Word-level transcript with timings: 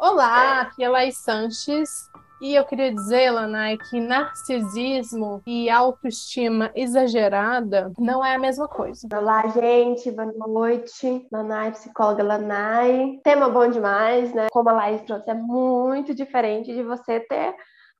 Olá, 0.00 0.60
aqui 0.60 0.84
é 0.84 0.88
Laís 0.88 1.18
Sanches 1.18 2.08
e 2.40 2.54
eu 2.54 2.64
queria 2.64 2.94
dizer, 2.94 3.32
Lanai, 3.32 3.76
que 3.76 4.00
narcisismo 4.00 5.42
e 5.44 5.68
autoestima 5.68 6.70
exagerada 6.72 7.92
não 7.98 8.24
é 8.24 8.36
a 8.36 8.38
mesma 8.38 8.68
coisa. 8.68 9.08
Olá, 9.12 9.48
gente, 9.48 10.08
boa 10.12 10.32
noite. 10.46 11.26
Lanai, 11.32 11.72
psicóloga 11.72 12.22
Lanai. 12.22 13.18
Tema 13.24 13.48
bom 13.48 13.68
demais, 13.68 14.32
né? 14.32 14.46
Como 14.52 14.68
a 14.68 14.72
Laís 14.72 15.02
trouxe, 15.02 15.28
é 15.30 15.34
muito 15.34 16.14
diferente 16.14 16.72
de 16.72 16.84
você 16.84 17.18
ter 17.18 17.56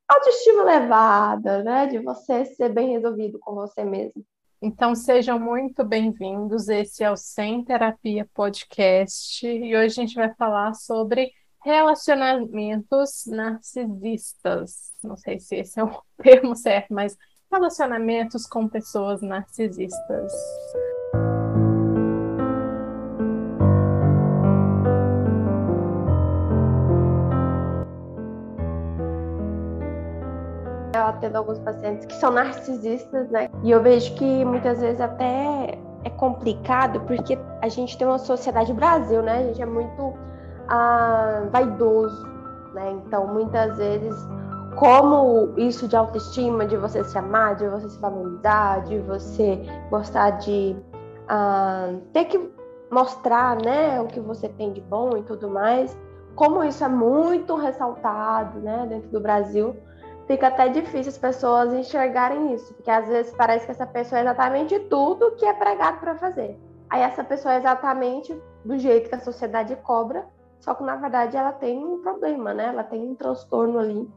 autoestima 0.09 0.63
elevada, 0.63 1.65
né? 1.65 1.87
De 1.87 1.99
você 1.99 2.45
ser 2.45 2.69
bem 2.69 2.91
resolvido 2.91 3.41
com 3.41 3.57
você 3.57 3.83
mesmo. 3.83 4.25
Então 4.63 4.95
sejam 4.95 5.37
muito 5.37 5.85
bem-vindos. 5.85 6.69
Esse 6.69 7.03
é 7.03 7.11
o 7.11 7.17
Sem 7.17 7.65
Terapia 7.65 8.29
Podcast 8.33 9.45
e 9.45 9.77
hoje 9.77 9.87
a 10.01 10.05
gente 10.05 10.15
vai 10.15 10.33
falar 10.35 10.75
sobre 10.75 11.33
relacionamentos 11.69 13.25
narcisistas. 13.27 14.95
Não 15.05 15.19
sei 15.19 15.39
se 15.39 15.57
esse 15.57 15.79
é 15.79 15.85
o 15.85 16.03
termo 16.23 16.57
certo, 16.57 16.95
mas 16.95 17.15
relacionamentos 17.53 18.47
com 18.47 18.67
pessoas 18.67 19.21
narcisistas. 19.21 20.33
Eu 30.95 31.05
atendo 31.05 31.37
alguns 31.37 31.59
pacientes 31.59 32.07
que 32.07 32.15
são 32.15 32.31
narcisistas, 32.31 33.31
né? 33.31 33.51
E 33.63 33.71
eu 33.71 33.83
vejo 33.83 34.15
que 34.15 34.45
muitas 34.47 34.81
vezes 34.81 35.03
até 35.03 35.79
é 36.03 36.11
complicado 36.11 37.01
porque 37.03 37.39
a 37.61 37.69
gente 37.69 37.99
tem 37.99 38.07
uma 38.07 38.19
sociedade 38.19 38.73
Brasil, 38.73 39.23
né? 39.23 39.41
A 39.41 39.43
gente 39.43 39.63
é 39.63 39.67
muito 39.67 40.29
ah, 40.69 41.45
vaidoso, 41.51 42.27
né? 42.75 42.91
Então, 43.05 43.27
muitas 43.27 43.77
vezes, 43.77 44.15
como 44.77 45.53
isso 45.57 45.89
de 45.89 45.97
autoestima, 45.97 46.67
de 46.67 46.77
você 46.77 47.03
se 47.05 47.17
amar, 47.19 47.57
de 47.57 47.67
você 47.69 47.89
se 47.89 47.99
valorizar, 47.99 48.85
de 48.85 48.99
você 49.01 49.61
gostar 49.91 50.31
de 50.31 50.77
ah, 51.29 51.95
ter 52.13 52.27
que 52.27 52.59
mostrar, 52.91 53.57
né, 53.63 54.01
o 54.01 54.07
que 54.07 54.21
você 54.21 54.49
tem 54.49 54.73
de 54.73 54.81
bom 54.81 55.17
e 55.17 55.23
tudo 55.23 55.49
mais, 55.49 55.97
como 56.35 56.65
isso 56.65 56.83
é 56.85 56.89
muito 56.89 57.55
ressaltado, 57.57 58.59
né, 58.61 58.87
dentro 58.89 59.11
do 59.11 59.21
Brasil, 59.21 59.77
fica 60.27 60.49
até 60.49 60.69
difícil 60.69 61.11
as 61.11 61.19
pessoas 61.19 61.73
enxergarem 61.75 62.55
isso, 62.55 62.73
porque 62.75 62.91
às 62.91 63.07
vezes 63.09 63.35
parece 63.35 63.67
que 63.67 63.73
essa 63.73 63.87
pessoa 63.87 64.21
é 64.21 64.23
exatamente 64.23 64.79
tudo 64.81 65.33
que 65.33 65.45
é 65.45 65.53
pregado 65.53 65.99
para 65.99 66.15
fazer. 66.17 66.59
Aí 66.89 67.03
essa 67.03 67.23
pessoa 67.23 67.55
é 67.55 67.59
exatamente 67.59 68.41
do 68.65 68.79
jeito 68.79 69.09
que 69.09 69.15
a 69.15 69.21
sociedade 69.21 69.77
cobra, 69.77 70.27
só 70.61 70.75
que 70.75 70.83
na 70.83 70.97
verdade 70.97 71.37
ela 71.37 71.53
tem 71.53 71.79
um 71.79 72.03
problema, 72.03 72.53
né? 72.53 72.67
Ela 72.67 72.85
tem 72.85 73.01
um 73.01 73.15
transtorno 73.15 73.79
ali. 73.79 74.09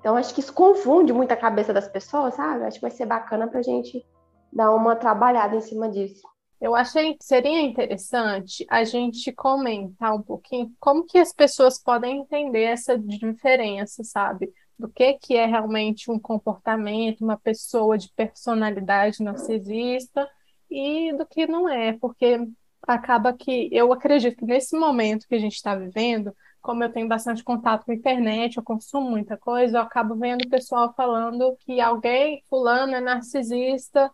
Então 0.00 0.16
acho 0.16 0.34
que 0.34 0.40
isso 0.40 0.52
confunde 0.52 1.12
muito 1.12 1.32
a 1.32 1.36
cabeça 1.36 1.72
das 1.72 1.88
pessoas, 1.88 2.34
sabe? 2.34 2.64
Acho 2.64 2.76
que 2.76 2.82
vai 2.82 2.90
ser 2.90 3.06
bacana 3.06 3.48
para 3.48 3.60
a 3.60 3.62
gente 3.62 4.04
dar 4.52 4.72
uma 4.72 4.96
trabalhada 4.96 5.56
em 5.56 5.60
cima 5.60 5.88
disso. 5.88 6.26
Eu 6.60 6.74
achei 6.74 7.14
que 7.14 7.24
seria 7.24 7.60
interessante 7.60 8.64
a 8.70 8.82
gente 8.82 9.30
comentar 9.32 10.14
um 10.14 10.22
pouquinho 10.22 10.72
como 10.80 11.04
que 11.04 11.18
as 11.18 11.32
pessoas 11.32 11.78
podem 11.78 12.20
entender 12.20 12.62
essa 12.62 12.98
diferença, 12.98 14.02
sabe? 14.02 14.50
Do 14.78 14.88
que 14.88 15.14
que 15.14 15.36
é 15.36 15.44
realmente 15.44 16.10
um 16.10 16.18
comportamento, 16.18 17.22
uma 17.22 17.36
pessoa 17.36 17.98
de 17.98 18.10
personalidade 18.14 19.22
narcisista 19.22 20.28
e 20.70 21.12
do 21.14 21.26
que 21.26 21.46
não 21.46 21.68
é, 21.68 21.92
porque 21.94 22.38
acaba 22.86 23.32
que 23.32 23.68
eu 23.72 23.92
acredito 23.92 24.38
que 24.38 24.44
nesse 24.44 24.76
momento 24.78 25.26
que 25.26 25.34
a 25.34 25.38
gente 25.38 25.54
está 25.54 25.74
vivendo, 25.74 26.34
como 26.60 26.82
eu 26.82 26.92
tenho 26.92 27.06
bastante 27.06 27.44
contato 27.44 27.84
com 27.84 27.92
a 27.92 27.94
internet, 27.94 28.56
eu 28.56 28.62
consumo 28.62 29.08
muita 29.08 29.36
coisa, 29.36 29.78
eu 29.78 29.82
acabo 29.82 30.16
vendo 30.16 30.42
o 30.42 30.50
pessoal 30.50 30.92
falando 30.94 31.56
que 31.60 31.80
alguém, 31.80 32.42
fulano, 32.48 32.94
é 32.94 33.00
narcisista 33.00 34.10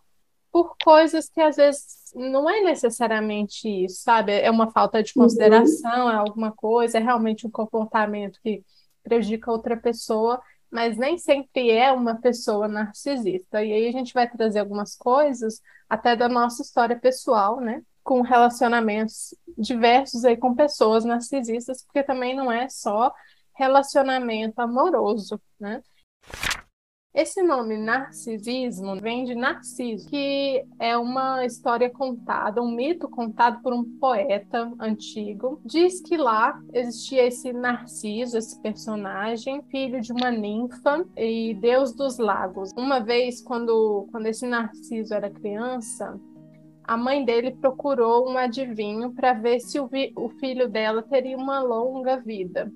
por 0.51 0.75
coisas 0.83 1.27
que 1.27 1.41
às 1.41 1.55
vezes 1.55 2.13
não 2.13 2.47
é 2.47 2.61
necessariamente 2.61 3.67
isso, 3.67 4.03
sabe? 4.03 4.31
É 4.33 4.51
uma 4.51 4.69
falta 4.69 5.01
de 5.01 5.11
uhum. 5.15 5.23
consideração, 5.23 6.09
é 6.11 6.15
alguma 6.15 6.51
coisa, 6.51 6.99
é 6.99 7.01
realmente 7.01 7.47
um 7.47 7.49
comportamento 7.49 8.39
que 8.43 8.63
prejudica 9.03 9.51
outra 9.51 9.75
pessoa, 9.75 10.39
mas 10.69 10.95
nem 10.95 11.17
sempre 11.17 11.71
é 11.71 11.91
uma 11.91 12.21
pessoa 12.21 12.67
narcisista. 12.67 13.63
E 13.63 13.73
aí 13.73 13.87
a 13.87 13.91
gente 13.91 14.13
vai 14.13 14.29
trazer 14.29 14.59
algumas 14.59 14.95
coisas 14.95 15.59
até 15.89 16.15
da 16.15 16.29
nossa 16.29 16.61
história 16.61 16.99
pessoal, 16.99 17.59
né? 17.59 17.81
Com 18.03 18.21
relacionamentos 18.21 19.35
diversos 19.57 20.25
aí 20.25 20.35
com 20.35 20.53
pessoas 20.53 21.05
narcisistas, 21.05 21.83
porque 21.83 22.03
também 22.03 22.35
não 22.35 22.51
é 22.51 22.67
só 22.69 23.13
relacionamento 23.55 24.59
amoroso, 24.59 25.39
né? 25.59 25.81
Esse 27.13 27.43
nome 27.43 27.77
narcisismo 27.77 28.99
vem 28.99 29.23
de 29.23 29.35
Narciso, 29.35 30.09
que 30.09 30.65
é 30.79 30.97
uma 30.97 31.45
história 31.45 31.87
contada, 31.87 32.59
um 32.59 32.71
mito 32.75 33.07
contado 33.07 33.61
por 33.61 33.71
um 33.71 33.83
poeta 33.99 34.73
antigo. 34.79 35.61
Diz 35.63 36.01
que 36.01 36.17
lá 36.17 36.59
existia 36.73 37.27
esse 37.27 37.53
Narciso, 37.53 38.35
esse 38.35 38.59
personagem, 38.63 39.61
filho 39.69 40.01
de 40.01 40.11
uma 40.11 40.31
ninfa 40.31 41.05
e 41.15 41.53
deus 41.53 41.93
dos 41.93 42.17
lagos. 42.17 42.71
Uma 42.75 42.99
vez, 42.99 43.43
quando, 43.43 44.07
quando 44.09 44.25
esse 44.25 44.47
Narciso 44.47 45.13
era 45.13 45.29
criança, 45.29 46.19
a 46.83 46.97
mãe 46.97 47.23
dele 47.23 47.51
procurou 47.51 48.29
um 48.29 48.37
adivinho 48.37 49.11
para 49.11 49.33
ver 49.33 49.59
se 49.59 49.79
o, 49.79 49.89
o, 50.15 50.29
filho 50.29 50.67
dela 50.67 51.01
teria 51.01 51.37
uma 51.37 51.61
longa 51.61 52.17
vida. 52.17 52.71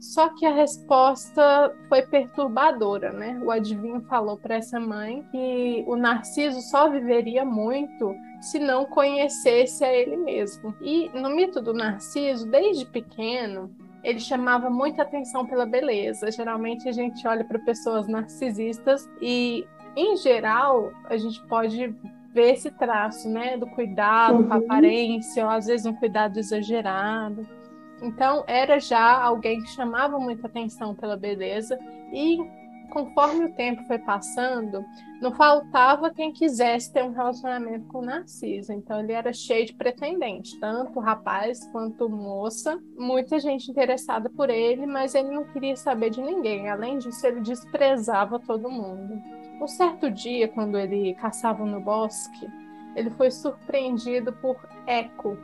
Só 0.00 0.28
que 0.28 0.44
a 0.44 0.52
resposta 0.52 1.74
foi 1.88 2.02
perturbadora, 2.02 3.12
né? 3.12 3.40
O 3.42 3.50
adivinho 3.50 4.02
falou 4.02 4.36
para 4.36 4.56
essa 4.56 4.78
mãe 4.78 5.24
que 5.30 5.84
o 5.86 5.96
Narciso 5.96 6.60
só 6.60 6.90
viveria 6.90 7.44
muito 7.44 8.14
se 8.40 8.58
não 8.58 8.84
conhecesse 8.84 9.82
a 9.82 9.92
ele 9.92 10.16
mesmo. 10.16 10.74
E 10.82 11.08
no 11.14 11.30
mito 11.30 11.62
do 11.62 11.72
Narciso, 11.72 12.50
desde 12.50 12.84
pequeno, 12.84 13.74
ele 14.02 14.20
chamava 14.20 14.68
muita 14.68 15.02
atenção 15.02 15.46
pela 15.46 15.64
beleza. 15.64 16.30
Geralmente 16.30 16.86
a 16.86 16.92
gente 16.92 17.26
olha 17.26 17.44
para 17.44 17.58
pessoas 17.60 18.06
narcisistas 18.06 19.08
e, 19.22 19.66
em 19.96 20.16
geral, 20.16 20.92
a 21.08 21.16
gente 21.16 21.42
pode 21.46 21.94
ver 22.34 22.54
esse 22.54 22.70
traço, 22.70 23.28
né, 23.28 23.56
do 23.56 23.66
cuidado 23.68 24.38
uhum. 24.38 24.48
com 24.48 24.52
a 24.52 24.58
uhum. 24.58 24.64
aparência, 24.64 25.44
ou 25.44 25.50
às 25.50 25.66
vezes 25.66 25.86
um 25.86 25.94
cuidado 25.94 26.38
exagerado. 26.38 27.46
Então, 28.02 28.44
era 28.46 28.78
já 28.80 29.22
alguém 29.22 29.62
que 29.62 29.68
chamava 29.68 30.18
muita 30.18 30.48
atenção 30.48 30.94
pela 30.94 31.16
beleza 31.16 31.78
e 32.12 32.38
conforme 32.90 33.46
o 33.46 33.52
tempo 33.52 33.82
foi 33.84 33.98
passando, 33.98 34.84
não 35.20 35.32
faltava 35.32 36.14
quem 36.14 36.32
quisesse 36.32 36.92
ter 36.92 37.02
um 37.02 37.12
relacionamento 37.12 37.86
com 37.88 37.98
o 37.98 38.04
Narciso. 38.04 38.72
Então 38.72 39.00
ele 39.00 39.12
era 39.12 39.32
cheio 39.32 39.66
de 39.66 39.74
pretendentes, 39.74 40.58
tanto 40.60 41.00
rapaz 41.00 41.66
quanto 41.72 42.08
moça. 42.08 42.78
Muita 42.96 43.40
gente 43.40 43.70
interessada 43.70 44.30
por 44.30 44.48
ele, 44.48 44.86
mas 44.86 45.14
ele 45.14 45.30
não 45.30 45.44
queria 45.44 45.76
saber 45.76 46.10
de 46.10 46.22
ninguém. 46.22 46.68
Além 46.68 46.98
disso, 46.98 47.26
ele 47.26 47.40
desprezava 47.40 48.38
todo 48.38 48.70
mundo. 48.70 49.20
Um 49.64 49.66
certo 49.66 50.10
dia, 50.10 50.46
quando 50.46 50.78
ele 50.78 51.14
caçava 51.14 51.64
no 51.64 51.80
bosque, 51.80 52.46
ele 52.94 53.08
foi 53.08 53.30
surpreendido 53.30 54.30
por 54.30 54.60
Eco, 54.86 55.38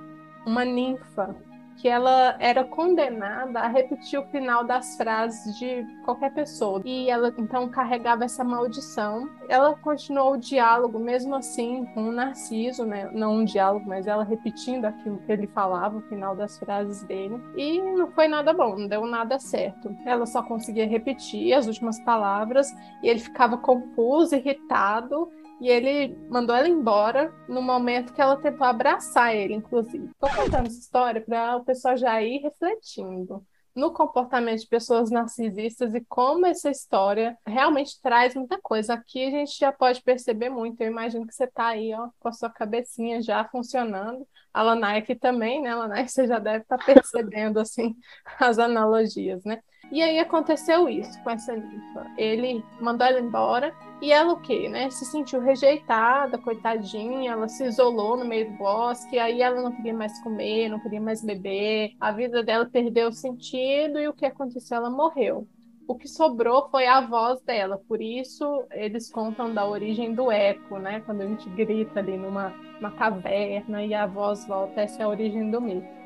uma 0.45 0.63
ninfa 0.63 1.35
que 1.81 1.89
ela 1.89 2.37
era 2.39 2.63
condenada 2.63 3.61
a 3.61 3.69
repetir 3.69 4.19
o 4.19 4.27
final 4.27 4.65
das 4.65 4.97
frases 4.97 5.59
de 5.59 5.87
qualquer 6.05 6.33
pessoa. 6.35 6.83
E 6.85 7.09
ela 7.09 7.33
então 7.39 7.69
carregava 7.71 8.25
essa 8.25 8.45
maldição. 8.45 9.29
Ela 9.49 9.75
continuou 9.77 10.35
o 10.35 10.37
diálogo 10.37 10.99
mesmo 10.99 11.35
assim 11.35 11.87
com 11.95 12.09
o 12.09 12.13
Narciso, 12.13 12.85
né? 12.85 13.11
Não 13.13 13.37
um 13.37 13.45
diálogo, 13.45 13.89
mas 13.89 14.07
ela 14.07 14.23
repetindo 14.23 14.85
aquilo 14.85 15.19
que 15.19 15.33
ele 15.33 15.47
falava, 15.47 15.97
o 15.97 16.03
final 16.03 16.37
das 16.37 16.59
frases 16.59 17.03
dele. 17.05 17.41
E 17.57 17.81
não 17.81 18.11
foi 18.13 18.29
nada 18.29 18.53
bom, 18.53 18.77
não 18.77 18.87
deu 18.87 19.07
nada 19.07 19.39
certo. 19.39 19.97
Ela 20.05 20.27
só 20.27 20.43
conseguia 20.43 20.87
repetir 20.87 21.55
as 21.55 21.67
últimas 21.67 21.99
palavras 22.01 22.71
e 23.03 23.09
ele 23.09 23.21
ficava 23.21 23.57
confuso, 23.57 24.35
irritado 24.35 25.31
e 25.61 25.69
ele 25.69 26.17
mandou 26.29 26.55
ela 26.57 26.69
embora 26.69 27.33
no 27.49 27.61
momento 27.61 28.13
que 28.13 28.21
ela 28.21 28.37
tentou 28.37 28.67
abraçar 28.67 29.35
ele, 29.35 29.55
inclusive. 29.55 30.07
Estou 30.07 30.31
contando 30.31 30.67
essa 30.67 30.79
história 30.79 31.21
para 31.21 31.57
o 31.57 31.65
pessoal 31.65 31.97
já 31.97 32.23
ir 32.23 32.39
refletindo 32.39 33.45
no 33.75 33.93
comportamento 33.93 34.61
de 34.61 34.67
pessoas 34.67 35.11
narcisistas 35.11 35.95
e 35.95 36.01
como 36.01 36.47
essa 36.47 36.71
história 36.71 37.39
realmente 37.47 38.01
traz 38.03 38.35
muita 38.35 38.61
coisa. 38.61 38.95
Aqui 38.95 39.25
a 39.27 39.31
gente 39.31 39.59
já 39.59 39.73
pode 39.73 40.03
perceber 40.03 40.51
muito. 40.51 40.81
Eu 40.81 40.89
imagino 40.89 41.27
que 41.27 41.35
você 41.35 41.45
está 41.45 41.69
aí, 41.69 41.95
ó, 41.95 42.09
com 42.19 42.29
a 42.29 42.33
sua 42.33 42.51
cabecinha 42.51 43.23
já 43.23 43.45
funcionando. 43.45 44.27
A 44.53 44.63
Lanai 44.63 44.99
aqui 44.99 45.15
também, 45.15 45.63
né, 45.63 45.75
Lanai? 45.75 46.09
Você 46.09 46.27
já 46.27 46.39
deve 46.39 46.63
estar 46.63 46.79
tá 46.79 46.85
percebendo, 46.85 47.61
assim, 47.61 47.95
as 48.41 48.59
analogias, 48.59 49.45
né? 49.45 49.63
E 49.91 50.01
aí 50.03 50.19
aconteceu 50.21 50.89
isso 50.89 51.21
com 51.23 51.31
essa 51.31 51.57
ninfa. 51.57 52.07
Ele 52.17 52.65
mandou 52.81 53.07
ela 53.07 53.21
embora 53.21 53.75
e 54.01 54.13
ela 54.13 54.33
o 54.33 54.41
quê, 54.41 54.69
né? 54.69 54.89
Se 54.89 55.05
sentiu 55.05 55.41
rejeitada, 55.41 56.39
coitadinha, 56.39 57.33
ela 57.33 57.49
se 57.49 57.65
isolou 57.65 58.17
no 58.17 58.25
meio 58.25 58.51
do 58.51 58.57
bosque, 58.57 59.19
aí 59.19 59.43
ela 59.43 59.61
não 59.61 59.73
queria 59.73 59.93
mais 59.93 60.19
comer, 60.23 60.69
não 60.69 60.79
queria 60.79 61.01
mais 61.01 61.25
beber, 61.25 61.93
a 62.01 62.13
vida 62.13 62.43
dela 62.43 62.65
perdeu 62.67 63.09
o 63.09 63.13
sentido 63.13 63.99
e 63.99 64.09
o 64.09 64.13
que 64.15 64.25
aconteceu? 64.25 64.77
Ela 64.77 64.91
morreu. 64.91 65.47
O 65.89 65.97
que 65.97 66.07
sobrou 66.07 66.69
foi 66.71 66.87
a 66.87 67.01
voz 67.01 67.43
dela, 67.43 67.77
por 67.77 68.01
isso 68.01 68.65
eles 68.71 69.11
contam 69.11 69.53
da 69.53 69.67
origem 69.67 70.15
do 70.15 70.31
eco, 70.31 70.79
né? 70.79 71.01
Quando 71.05 71.23
a 71.23 71.27
gente 71.27 71.51
grita 71.51 71.99
ali 71.99 72.17
numa 72.17 72.55
uma 72.79 72.93
caverna 72.93 73.85
e 73.85 73.93
a 73.93 74.07
voz 74.07 74.47
volta, 74.47 74.81
essa 74.81 75.03
é 75.03 75.05
a 75.05 75.09
origem 75.09 75.51
do 75.51 75.61
mito. 75.61 76.00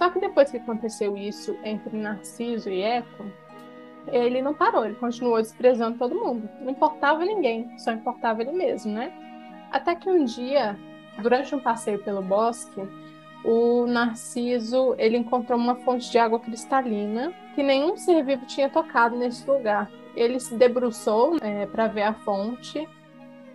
Só 0.00 0.08
que 0.08 0.18
depois 0.18 0.50
que 0.50 0.56
aconteceu 0.56 1.14
isso 1.14 1.58
entre 1.62 1.94
Narciso 1.94 2.70
e 2.70 2.80
Eco, 2.80 3.26
ele 4.10 4.40
não 4.40 4.54
parou, 4.54 4.86
ele 4.86 4.94
continuou 4.94 5.36
desprezando 5.36 5.98
todo 5.98 6.14
mundo. 6.14 6.48
Não 6.62 6.70
importava 6.70 7.22
ninguém, 7.22 7.78
só 7.78 7.92
importava 7.92 8.40
ele 8.40 8.52
mesmo, 8.52 8.94
né? 8.94 9.12
Até 9.70 9.94
que 9.94 10.08
um 10.08 10.24
dia, 10.24 10.74
durante 11.20 11.54
um 11.54 11.60
passeio 11.60 11.98
pelo 11.98 12.22
bosque, 12.22 12.80
o 13.44 13.84
Narciso 13.86 14.94
ele 14.96 15.18
encontrou 15.18 15.58
uma 15.58 15.74
fonte 15.74 16.10
de 16.10 16.18
água 16.18 16.40
cristalina 16.40 17.34
que 17.54 17.62
nenhum 17.62 17.94
ser 17.94 18.24
vivo 18.24 18.46
tinha 18.46 18.70
tocado 18.70 19.18
nesse 19.18 19.46
lugar. 19.46 19.90
Ele 20.16 20.40
se 20.40 20.54
debruçou 20.54 21.36
é, 21.42 21.66
para 21.66 21.86
ver 21.88 22.04
a 22.04 22.14
fonte 22.14 22.88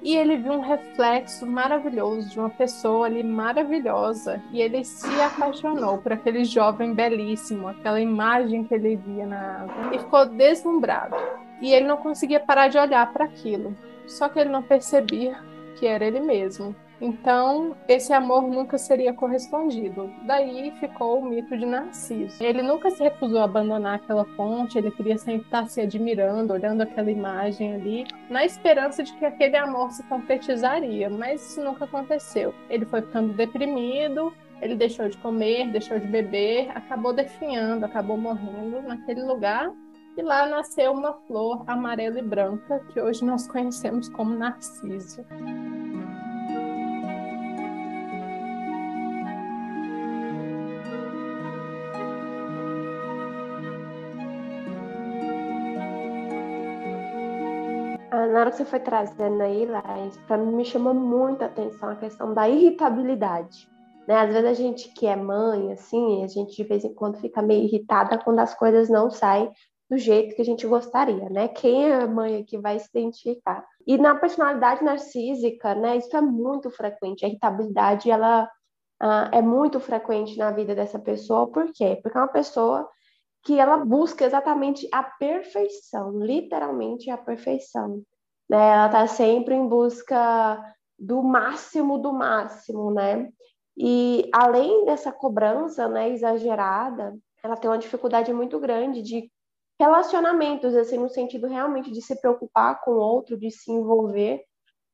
e 0.06 0.16
ele 0.16 0.38
viu 0.38 0.54
um 0.54 0.62
reflexo 0.62 1.48
maravilhoso 1.48 2.30
de 2.30 2.40
uma 2.40 2.52
pessoa 2.52 3.08
ali 3.08 3.24
maravilhosa 3.24 4.40
e 4.52 4.62
ele 4.62 4.84
se 4.86 5.10
apaixonou 5.20 5.98
por 5.98 6.14
aquele 6.14 6.46
jovem 6.46 6.94
belíssimo, 6.94 7.68
aquela 7.68 8.00
imagem 8.00 8.64
que 8.64 8.76
ele 8.76 8.98
via 8.98 9.26
na 9.26 9.64
água 9.64 9.96
e 9.96 9.98
ficou 9.98 10.28
deslumbrado. 10.28 11.16
E 11.60 11.74
ele 11.74 11.88
não 11.88 11.98
conseguia 11.98 12.40
parar 12.40 12.68
de 12.68 12.78
olhar 12.78 13.12
para 13.12 13.26
aquilo, 13.26 13.76
só 14.06 14.30
que 14.30 14.38
ele 14.38 14.52
não 14.52 14.62
percebia 14.62 15.40
que 15.76 15.88
era 15.88 16.06
ele 16.06 16.20
mesmo. 16.20 16.76
Então, 17.02 17.76
esse 17.88 18.14
amor 18.14 18.44
nunca 18.44 18.78
seria 18.78 19.14
correspondido. 19.14 20.10
Daí 20.24 20.72
ficou 20.80 21.20
o 21.20 21.26
mito 21.26 21.58
de 21.58 21.66
Narciso. 21.66 22.42
Ele 22.42 22.62
nunca 22.62 22.90
se 22.90 23.04
recusou 23.04 23.40
a 23.40 23.44
abandonar 23.44 23.96
aquela 23.96 24.26
fonte, 24.36 24.78
ele 24.78 24.92
queria 24.92 25.18
sempre 25.18 25.46
estar 25.46 25.68
se 25.68 25.82
admirando, 25.82 26.54
olhando 26.54 26.82
aquela 26.82 27.12
imagem 27.12 27.74
ali, 27.74 28.08
na 28.30 28.46
esperança 28.46 29.04
de 29.04 29.14
que 29.14 29.26
aquele 29.26 29.58
amor 29.58 29.92
se 29.92 30.04
concretizaria, 30.04 31.10
mas 31.10 31.52
isso 31.52 31.64
nunca 31.64 31.86
aconteceu. 31.86 32.54
Ele 32.70 32.86
foi 32.86 33.02
ficando 33.02 33.34
deprimido, 33.34 34.34
ele 34.62 34.76
deixou 34.76 35.10
de 35.10 35.18
comer, 35.18 35.70
deixou 35.72 36.00
de 36.00 36.08
beber, 36.08 36.70
acabou 36.74 37.14
definhando, 37.14 37.86
acabou 37.86 38.18
morrendo 38.18 38.82
naquele 38.82 39.22
lugar. 39.24 39.70
E 40.18 40.22
lá 40.22 40.48
nasceu 40.48 40.94
uma 40.94 41.12
flor 41.28 41.66
amarela 41.68 42.20
e 42.20 42.24
branca 42.24 42.80
que 42.94 43.02
hoje 43.02 43.26
nós 43.26 43.48
conhecemos 43.50 44.08
como 44.08 44.34
Narciso. 44.34 45.26
Na 58.36 58.42
hora 58.42 58.52
que 58.52 58.58
você 58.58 58.66
foi 58.66 58.82
trazendo 58.82 59.42
aí, 59.42 59.66
Laís, 59.66 60.18
para 60.28 60.38
mim 60.38 60.58
me 60.58 60.66
chama 60.66 60.94
muita 60.94 61.46
atenção 61.46 61.92
a 61.92 61.96
questão 61.96 62.34
da 62.34 62.50
irritabilidade. 62.50 63.66
Né? 64.06 64.14
Às 64.14 64.34
vezes 64.34 64.50
a 64.50 64.54
gente 64.54 64.90
que 64.90 65.08
é 65.08 65.16
mãe, 65.16 65.72
assim, 65.72 66.22
a 66.22 66.28
gente 66.28 66.54
de 66.54 66.64
vez 66.66 66.84
em 66.84 66.94
quando 66.94 67.18
fica 67.18 67.42
meio 67.42 67.64
irritada 67.64 68.18
quando 68.18 68.40
as 68.40 68.54
coisas 68.54 68.90
não 68.90 69.10
saem 69.10 69.50
do 69.90 69.98
jeito 69.98 70.36
que 70.36 70.42
a 70.42 70.46
gente 70.46 70.68
gostaria, 70.68 71.30
né? 71.30 71.48
Quem 71.48 71.90
é 71.90 72.06
mãe 72.06 72.42
aqui 72.42 72.58
vai 72.58 72.78
se 72.78 72.90
identificar. 72.94 73.66
E 73.88 73.98
na 73.98 74.14
personalidade 74.16 74.84
narcísica, 74.84 75.74
né, 75.74 75.96
isso 75.96 76.18
é 76.18 76.20
muito 76.20 76.70
frequente. 76.70 77.24
A 77.24 77.30
irritabilidade, 77.30 78.12
ela 78.12 78.44
uh, 79.02 79.30
é 79.32 79.42
muito 79.42 79.80
frequente 79.80 80.38
na 80.38 80.52
vida 80.52 80.76
dessa 80.76 81.00
pessoa. 81.00 81.50
Por 81.50 81.72
quê? 81.72 82.00
Porque 82.04 82.18
é 82.18 82.22
uma 82.22 82.28
pessoa 82.28 82.86
que 83.46 83.58
ela 83.58 83.78
busca 83.78 84.26
exatamente 84.26 84.90
a 84.92 85.04
perfeição, 85.04 86.20
literalmente 86.20 87.10
a 87.10 87.18
perfeição. 87.18 88.04
Né? 88.50 88.58
Ela 88.58 88.86
está 88.86 89.08
sempre 89.08 89.56
em 89.56 89.68
busca 89.68 90.76
do 90.98 91.22
máximo 91.22 91.98
do 91.98 92.14
máximo, 92.14 92.92
né? 92.92 93.30
E 93.78 94.30
além 94.34 94.86
dessa 94.86 95.12
cobrança, 95.12 95.88
né, 95.88 96.10
exagerada, 96.10 97.16
ela 97.44 97.58
tem 97.58 97.70
uma 97.70 97.78
dificuldade 97.78 98.32
muito 98.32 98.60
grande 98.60 99.02
de 99.02 99.30
relacionamentos, 99.80 100.74
assim, 100.76 100.98
no 100.98 101.10
sentido 101.10 101.48
realmente 101.48 101.92
de 101.92 102.02
se 102.02 102.20
preocupar 102.22 102.82
com 102.82 102.92
o 102.92 103.00
outro, 103.00 103.38
de 103.38 103.52
se 103.52 103.72
envolver 103.72 104.42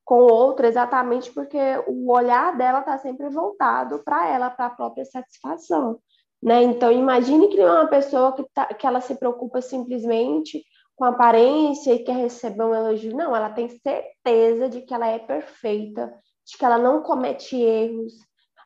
com 0.04 0.22
o 0.22 0.34
outro, 0.34 0.66
exatamente 0.66 1.32
porque 1.32 1.60
o 1.88 2.12
olhar 2.12 2.58
dela 2.58 2.80
está 2.80 2.98
sempre 2.98 3.30
voltado 3.30 4.04
para 4.04 4.28
ela, 4.28 4.50
para 4.50 4.66
a 4.66 4.72
própria 4.72 5.06
satisfação, 5.06 6.00
né? 6.42 6.64
Então, 6.64 6.92
imagine 6.92 7.48
que 7.50 7.62
é 7.62 7.72
uma 7.72 7.88
pessoa 7.88 8.34
que, 8.34 8.44
tá, 8.52 8.66
que 8.74 8.88
ela 8.88 9.00
se 9.00 9.14
preocupa 9.16 9.62
simplesmente 9.62 10.64
com 10.96 11.06
aparência 11.06 11.94
e 11.94 12.04
quer 12.04 12.16
receber 12.16 12.64
um 12.64 12.76
elogio. 12.76 13.16
Não, 13.16 13.36
ela 13.36 13.50
tem 13.50 13.70
certeza 13.70 14.70
de 14.70 14.82
que 14.82 14.94
ela 14.94 15.08
é 15.08 15.20
perfeita, 15.20 16.14
de 16.46 16.58
que 16.58 16.66
ela 16.66 16.78
não 16.78 17.02
comete 17.02 17.56
erros, 17.56 18.14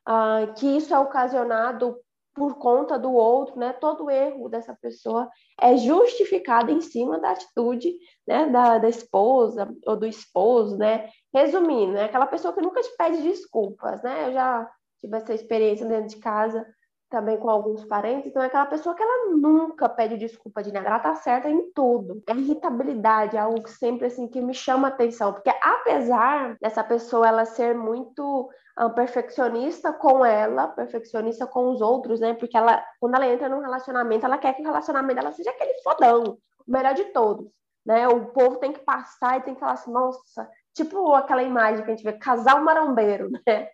uh, 0.08 0.54
que 0.56 0.78
isso 0.78 0.94
é 0.94 1.00
ocasionado 1.00 1.98
por 2.34 2.56
conta 2.56 3.00
do 3.00 3.14
outro, 3.14 3.58
né? 3.58 3.72
Todo 3.72 4.10
erro 4.10 4.50
dessa 4.50 4.76
pessoa 4.76 5.30
é 5.60 5.78
justificado 5.78 6.70
em 6.70 6.82
cima 6.82 7.18
da 7.18 7.32
atitude, 7.32 7.98
né? 8.28 8.48
Da, 8.50 8.78
da 8.78 8.90
esposa 8.90 9.74
ou 9.88 9.96
do 9.96 10.06
esposo, 10.06 10.78
né? 10.78 11.10
Resumindo, 11.34 11.98
é 11.98 12.04
aquela 12.04 12.28
pessoa 12.28 12.54
que 12.54 12.62
nunca 12.62 12.82
te 12.82 12.96
pede 12.98 13.22
desculpas, 13.22 14.04
né? 14.04 14.28
Eu 14.28 14.34
já 14.34 14.70
tive 15.00 15.16
essa 15.16 15.34
experiência 15.34 15.86
dentro 15.86 16.10
de 16.10 16.18
casa 16.18 16.66
também 17.10 17.38
com 17.38 17.50
alguns 17.50 17.84
parentes, 17.86 18.28
então 18.28 18.42
é 18.42 18.48
aquela 18.48 18.66
pessoa 18.66 18.96
que 18.96 19.04
ela 19.04 19.36
nunca 19.36 19.88
pede 19.88 20.18
desculpa 20.18 20.64
de 20.64 20.72
nada, 20.72 20.88
ela 20.88 21.00
tá 21.00 21.16
certa 21.16 21.50
em 21.50 21.72
tudo. 21.72 22.22
A 22.28 22.34
irritabilidade 22.34 23.38
é 23.38 23.40
algo 23.40 23.64
que 23.64 23.72
sempre 23.72 24.08
assim 24.08 24.28
que 24.28 24.42
me 24.42 24.54
chama 24.54 24.88
atenção, 24.88 25.34
porque 25.34 25.52
apesar 25.62 26.58
dessa 26.60 26.84
pessoa 26.84 27.28
ela 27.28 27.46
ser 27.46 27.76
muito 27.76 28.50
um, 28.80 28.90
perfeccionista 28.90 29.94
com 29.94 30.26
ela, 30.26 30.68
perfeccionista 30.68 31.48
com 31.48 31.70
os 31.72 31.82
outros, 31.82 32.20
né? 32.20 32.34
Porque 32.34 32.58
ela, 32.58 32.84
quando 33.00 33.16
ela 33.16 33.28
entra 33.28 33.48
num 33.48 33.62
relacionamento, 33.62 34.26
ela 34.26 34.38
quer 34.38 34.54
que 34.54 34.62
o 34.62 34.66
relacionamento 34.66 35.20
dela 35.20 35.32
seja 35.32 35.52
aquele 35.52 35.82
fodão, 35.82 36.38
o 36.68 36.72
melhor 36.72 36.94
de 36.94 37.06
todos, 37.06 37.48
né? 37.86 38.08
O 38.08 38.26
povo 38.28 38.58
tem 38.58 38.74
que 38.74 38.84
passar 38.84 39.38
e 39.38 39.44
tem 39.44 39.54
que 39.54 39.60
falar 39.60 39.74
assim, 39.74 39.92
nossa, 39.92 40.50
tipo 40.74 41.14
aquela 41.14 41.44
imagem 41.44 41.86
que 41.86 41.92
a 41.92 41.96
gente 41.96 42.04
vê, 42.04 42.14
casal 42.14 42.62
marombeiro, 42.62 43.30
né? 43.48 43.70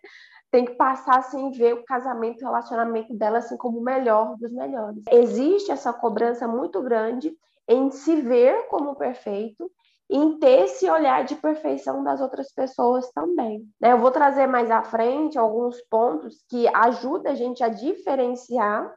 Tem 0.52 0.66
que 0.66 0.74
passar 0.74 1.18
assim 1.18 1.50
ver 1.50 1.72
o 1.72 1.82
casamento, 1.82 2.42
o 2.42 2.44
relacionamento 2.44 3.14
dela 3.14 3.38
assim 3.38 3.56
como 3.56 3.78
o 3.78 3.82
melhor 3.82 4.36
dos 4.36 4.52
melhores. 4.52 5.02
Existe 5.10 5.72
essa 5.72 5.94
cobrança 5.94 6.46
muito 6.46 6.82
grande 6.82 7.34
em 7.66 7.90
se 7.90 8.20
ver 8.20 8.68
como 8.68 8.94
perfeito 8.94 9.72
e 10.10 10.16
em 10.16 10.38
ter 10.38 10.64
esse 10.64 10.90
olhar 10.90 11.24
de 11.24 11.36
perfeição 11.36 12.04
das 12.04 12.20
outras 12.20 12.52
pessoas 12.52 13.10
também. 13.12 13.66
Né? 13.80 13.92
Eu 13.92 13.98
vou 13.98 14.10
trazer 14.10 14.46
mais 14.46 14.70
à 14.70 14.82
frente 14.82 15.38
alguns 15.38 15.80
pontos 15.88 16.44
que 16.50 16.68
ajudam 16.68 17.32
a 17.32 17.34
gente 17.34 17.64
a 17.64 17.70
diferenciar 17.70 18.94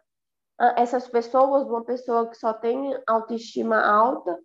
ah, 0.60 0.76
essas 0.78 1.08
pessoas 1.08 1.64
de 1.64 1.72
uma 1.72 1.86
pessoa 1.86 2.28
que 2.30 2.36
só 2.36 2.52
tem 2.52 3.00
autoestima 3.08 3.82
alta, 3.82 4.38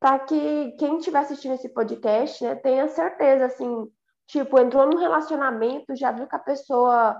para 0.00 0.18
que 0.20 0.72
quem 0.78 0.96
estiver 0.96 1.18
assistindo 1.18 1.54
esse 1.54 1.68
podcast 1.68 2.42
né, 2.42 2.54
tenha 2.54 2.88
certeza 2.88 3.44
assim 3.44 3.86
Tipo, 4.26 4.58
entrou 4.58 4.86
num 4.86 4.98
relacionamento, 4.98 5.94
já 5.94 6.10
viu 6.10 6.26
que 6.26 6.36
a 6.36 6.38
pessoa 6.38 7.16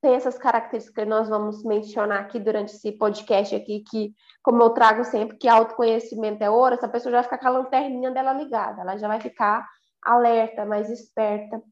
tem 0.00 0.14
essas 0.14 0.38
características 0.38 1.04
que 1.04 1.10
nós 1.10 1.28
vamos 1.28 1.62
mencionar 1.62 2.20
aqui 2.20 2.38
durante 2.38 2.74
esse 2.74 2.92
podcast 2.92 3.54
aqui, 3.54 3.84
que, 3.88 4.14
como 4.42 4.62
eu 4.62 4.70
trago 4.70 5.04
sempre, 5.04 5.36
que 5.36 5.46
autoconhecimento 5.46 6.42
é 6.42 6.50
ouro, 6.50 6.74
essa 6.74 6.88
pessoa 6.88 7.12
já 7.12 7.18
vai 7.18 7.24
ficar 7.24 7.38
com 7.38 7.48
a 7.48 7.58
lanterninha 7.58 8.10
dela 8.10 8.32
ligada, 8.32 8.80
ela 8.80 8.96
já 8.96 9.06
vai 9.06 9.20
ficar 9.20 9.68
alerta, 10.02 10.64
mais 10.64 10.88
esperta, 10.88 11.62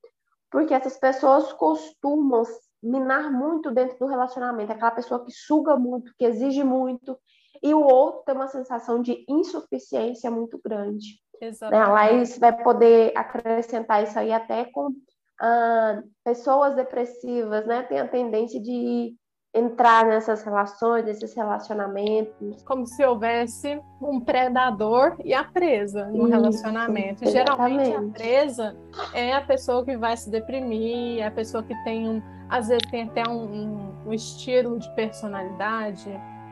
porque 0.51 0.75
essas 0.75 0.99
pessoas 0.99 1.53
costumam 1.55 2.43
minar 2.83 3.33
muito 3.33 3.71
dentro 3.71 3.99
do 3.99 4.07
relacionamento, 4.07 4.73
aquela 4.73 4.91
pessoa 4.91 5.25
que 5.25 5.33
suga 5.33 5.77
muito, 5.77 6.13
que 6.19 6.27
exige 6.27 6.63
muito, 6.63 7.19
e 7.63 7.73
o 7.75 7.81
outro 7.81 8.23
tem 8.25 8.35
uma 8.35 8.47
sensação 8.47 9.01
de 9.01 9.25
insuficiência 9.29 10.31
muito 10.31 10.61
grande. 10.63 11.21
Exatamente. 11.41 11.81
Né? 11.81 11.87
A 11.87 11.93
Laís 11.93 12.39
vai 12.39 12.63
poder 12.63 13.13
acrescentar 13.17 14.03
isso 14.03 14.19
aí 14.19 14.33
até 14.33 14.65
com 14.65 14.91
ah, 15.41 16.03
pessoas 16.25 16.75
depressivas, 16.75 17.67
né? 17.67 17.83
Tem 17.85 18.01
a 18.01 18.09
tendência 18.09 18.61
de 18.61 19.15
entrar 19.55 20.05
nessas 20.07 20.43
relações, 20.43 21.05
nesses 21.05 21.35
relacionamentos. 21.35 22.63
Como 22.63 22.87
se 22.87 23.05
houvesse 23.05 23.81
um 24.01 24.21
predador 24.21 25.17
e 25.25 25.33
a 25.33 25.45
presa 25.45 26.07
no 26.07 26.25
Isso, 26.25 26.29
relacionamento. 26.29 27.25
Exatamente. 27.25 27.31
Geralmente 27.31 27.95
a 27.95 28.13
presa 28.13 28.77
é 29.15 29.33
a 29.33 29.41
pessoa 29.41 29.85
que 29.85 29.97
vai 29.97 30.17
se 30.17 30.31
deprimir, 30.31 31.21
é 31.21 31.27
a 31.27 31.31
pessoa 31.31 31.63
que 31.63 31.75
tem 31.85 32.09
um, 32.09 32.23
às 32.49 32.69
vezes 32.69 32.83
tem 32.91 33.05
até 33.05 33.29
um, 33.29 33.45
um, 33.45 34.09
um 34.09 34.13
estilo 34.13 34.79
de 34.79 34.95
personalidade 34.95 36.09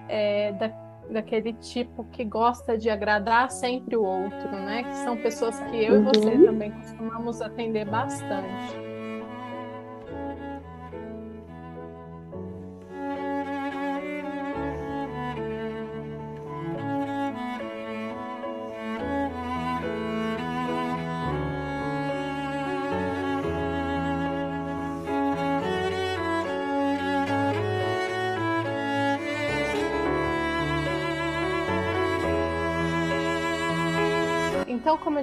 é, 0.08 0.52
da, 0.52 0.68
daquele 1.10 1.52
tipo 1.54 2.04
que 2.04 2.24
gosta 2.24 2.76
de 2.76 2.90
agradar 2.90 3.50
sempre 3.50 3.96
o 3.96 4.02
outro, 4.02 4.50
né? 4.50 4.82
Que 4.82 4.94
são 4.96 5.16
pessoas 5.16 5.58
que 5.60 5.84
eu 5.84 5.94
uhum. 5.94 6.00
e 6.00 6.04
você 6.04 6.28
uhum. 6.28 6.46
também 6.46 6.70
costumamos 6.72 7.40
atender 7.40 7.84
bastante. 7.84 8.85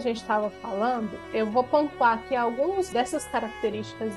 Gente 0.03 0.21
estava 0.21 0.49
falando, 0.49 1.19
eu 1.33 1.45
vou 1.45 1.63
pontuar 1.63 2.13
aqui 2.15 2.35
algumas 2.35 2.89
dessas 2.89 3.25
características 3.27 4.13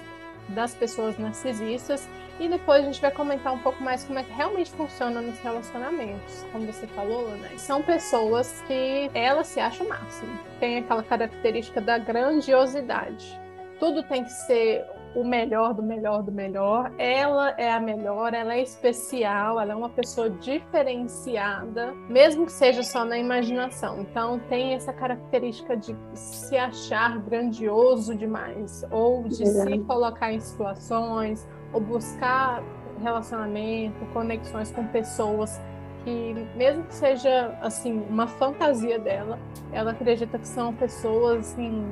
das 0.49 0.75
pessoas 0.75 1.19
narcisistas 1.19 2.09
e 2.38 2.49
depois 2.49 2.83
a 2.83 2.87
gente 2.87 3.00
vai 3.00 3.11
comentar 3.11 3.52
um 3.52 3.59
pouco 3.59 3.83
mais 3.83 4.05
como 4.05 4.19
é 4.19 4.23
que 4.23 4.33
realmente 4.33 4.71
funciona 4.71 5.21
nos 5.21 5.38
relacionamentos. 5.40 6.45
Como 6.52 6.66
você 6.66 6.87
falou, 6.88 7.28
né? 7.31 7.50
São 7.57 7.83
pessoas 7.83 8.62
que 8.66 9.11
elas 9.14 9.47
se 9.47 9.59
acham 9.59 9.87
o 9.87 9.88
máximo. 9.88 10.38
Tem 10.61 10.78
aquela 10.78 11.02
característica 11.02 11.81
da 11.81 11.99
grandiosidade. 11.99 13.40
Tudo 13.81 14.02
tem 14.02 14.25
que 14.25 14.33
ser 14.33 14.85
o 15.16 15.25
melhor 15.25 15.73
do 15.73 15.82
melhor 15.82 16.23
do 16.23 16.30
melhor. 16.30 16.92
Ela 16.99 17.54
é 17.56 17.73
a 17.73 17.80
melhor, 17.80 18.35
ela 18.35 18.54
é 18.54 18.62
especial, 18.62 19.58
ela 19.58 19.73
é 19.73 19.75
uma 19.75 19.88
pessoa 19.88 20.28
diferenciada, 20.28 21.94
mesmo 22.08 22.44
que 22.44 22.52
seja 22.52 22.82
só 22.82 23.04
na 23.04 23.18
imaginação. 23.18 24.00
Então 24.00 24.38
tem 24.49 24.75
essa 24.75 24.92
característica 24.92 25.75
de 25.76 25.96
se 26.14 26.56
achar 26.56 27.18
grandioso 27.20 28.14
demais, 28.14 28.85
ou 28.90 29.25
de 29.25 29.46
se 29.46 29.78
colocar 29.80 30.32
em 30.32 30.40
situações, 30.40 31.49
ou 31.73 31.80
buscar 31.80 32.62
relacionamento, 33.02 34.04
conexões 34.12 34.70
com 34.70 34.87
pessoas 34.87 35.61
que 36.04 36.35
mesmo 36.54 36.85
que 36.85 36.94
seja 36.94 37.58
assim 37.61 38.00
uma 38.08 38.26
fantasia 38.26 38.99
dela, 38.99 39.38
ela 39.73 39.90
acredita 39.90 40.38
que 40.38 40.46
são 40.46 40.73
pessoas 40.73 41.52
assim 41.52 41.85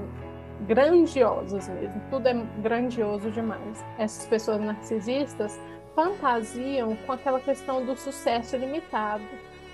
grandiosas 0.66 1.68
mesmo, 1.68 2.00
tudo 2.10 2.26
é 2.28 2.34
grandioso 2.60 3.30
demais. 3.30 3.84
Essas 3.98 4.26
pessoas 4.26 4.60
narcisistas 4.60 5.58
fantasiam 5.94 6.96
com 7.06 7.12
aquela 7.12 7.40
questão 7.40 7.84
do 7.84 7.96
sucesso 7.96 8.56
limitado. 8.56 9.24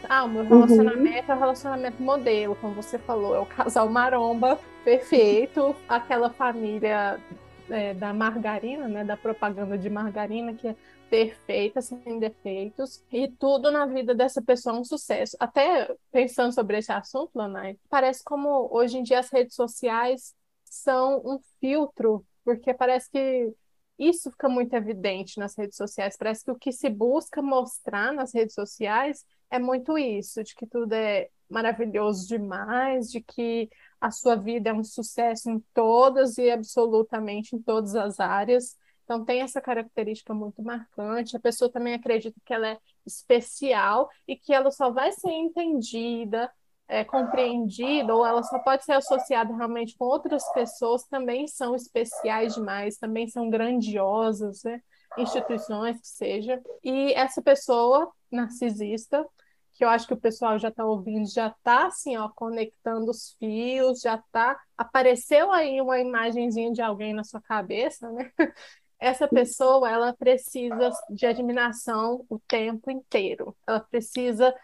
Ah, 0.09 0.25
o 0.25 0.29
meu 0.29 0.45
relacionamento 0.45 1.27
uhum. 1.27 1.33
é 1.33 1.37
o 1.37 1.39
relacionamento 1.39 2.03
modelo, 2.03 2.57
como 2.57 2.75
você 2.75 2.99
falou, 2.99 3.35
é 3.35 3.39
o 3.39 3.47
casal 3.47 3.89
maromba 3.89 4.59
perfeito, 4.83 5.77
aquela 5.87 6.31
família 6.31 7.21
é, 7.69 7.95
da 7.95 8.13
margarina, 8.13 8.89
né, 8.89 9.05
da 9.05 9.17
propaganda 9.17 9.77
de 9.77 9.91
margarina 9.91 10.55
que 10.55 10.69
é 10.69 10.77
perfeita, 11.11 11.83
sem 11.83 12.19
defeitos, 12.19 13.05
e 13.11 13.29
tudo 13.29 13.71
na 13.71 13.85
vida 13.85 14.15
dessa 14.15 14.41
pessoa 14.41 14.77
é 14.77 14.79
um 14.79 14.85
sucesso. 14.85 15.37
Até 15.41 15.93
pensando 16.13 16.55
sobre 16.55 16.79
esse 16.79 16.93
assunto, 16.93 17.33
Lanai, 17.35 17.77
parece 17.91 18.23
como 18.25 18.69
hoje 18.73 18.99
em 18.99 19.03
dia 19.03 19.19
as 19.19 19.29
redes 19.29 19.55
sociais 19.55 20.35
são 20.71 21.21
um 21.25 21.39
filtro, 21.61 22.25
porque 22.45 22.73
parece 22.73 23.11
que 23.11 23.53
isso 23.99 24.31
fica 24.31 24.49
muito 24.49 24.73
evidente 24.75 25.39
nas 25.39 25.57
redes 25.57 25.77
sociais. 25.77 26.17
Parece 26.17 26.45
que 26.45 26.51
o 26.51 26.59
que 26.59 26.73
se 26.73 26.89
busca 26.89 27.43
mostrar 27.43 28.13
nas 28.13 28.33
redes 28.33 28.55
sociais 28.55 29.25
é 29.51 29.59
muito 29.59 29.99
isso, 29.99 30.43
de 30.43 30.55
que 30.55 30.67
tudo 30.67 30.95
é 30.95 31.29
maravilhoso 31.51 32.27
demais, 32.27 33.11
de 33.11 33.21
que 33.21 33.69
a 34.01 34.11
sua 34.11 34.37
vida 34.37 34.71
é 34.71 34.73
um 34.73 34.85
sucesso 34.85 35.51
em 35.51 35.63
todas 35.75 36.39
e 36.39 36.51
absolutamente 36.51 37.55
em 37.55 37.61
todas 37.61 37.95
as 37.95 38.21
áreas. 38.21 38.77
Então 39.05 39.25
tem 39.25 39.43
essa 39.43 39.61
característica 39.61 40.33
muito 40.33 40.63
marcante. 40.63 41.37
A 41.37 41.41
pessoa 41.41 41.71
também 41.71 41.95
acredita 41.95 42.41
que 42.45 42.55
ela 42.55 42.69
é 42.69 42.79
especial 43.05 44.09
e 44.27 44.37
que 44.37 44.55
ela 44.55 44.71
só 44.71 44.91
vai 44.91 45.13
ser 45.13 45.33
entendida, 45.33 46.51
é, 46.91 47.05
compreendida 47.05 48.13
ou 48.15 48.27
ela 48.27 48.43
só 48.43 48.59
pode 48.59 48.85
ser 48.85 48.95
associada 48.95 49.55
realmente 49.55 49.97
com 49.97 50.05
outras 50.05 50.43
pessoas 50.53 51.05
também 51.05 51.47
são 51.47 51.75
especiais 51.75 52.55
demais, 52.55 52.99
também 52.99 53.29
são 53.29 53.49
grandiosas, 53.49 54.65
né? 54.65 54.83
instituições 55.17 56.01
que 56.01 56.09
seja. 56.09 56.61
E 56.83 57.13
essa 57.15 57.41
pessoa 57.41 58.11
narcisista, 58.31 59.25
que 59.73 59.85
eu 59.85 59.89
acho 59.89 60.07
que 60.07 60.15
o 60.15 60.21
pessoal 60.21 60.59
já 60.59 60.69
está 60.69 60.85
ouvindo, 60.85 61.29
já 61.33 61.47
está 61.47 61.87
assim, 61.87 62.17
ó, 62.17 62.29
conectando 62.29 63.11
os 63.11 63.37
fios, 63.39 64.01
já 64.01 64.17
está 64.17 64.61
apareceu 64.77 65.53
aí 65.53 65.81
uma 65.81 65.99
imagenzinha 66.01 66.73
de 66.73 66.83
alguém 66.83 67.15
na 67.15 67.23
sua 67.23 67.41
cabeça, 67.41 68.11
né? 68.11 68.33
Essa 68.99 69.27
pessoa, 69.27 69.91
ela 69.91 70.13
precisa 70.13 70.91
de 71.09 71.25
admiração 71.25 72.27
o 72.29 72.39
tempo 72.41 72.91
inteiro. 72.91 73.57
Ela 73.67 73.81
precisa 73.81 74.55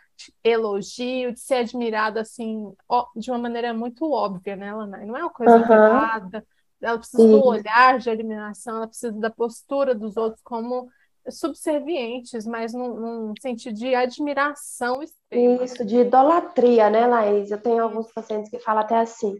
elogio, 0.42 1.32
de 1.32 1.40
ser 1.40 1.56
admirada 1.56 2.20
assim, 2.20 2.72
de 3.14 3.30
uma 3.30 3.38
maneira 3.38 3.72
muito 3.74 4.10
óbvia, 4.10 4.56
né, 4.56 4.72
Lana? 4.74 4.98
Não 5.04 5.16
é 5.16 5.20
uma 5.20 5.30
coisa 5.30 5.56
uhum. 5.56 6.42
Ela 6.80 6.98
precisa 6.98 7.22
Sim. 7.22 7.30
do 7.30 7.44
olhar 7.44 7.98
de 7.98 8.10
admiração, 8.10 8.76
ela 8.76 8.86
precisa 8.86 9.12
da 9.12 9.30
postura 9.30 9.94
dos 9.94 10.16
outros 10.16 10.42
como 10.42 10.88
subservientes, 11.28 12.46
mas 12.46 12.72
num, 12.72 12.94
num 12.94 13.34
sentido 13.40 13.74
de 13.74 13.94
admiração 13.94 15.02
extrema. 15.02 15.64
Isso, 15.64 15.84
de 15.84 15.96
idolatria, 16.00 16.88
né, 16.90 17.06
Laís? 17.06 17.50
Eu 17.50 17.60
tenho 17.60 17.82
alguns 17.82 18.12
pacientes 18.12 18.50
que 18.50 18.58
falam 18.58 18.82
até 18.82 18.98
assim, 18.98 19.36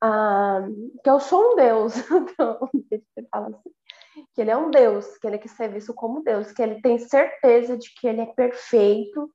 ah, 0.00 0.66
que 1.02 1.08
eu 1.08 1.20
sou 1.20 1.52
um 1.52 1.56
deus. 1.56 1.94
então, 2.10 2.68
fala 3.30 3.48
assim, 3.48 3.70
que 4.34 4.40
ele 4.40 4.50
é 4.50 4.56
um 4.56 4.70
deus, 4.70 5.16
que 5.18 5.26
ele 5.26 5.38
quer 5.38 5.48
ser 5.48 5.68
visto 5.68 5.94
como 5.94 6.22
deus, 6.22 6.52
que 6.52 6.62
ele 6.62 6.80
tem 6.80 6.98
certeza 6.98 7.76
de 7.76 7.92
que 7.94 8.06
ele 8.06 8.20
é 8.20 8.26
perfeito, 8.26 9.30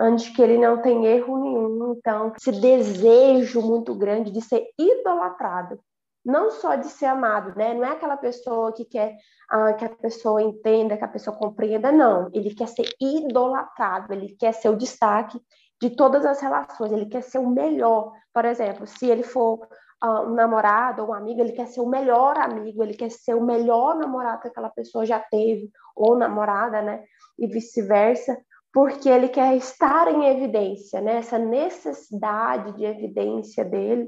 antes 0.00 0.30
que 0.34 0.40
ele 0.40 0.56
não 0.56 0.80
tem 0.80 1.04
erro 1.04 1.38
nenhum. 1.38 1.94
Então, 1.98 2.32
esse 2.40 2.58
desejo 2.58 3.60
muito 3.60 3.94
grande 3.94 4.30
de 4.30 4.40
ser 4.40 4.66
idolatrado, 4.78 5.78
não 6.24 6.50
só 6.50 6.74
de 6.74 6.86
ser 6.86 7.06
amado, 7.06 7.54
né? 7.56 7.74
Não 7.74 7.84
é 7.84 7.90
aquela 7.90 8.16
pessoa 8.16 8.72
que 8.72 8.84
quer 8.84 9.16
ah, 9.50 9.74
que 9.74 9.84
a 9.84 9.90
pessoa 9.90 10.42
entenda, 10.42 10.96
que 10.96 11.04
a 11.04 11.08
pessoa 11.08 11.36
compreenda, 11.36 11.92
não. 11.92 12.30
Ele 12.32 12.54
quer 12.54 12.68
ser 12.68 12.88
idolatrado, 13.00 14.12
ele 14.12 14.34
quer 14.38 14.52
ser 14.52 14.70
o 14.70 14.76
destaque 14.76 15.40
de 15.80 15.90
todas 15.90 16.24
as 16.24 16.40
relações, 16.40 16.92
ele 16.92 17.06
quer 17.06 17.22
ser 17.22 17.38
o 17.38 17.48
melhor. 17.48 18.12
Por 18.32 18.44
exemplo, 18.44 18.86
se 18.86 19.06
ele 19.06 19.22
for 19.22 19.66
uh, 20.04 20.22
um 20.26 20.34
namorado 20.34 21.02
ou 21.02 21.08
um 21.08 21.14
amigo, 21.14 21.40
ele 21.40 21.52
quer 21.52 21.66
ser 21.66 21.80
o 21.80 21.88
melhor 21.88 22.38
amigo, 22.38 22.82
ele 22.82 22.94
quer 22.94 23.10
ser 23.10 23.34
o 23.34 23.42
melhor 23.42 23.96
namorado 23.96 24.42
que 24.42 24.48
aquela 24.48 24.70
pessoa 24.70 25.04
já 25.04 25.18
teve, 25.18 25.70
ou 25.96 26.16
namorada, 26.16 26.80
né? 26.82 27.02
E 27.38 27.46
vice-versa 27.46 28.36
porque 28.72 29.08
ele 29.08 29.28
quer 29.28 29.56
estar 29.56 30.08
em 30.08 30.26
evidência, 30.26 31.00
né? 31.00 31.16
Essa 31.16 31.38
necessidade 31.38 32.72
de 32.76 32.84
evidência 32.84 33.64
dele 33.64 34.04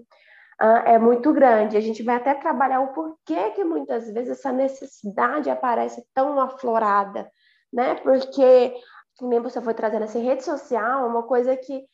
uh, 0.61 0.87
é 0.87 0.99
muito 0.99 1.33
grande. 1.33 1.77
A 1.77 1.81
gente 1.81 2.03
vai 2.03 2.17
até 2.17 2.35
trabalhar 2.35 2.81
o 2.81 2.93
porquê 2.93 3.51
que 3.51 3.65
muitas 3.65 4.11
vezes 4.13 4.39
essa 4.39 4.53
necessidade 4.53 5.51
aparece 5.51 6.05
tão 6.15 6.39
aflorada, 6.41 7.29
né? 7.73 7.97
Porque, 7.97 8.75
nem 9.21 9.41
você 9.41 9.61
foi 9.61 9.75
trazendo 9.75 10.05
assim, 10.05 10.25
rede 10.25 10.45
social 10.45 11.05
é 11.05 11.09
uma 11.09 11.25
coisa 11.25 11.57
que 11.57 11.85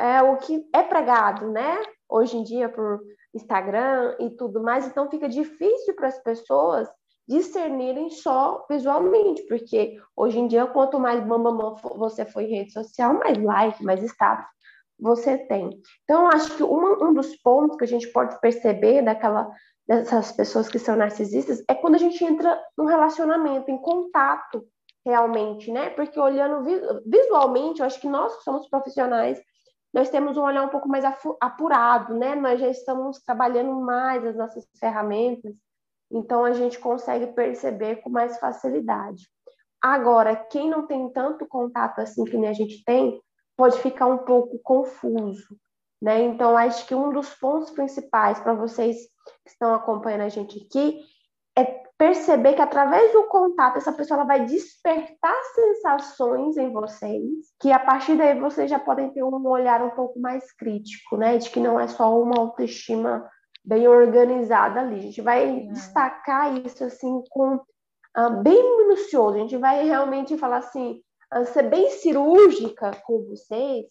é, 0.00 0.16
é 0.16 0.22
o 0.22 0.38
que 0.38 0.66
é 0.74 0.82
pregado, 0.82 1.50
né? 1.50 1.82
Hoje 2.08 2.38
em 2.38 2.42
dia 2.42 2.70
por 2.70 3.00
Instagram 3.34 4.16
e 4.18 4.30
tudo 4.30 4.62
mais, 4.62 4.86
então 4.86 5.10
fica 5.10 5.28
difícil 5.28 5.94
para 5.94 6.08
as 6.08 6.18
pessoas 6.22 6.88
discernirem 7.28 8.08
só 8.10 8.64
visualmente, 8.68 9.42
porque 9.42 10.00
hoje 10.16 10.38
em 10.38 10.46
dia, 10.46 10.66
quanto 10.66 10.98
mais 10.98 11.22
bambamã 11.22 11.74
você 11.96 12.24
for 12.24 12.40
em 12.40 12.48
rede 12.48 12.72
social, 12.72 13.14
mais 13.14 13.36
like, 13.36 13.84
mais 13.84 14.02
status 14.02 14.46
você 14.98 15.38
tem. 15.38 15.80
Então, 16.02 16.26
acho 16.26 16.56
que 16.56 16.62
uma, 16.62 17.04
um 17.04 17.14
dos 17.14 17.36
pontos 17.36 17.76
que 17.76 17.84
a 17.84 17.88
gente 17.88 18.08
pode 18.08 18.40
perceber 18.40 19.02
daquela, 19.02 19.48
dessas 19.86 20.32
pessoas 20.32 20.68
que 20.68 20.78
são 20.78 20.96
narcisistas 20.96 21.62
é 21.68 21.74
quando 21.74 21.94
a 21.94 21.98
gente 21.98 22.24
entra 22.24 22.60
num 22.76 22.86
relacionamento, 22.86 23.70
em 23.70 23.78
contato 23.78 24.66
realmente, 25.06 25.70
né? 25.70 25.90
Porque 25.90 26.18
olhando 26.18 26.64
visualmente, 27.06 27.80
eu 27.80 27.86
acho 27.86 28.00
que 28.00 28.08
nós 28.08 28.36
que 28.36 28.42
somos 28.42 28.68
profissionais, 28.68 29.40
nós 29.94 30.10
temos 30.10 30.36
um 30.36 30.42
olhar 30.42 30.64
um 30.64 30.68
pouco 30.68 30.88
mais 30.88 31.04
apurado, 31.40 32.14
né? 32.14 32.34
Nós 32.34 32.60
já 32.60 32.68
estamos 32.68 33.20
trabalhando 33.20 33.72
mais 33.80 34.24
as 34.26 34.36
nossas 34.36 34.66
ferramentas, 34.78 35.54
então 36.10 36.44
a 36.44 36.52
gente 36.52 36.78
consegue 36.78 37.28
perceber 37.28 37.96
com 37.96 38.10
mais 38.10 38.38
facilidade. 38.38 39.28
Agora, 39.80 40.34
quem 40.34 40.68
não 40.68 40.86
tem 40.86 41.08
tanto 41.10 41.46
contato 41.46 42.00
assim 42.00 42.24
que 42.24 42.36
nem 42.36 42.48
a 42.48 42.52
gente 42.52 42.82
tem, 42.84 43.20
pode 43.56 43.78
ficar 43.80 44.06
um 44.06 44.18
pouco 44.18 44.58
confuso, 44.62 45.56
né? 46.00 46.22
Então, 46.22 46.56
acho 46.56 46.86
que 46.86 46.94
um 46.94 47.12
dos 47.12 47.34
pontos 47.34 47.70
principais 47.70 48.40
para 48.40 48.54
vocês 48.54 48.96
que 49.44 49.50
estão 49.50 49.74
acompanhando 49.74 50.22
a 50.22 50.28
gente 50.28 50.64
aqui 50.64 51.00
é 51.56 51.64
perceber 51.98 52.54
que 52.54 52.62
através 52.62 53.12
do 53.12 53.24
contato 53.24 53.78
essa 53.78 53.92
pessoa 53.92 54.24
vai 54.24 54.44
despertar 54.46 55.34
sensações 55.54 56.56
em 56.56 56.72
vocês, 56.72 57.52
que 57.60 57.72
a 57.72 57.80
partir 57.80 58.16
daí 58.16 58.38
vocês 58.38 58.70
já 58.70 58.78
podem 58.78 59.10
ter 59.12 59.24
um 59.24 59.46
olhar 59.48 59.82
um 59.82 59.90
pouco 59.90 60.20
mais 60.20 60.52
crítico, 60.52 61.16
né? 61.16 61.38
De 61.38 61.50
que 61.50 61.58
não 61.58 61.78
é 61.78 61.88
só 61.88 62.16
uma 62.20 62.38
autoestima 62.38 63.28
bem 63.68 63.86
organizada 63.86 64.80
ali. 64.80 64.96
A 64.96 65.02
gente 65.02 65.20
vai 65.20 65.46
é. 65.46 65.60
destacar 65.66 66.56
isso 66.56 66.82
assim 66.82 67.22
com 67.28 67.56
uh, 67.56 68.42
bem 68.42 68.78
minucioso. 68.78 69.36
A 69.36 69.40
gente 69.40 69.58
vai 69.58 69.84
realmente 69.84 70.38
falar 70.38 70.58
assim, 70.58 71.02
uh, 71.34 71.44
ser 71.44 71.64
bem 71.64 71.90
cirúrgica 71.90 72.92
com 73.04 73.26
vocês, 73.26 73.84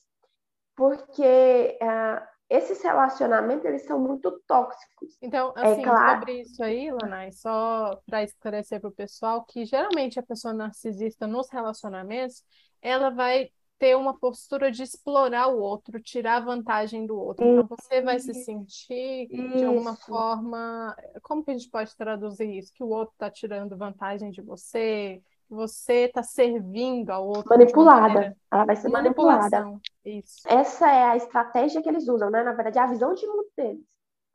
porque 0.75 1.77
uh, 1.79 2.27
esses 2.49 2.81
relacionamentos 2.81 3.65
eles 3.65 3.85
são 3.85 3.99
muito 3.99 4.41
tóxicos. 4.47 5.15
Então, 5.21 5.53
é 5.55 5.67
assim, 5.67 5.81
é 5.81 5.83
claro... 5.83 6.19
sobre 6.19 6.41
isso 6.41 6.63
aí, 6.63 6.91
Lanai, 6.91 7.31
só 7.31 8.01
para 8.07 8.23
esclarecer 8.23 8.81
para 8.81 8.89
o 8.89 8.93
pessoal 8.93 9.45
que 9.45 9.63
geralmente 9.63 10.19
a 10.19 10.23
pessoa 10.23 10.55
narcisista 10.55 11.27
nos 11.27 11.51
relacionamentos, 11.51 12.43
ela 12.81 13.11
vai 13.11 13.51
ter 13.79 13.95
uma 13.95 14.17
postura 14.17 14.71
de 14.71 14.83
explorar 14.83 15.47
o 15.47 15.59
outro, 15.59 16.01
tirar 16.01 16.39
vantagem 16.39 17.05
do 17.05 17.17
outro. 17.17 17.45
Então 17.45 17.67
você 17.67 18.01
vai 18.01 18.19
se 18.19 18.33
sentir 18.33 19.27
isso. 19.31 19.57
de 19.57 19.65
alguma 19.65 19.95
forma, 19.95 20.95
como 21.21 21.43
que 21.43 21.51
a 21.51 21.53
gente 21.53 21.69
pode 21.69 21.95
traduzir 21.95 22.49
isso? 22.57 22.73
Que 22.73 22.83
o 22.83 22.89
outro 22.89 23.13
está 23.13 23.29
tirando 23.29 23.77
vantagem 23.77 24.31
de 24.31 24.41
você, 24.41 25.21
você 25.49 26.05
está 26.05 26.23
servindo 26.23 27.11
ao 27.11 27.27
outro. 27.27 27.49
Manipulada. 27.49 28.35
Ela 28.51 28.65
vai 28.65 28.75
ser 28.75 28.89
manipulada. 28.89 29.79
Isso. 30.03 30.41
Essa 30.47 30.91
é 30.91 31.03
a 31.03 31.15
estratégia 31.15 31.81
que 31.81 31.89
eles 31.89 32.07
usam, 32.07 32.29
né? 32.29 32.43
Na 32.43 32.53
verdade, 32.53 32.79
é 32.79 32.81
a 32.81 32.87
visão 32.87 33.13
de 33.13 33.25
mundo 33.27 33.47
deles. 33.55 33.83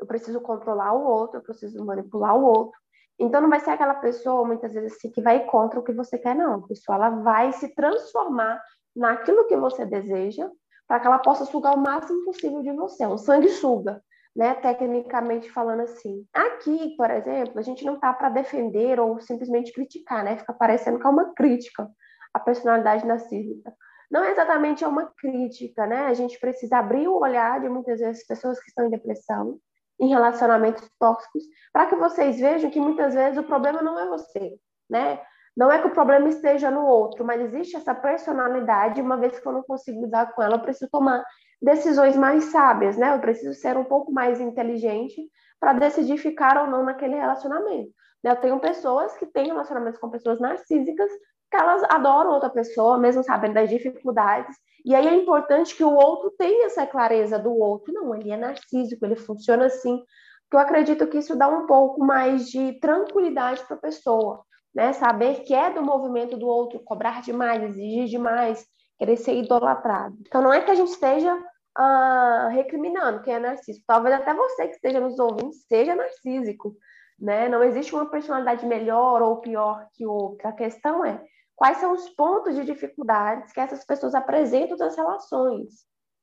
Eu 0.00 0.06
preciso 0.06 0.40
controlar 0.40 0.92
o 0.94 1.04
outro, 1.04 1.38
eu 1.38 1.42
preciso 1.42 1.84
manipular 1.84 2.36
o 2.36 2.44
outro. 2.44 2.80
Então, 3.18 3.40
não 3.40 3.50
vai 3.50 3.60
ser 3.60 3.70
aquela 3.70 3.94
pessoa, 3.94 4.44
muitas 4.44 4.72
vezes, 4.72 4.94
assim, 4.94 5.10
que 5.10 5.20
vai 5.20 5.44
contra 5.46 5.78
o 5.78 5.82
que 5.82 5.92
você 5.92 6.18
quer, 6.18 6.34
não. 6.34 6.54
A 6.54 6.66
pessoa 6.66 6.96
ela 6.96 7.10
vai 7.10 7.52
se 7.52 7.72
transformar 7.74 8.60
naquilo 8.94 9.46
que 9.46 9.56
você 9.56 9.84
deseja 9.86 10.50
para 10.86 11.00
que 11.00 11.06
ela 11.06 11.18
possa 11.18 11.44
sugar 11.44 11.74
o 11.74 11.80
máximo 11.80 12.24
possível 12.24 12.62
de 12.62 12.72
você. 12.72 13.06
Um 13.06 13.16
sanguessuga 13.16 14.02
né, 14.34 14.54
tecnicamente 14.54 15.50
falando 15.50 15.80
assim. 15.80 16.26
Aqui, 16.32 16.96
por 16.96 17.10
exemplo, 17.10 17.58
a 17.58 17.62
gente 17.62 17.84
não 17.84 17.94
está 17.94 18.12
para 18.12 18.30
defender 18.30 18.98
ou 18.98 19.20
simplesmente 19.20 19.72
criticar, 19.72 20.24
né? 20.24 20.38
Fica 20.38 20.52
parecendo 20.52 20.98
que 20.98 21.06
é 21.06 21.10
uma 21.10 21.32
crítica 21.34 21.88
à 22.32 22.40
personalidade 22.40 23.06
narcísica. 23.06 23.74
Não 24.10 24.24
é 24.24 24.30
exatamente 24.30 24.84
uma 24.84 25.06
crítica, 25.16 25.86
né? 25.86 26.06
A 26.06 26.14
gente 26.14 26.38
precisa 26.38 26.78
abrir 26.78 27.08
o 27.08 27.18
olhar 27.18 27.60
de 27.60 27.68
muitas 27.68 28.00
vezes 28.00 28.26
pessoas 28.26 28.58
que 28.60 28.68
estão 28.68 28.86
em 28.86 28.90
depressão, 28.90 29.58
em 30.00 30.08
relacionamentos 30.08 30.88
tóxicos, 30.98 31.44
para 31.72 31.86
que 31.86 31.96
vocês 31.96 32.40
vejam 32.40 32.70
que 32.70 32.80
muitas 32.80 33.14
vezes 33.14 33.38
o 33.38 33.42
problema 33.42 33.82
não 33.82 33.98
é 33.98 34.06
você, 34.06 34.58
né? 34.88 35.20
Não 35.56 35.70
é 35.70 35.78
que 35.80 35.86
o 35.86 35.92
problema 35.92 36.28
esteja 36.28 36.70
no 36.70 36.84
outro, 36.86 37.24
mas 37.24 37.40
existe 37.40 37.76
essa 37.76 37.94
personalidade, 37.94 39.00
uma 39.00 39.16
vez 39.16 39.38
que 39.38 39.46
eu 39.46 39.52
não 39.52 39.62
consigo 39.62 40.00
lidar 40.00 40.32
com 40.32 40.42
ela, 40.42 40.56
eu 40.56 40.62
preciso 40.62 40.90
tomar 40.90 41.24
decisões 41.60 42.16
mais 42.16 42.44
sábias, 42.44 42.96
né? 42.96 43.14
Eu 43.14 43.20
preciso 43.20 43.52
ser 43.54 43.76
um 43.76 43.84
pouco 43.84 44.10
mais 44.10 44.40
inteligente 44.40 45.30
para 45.60 45.74
decidir 45.74 46.18
ficar 46.18 46.58
ou 46.58 46.66
não 46.66 46.84
naquele 46.84 47.14
relacionamento. 47.14 47.92
Eu 48.24 48.36
tenho 48.36 48.58
pessoas 48.60 49.16
que 49.16 49.26
têm 49.26 49.46
relacionamentos 49.46 50.00
com 50.00 50.10
pessoas 50.10 50.40
narcísicas 50.40 51.10
que 51.50 51.56
elas 51.56 51.82
adoram 51.84 52.32
outra 52.32 52.48
pessoa, 52.48 52.96
mesmo 52.96 53.22
sabendo 53.22 53.54
das 53.54 53.68
dificuldades. 53.68 54.56
E 54.84 54.94
aí 54.94 55.06
é 55.06 55.14
importante 55.14 55.76
que 55.76 55.84
o 55.84 55.92
outro 55.92 56.30
tenha 56.38 56.66
essa 56.66 56.86
clareza 56.86 57.38
do 57.38 57.52
outro. 57.52 57.92
Não, 57.92 58.14
ele 58.14 58.30
é 58.30 58.36
narcísico, 58.36 59.04
ele 59.04 59.16
funciona 59.16 59.66
assim. 59.66 60.02
Eu 60.50 60.58
acredito 60.58 61.06
que 61.06 61.18
isso 61.18 61.36
dá 61.36 61.48
um 61.48 61.66
pouco 61.66 62.04
mais 62.04 62.48
de 62.48 62.78
tranquilidade 62.80 63.62
para 63.66 63.76
a 63.76 63.80
pessoa, 63.80 64.44
né? 64.74 64.92
Saber 64.92 65.42
que 65.42 65.54
é 65.54 65.70
do 65.70 65.82
movimento 65.82 66.36
do 66.36 66.46
outro, 66.46 66.80
cobrar 66.80 67.22
demais, 67.22 67.62
exigir 67.62 68.06
demais, 68.06 68.64
querer 68.98 69.16
ser 69.16 69.34
idolatrado. 69.34 70.16
Então 70.20 70.42
não 70.42 70.52
é 70.52 70.60
que 70.60 70.70
a 70.70 70.74
gente 70.74 70.90
esteja 70.90 71.34
uh, 71.34 72.48
recriminando 72.50 73.22
quem 73.22 73.34
é 73.34 73.38
narcísico. 73.38 73.84
Talvez 73.86 74.14
até 74.14 74.34
você 74.34 74.68
que 74.68 74.74
esteja 74.74 75.00
nos 75.00 75.18
ouvindo 75.18 75.52
seja 75.52 75.94
narcísico, 75.94 76.74
né? 77.18 77.48
Não 77.48 77.62
existe 77.62 77.94
uma 77.94 78.06
personalidade 78.06 78.66
melhor 78.66 79.22
ou 79.22 79.40
pior 79.40 79.86
que 79.94 80.06
outra. 80.06 80.48
A 80.48 80.52
questão 80.52 81.04
é 81.04 81.22
quais 81.54 81.78
são 81.78 81.92
os 81.92 82.08
pontos 82.10 82.54
de 82.54 82.64
dificuldades 82.64 83.52
que 83.52 83.60
essas 83.60 83.84
pessoas 83.84 84.14
apresentam 84.14 84.76
nas 84.76 84.96
relações. 84.96 85.68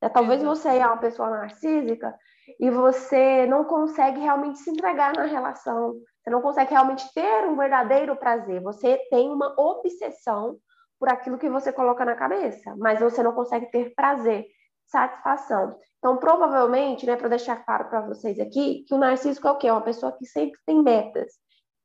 Né? 0.01 0.09
Talvez 0.09 0.43
você 0.43 0.69
é 0.69 0.85
uma 0.85 0.97
pessoa 0.97 1.29
narcísica 1.29 2.13
e 2.59 2.69
você 2.69 3.45
não 3.45 3.63
consegue 3.63 4.19
realmente 4.19 4.59
se 4.59 4.69
entregar 4.69 5.13
na 5.13 5.25
relação, 5.25 5.95
você 6.29 6.31
não 6.31 6.41
consegue 6.41 6.71
realmente 6.71 7.11
ter 7.13 7.47
um 7.47 7.55
verdadeiro 7.55 8.15
prazer, 8.15 8.61
você 8.61 8.97
tem 9.09 9.29
uma 9.31 9.53
obsessão 9.59 10.57
por 10.99 11.09
aquilo 11.09 11.39
que 11.39 11.49
você 11.49 11.73
coloca 11.73 12.05
na 12.05 12.15
cabeça, 12.15 12.75
mas 12.77 12.99
você 12.99 13.23
não 13.23 13.33
consegue 13.33 13.65
ter 13.71 13.95
prazer 13.95 14.45
satisfação. 14.85 15.75
Então, 15.97 16.17
provavelmente, 16.17 17.05
né, 17.05 17.15
para 17.15 17.29
deixar 17.29 17.55
claro 17.65 17.89
para 17.89 18.01
vocês 18.01 18.39
aqui, 18.39 18.83
que 18.87 18.93
o 18.93 18.97
narciso 18.97 19.45
é 19.45 19.51
o 19.51 19.57
quê? 19.57 19.67
É 19.67 19.71
uma 19.71 19.81
pessoa 19.81 20.11
que 20.11 20.25
sempre 20.25 20.59
tem 20.65 20.83
metas. 20.83 21.33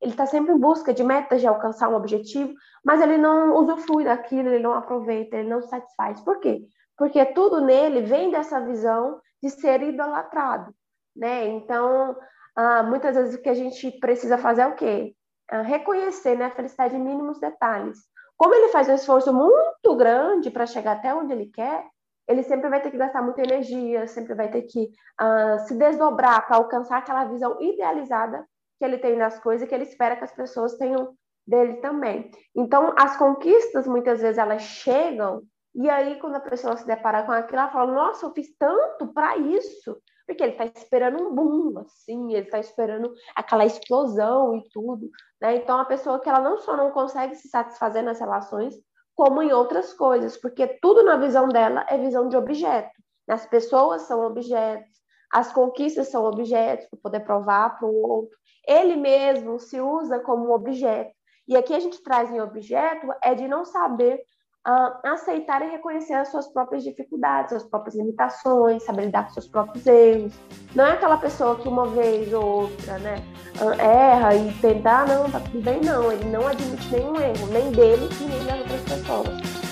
Ele 0.00 0.12
está 0.12 0.26
sempre 0.26 0.52
em 0.52 0.58
busca 0.58 0.92
de 0.92 1.02
metas 1.02 1.40
de 1.40 1.46
alcançar 1.46 1.88
um 1.88 1.96
objetivo, 1.96 2.52
mas 2.84 3.00
ele 3.00 3.16
não 3.16 3.56
usufrui 3.56 4.04
daquilo, 4.04 4.48
ele 4.48 4.62
não 4.62 4.74
aproveita, 4.74 5.36
ele 5.36 5.48
não 5.48 5.62
satisfaz. 5.62 6.20
Por 6.20 6.38
quê? 6.40 6.62
Porque 6.98 7.24
tudo 7.26 7.62
nele 7.62 8.02
vem 8.02 8.30
dessa 8.30 8.60
visão 8.60 9.20
de 9.42 9.48
ser 9.48 9.82
idolatrado, 9.82 10.74
né? 11.16 11.46
Então, 11.48 12.14
ah, 12.56 12.82
muitas 12.82 13.16
vezes 13.16 13.34
o 13.34 13.42
que 13.42 13.48
a 13.48 13.54
gente 13.54 13.90
precisa 13.98 14.38
fazer 14.38 14.62
é 14.62 14.66
o 14.66 14.74
quê? 14.74 15.14
Ah, 15.50 15.62
reconhecer 15.62 16.36
né, 16.36 16.46
a 16.46 16.50
felicidade 16.50 16.96
em 16.96 17.00
mínimos 17.00 17.38
detalhes. 17.38 17.98
Como 18.36 18.54
ele 18.54 18.68
faz 18.68 18.88
um 18.88 18.94
esforço 18.94 19.32
muito 19.32 19.96
grande 19.96 20.50
para 20.50 20.66
chegar 20.66 20.92
até 20.92 21.14
onde 21.14 21.32
ele 21.32 21.46
quer, 21.46 21.84
ele 22.26 22.42
sempre 22.42 22.68
vai 22.68 22.80
ter 22.80 22.90
que 22.90 22.96
gastar 22.96 23.22
muita 23.22 23.42
energia, 23.42 24.06
sempre 24.06 24.34
vai 24.34 24.50
ter 24.50 24.62
que 24.62 24.90
uh, 25.20 25.58
se 25.66 25.74
desdobrar 25.74 26.46
para 26.46 26.56
alcançar 26.56 26.98
aquela 26.98 27.24
visão 27.26 27.60
idealizada 27.60 28.44
que 28.78 28.84
ele 28.84 28.98
tem 28.98 29.16
das 29.16 29.38
coisas 29.38 29.64
e 29.64 29.68
que 29.68 29.74
ele 29.74 29.84
espera 29.84 30.16
que 30.16 30.24
as 30.24 30.32
pessoas 30.32 30.76
tenham 30.76 31.14
dele 31.46 31.74
também. 31.74 32.30
Então, 32.56 32.94
as 32.98 33.16
conquistas, 33.16 33.86
muitas 33.86 34.20
vezes, 34.20 34.38
elas 34.38 34.62
chegam, 34.62 35.42
e 35.74 35.90
aí, 35.90 36.18
quando 36.20 36.36
a 36.36 36.40
pessoa 36.40 36.76
se 36.76 36.86
depara 36.86 37.24
com 37.24 37.32
aquilo, 37.32 37.58
ela 37.58 37.70
fala: 37.70 37.92
Nossa, 37.92 38.26
eu 38.26 38.32
fiz 38.32 38.56
tanto 38.58 39.12
para 39.12 39.36
isso. 39.36 39.96
Porque 40.26 40.42
ele 40.42 40.52
está 40.52 40.64
esperando 40.64 41.22
um 41.22 41.34
boom, 41.34 41.78
assim, 41.80 42.32
ele 42.32 42.46
está 42.46 42.58
esperando 42.58 43.12
aquela 43.36 43.64
explosão 43.64 44.56
e 44.56 44.68
tudo. 44.70 45.10
Né? 45.40 45.56
Então, 45.56 45.78
a 45.78 45.84
pessoa 45.84 46.18
que 46.18 46.28
ela 46.28 46.40
não 46.40 46.58
só 46.58 46.76
não 46.76 46.90
consegue 46.90 47.34
se 47.34 47.48
satisfazer 47.48 48.02
nas 48.02 48.20
relações, 48.20 48.74
como 49.14 49.42
em 49.42 49.52
outras 49.52 49.92
coisas, 49.92 50.36
porque 50.36 50.66
tudo 50.80 51.04
na 51.04 51.16
visão 51.16 51.48
dela 51.48 51.86
é 51.88 51.98
visão 51.98 52.28
de 52.28 52.36
objeto. 52.36 52.90
As 53.28 53.46
pessoas 53.46 54.02
são 54.02 54.26
objetos, 54.26 54.94
as 55.32 55.52
conquistas 55.52 56.08
são 56.08 56.24
objetos 56.24 56.86
para 56.88 57.00
poder 57.02 57.20
provar 57.20 57.78
para 57.78 57.86
o 57.86 57.94
outro. 57.94 58.36
Ele 58.66 58.96
mesmo 58.96 59.58
se 59.58 59.80
usa 59.80 60.20
como 60.20 60.54
objeto. 60.54 61.12
E 61.46 61.56
aqui 61.56 61.74
a 61.74 61.80
gente 61.80 62.02
traz 62.02 62.30
em 62.30 62.40
objeto 62.40 63.06
é 63.22 63.34
de 63.34 63.46
não 63.46 63.64
saber 63.64 64.22
uh, 64.66 65.08
aceitar 65.08 65.62
e 65.62 65.70
reconhecer 65.70 66.14
as 66.14 66.28
suas 66.28 66.48
próprias 66.48 66.82
dificuldades, 66.82 67.50
suas 67.50 67.64
próprias 67.64 67.94
limitações, 67.94 68.82
saber 68.82 69.06
lidar 69.06 69.26
com 69.26 69.34
seus 69.34 69.46
próprios 69.46 69.86
erros. 69.86 70.32
Não 70.74 70.84
é 70.84 70.92
aquela 70.92 71.16
pessoa 71.16 71.56
que 71.56 71.68
uma 71.68 71.86
vez 71.86 72.32
ou 72.32 72.62
outra, 72.62 72.98
né, 72.98 73.22
uh, 73.60 73.80
erra 73.80 74.34
e 74.34 74.52
tenta, 74.60 74.90
ah, 74.90 75.06
não, 75.06 75.30
tá 75.30 75.40
tudo 75.40 75.62
bem, 75.62 75.80
não. 75.80 76.10
Ele 76.10 76.24
não 76.26 76.46
admite 76.46 76.88
nenhum 76.90 77.20
erro, 77.20 77.46
nem 77.52 77.70
dele 77.72 78.08
e 78.20 78.24
nem 78.24 78.44
das 78.44 78.60
outras 78.60 78.82
pessoas. 78.82 79.64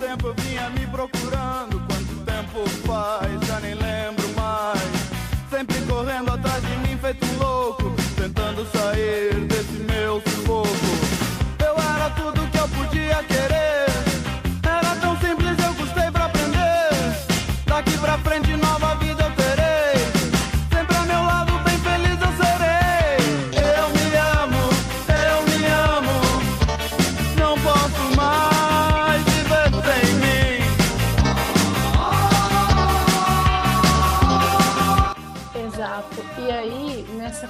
Tempo 0.00 0.34
vinha 0.42 0.68
me 0.70 0.86
procurando, 0.88 1.80
quanto 1.86 2.24
tempo 2.24 2.68
faz, 2.86 3.46
já 3.46 3.60
nem 3.60 3.74
lembro 3.74 4.28
mais. 4.36 4.82
Sempre 5.48 5.80
correndo 5.86 6.32
atrás 6.32 6.51
de 7.12 7.20
mim 7.20 7.22
feito 7.22 7.26
um 7.26 7.38
louco, 7.38 7.81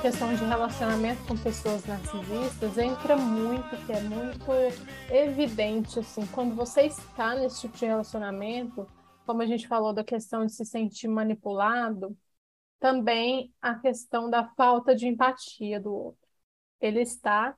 questão 0.02 0.34
de 0.34 0.44
relacionamento 0.44 1.24
com 1.28 1.36
pessoas 1.36 1.86
narcisistas 1.86 2.76
entra 2.76 3.16
muito, 3.16 3.86
que 3.86 3.92
é 3.92 4.00
muito 4.00 4.44
evidente, 5.08 6.00
assim, 6.00 6.26
quando 6.26 6.56
você 6.56 6.86
está 6.86 7.36
nesse 7.36 7.60
tipo 7.60 7.76
de 7.76 7.86
relacionamento, 7.86 8.84
como 9.24 9.42
a 9.42 9.46
gente 9.46 9.68
falou 9.68 9.92
da 9.92 10.02
questão 10.02 10.44
de 10.44 10.52
se 10.52 10.64
sentir 10.64 11.06
manipulado, 11.06 12.18
também 12.80 13.54
a 13.62 13.76
questão 13.76 14.28
da 14.28 14.48
falta 14.56 14.92
de 14.92 15.06
empatia 15.06 15.80
do 15.80 15.94
outro. 15.94 16.28
Ele 16.80 17.00
está 17.00 17.56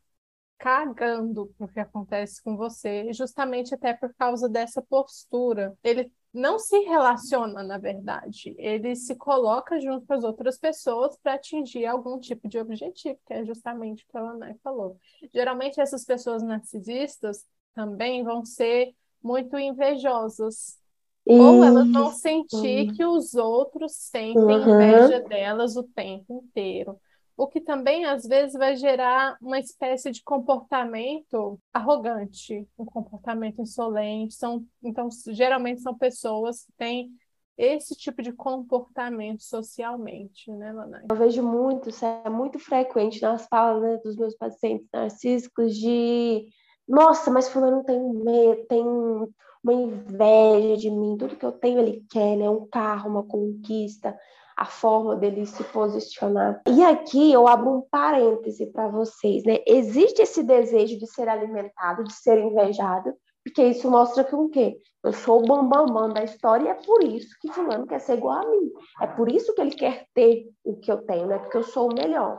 cagando 0.59 1.51
o 1.59 1.67
que 1.67 1.81
acontece 1.81 2.43
com 2.43 2.59
você, 2.59 3.11
justamente 3.15 3.75
até 3.75 3.95
por 3.95 4.15
causa 4.17 4.51
dessa 4.51 4.83
postura. 4.83 5.75
Ele 5.83 6.13
não 6.35 6.59
se 6.59 6.77
relaciona, 6.81 7.63
na 7.63 7.79
verdade, 7.79 8.57
ele 8.59 8.97
se 8.97 9.15
coloca 9.15 9.81
junto 9.81 10.05
com 10.05 10.15
as 10.15 10.25
outras 10.25 10.59
pessoas 10.59 11.17
para 11.23 11.35
atingir 11.35 11.87
algum 11.87 12.19
tipo 12.19 12.49
de 12.49 12.59
objetivo, 12.59 13.19
que 13.25 13.33
é 13.33 13.45
justamente 13.45 14.03
o 14.03 14.09
que 14.11 14.19
a 14.19 14.21
Lanai 14.21 14.55
falou. 14.63 14.99
Geralmente, 15.33 15.81
essas 15.81 16.05
pessoas 16.05 16.43
narcisistas 16.43 17.47
também 17.73 18.25
vão 18.25 18.45
ser 18.45 18.93
muito 19.23 19.57
invejosas. 19.57 20.77
Ou 21.25 21.65
elas 21.65 21.91
vão 21.91 22.11
sentir 22.11 22.93
que 22.93 23.07
os 23.07 23.35
outros 23.35 23.93
sentem 23.93 24.43
uhum. 24.43 24.75
inveja 24.75 25.21
delas 25.21 25.75
o 25.75 25.85
tempo 25.85 26.43
inteiro 26.45 27.01
o 27.37 27.47
que 27.49 27.61
também 27.61 28.05
às 28.05 28.25
vezes 28.25 28.55
vai 28.55 28.77
gerar 28.77 29.37
uma 29.41 29.59
espécie 29.59 30.11
de 30.11 30.23
comportamento 30.23 31.59
arrogante, 31.73 32.67
um 32.79 32.85
comportamento 32.85 33.61
insolente. 33.61 34.35
São, 34.35 34.65
então, 34.83 35.09
geralmente 35.29 35.83
são 35.83 35.97
pessoas 35.97 36.65
que 36.65 36.73
têm 36.77 37.11
esse 37.57 37.95
tipo 37.95 38.21
de 38.23 38.33
comportamento 38.33 39.43
socialmente, 39.43 40.51
né, 40.51 40.73
Lanai? 40.73 41.05
Eu 41.09 41.17
vejo 41.17 41.43
muito, 41.43 41.89
isso 41.89 42.05
é 42.05 42.29
muito 42.29 42.59
frequente 42.59 43.23
nas 43.23 43.47
falas 43.47 43.83
né, 43.83 43.97
dos 44.05 44.17
meus 44.17 44.37
pacientes 44.37 44.89
narcísicos 44.93 45.77
de 45.77 46.47
nossa, 46.87 47.31
mas 47.31 47.49
fulano 47.49 47.83
tem 47.83 47.99
medo, 48.01 48.67
tem 48.67 48.83
uma 48.83 49.73
inveja 49.73 50.77
de 50.77 50.91
mim, 50.91 51.17
tudo 51.17 51.37
que 51.37 51.47
eu 51.47 51.53
tenho 51.53 51.79
ele 51.79 52.05
quer, 52.11 52.37
né? 52.37 52.49
Um 52.51 52.67
carro, 52.67 53.09
uma 53.09 53.23
conquista, 53.25 54.15
a 54.57 54.65
forma 54.65 55.17
dele 55.17 55.47
se 55.47 55.65
posicionar. 55.65 56.63
E 56.69 56.83
aqui 56.83 57.33
eu 57.33 57.47
abro 57.49 57.71
um 57.71 57.83
parêntese 57.91 58.67
para 58.67 58.89
vocês, 58.89 59.45
né? 59.45 59.59
Existe 59.67 60.23
esse 60.23 60.43
desejo 60.43 60.99
de 60.99 61.07
ser 61.07 61.29
alimentado, 61.29 62.05
de 62.05 62.13
ser 62.13 62.39
invejado, 62.39 63.15
porque 63.45 63.63
isso 63.63 63.91
mostra 63.91 64.25
que 64.25 64.35
o 64.35 64.49
quê? 64.49 64.79
Eu 65.03 65.13
sou 65.13 65.41
o 65.41 65.47
bambambam 65.47 65.87
bam, 65.87 65.93
bam 65.93 66.09
da 66.15 66.25
história 66.25 66.65
e 66.65 66.69
é 66.69 66.75
por 66.75 67.05
isso 67.05 67.37
que 67.41 67.53
fulano 67.53 67.87
quer 67.87 68.01
ser 68.01 68.17
igual 68.17 68.39
a 68.39 68.51
mim. 68.51 68.73
É 69.03 69.07
por 69.07 69.31
isso 69.31 69.55
que 69.55 69.61
ele 69.61 69.75
quer 69.75 70.07
ter 70.15 70.49
o 70.65 70.77
que 70.77 70.91
eu 70.91 71.03
tenho, 71.03 71.27
né? 71.27 71.39
Porque 71.39 71.59
eu 71.59 71.63
sou 71.63 71.91
o 71.91 71.95
melhor. 71.95 72.39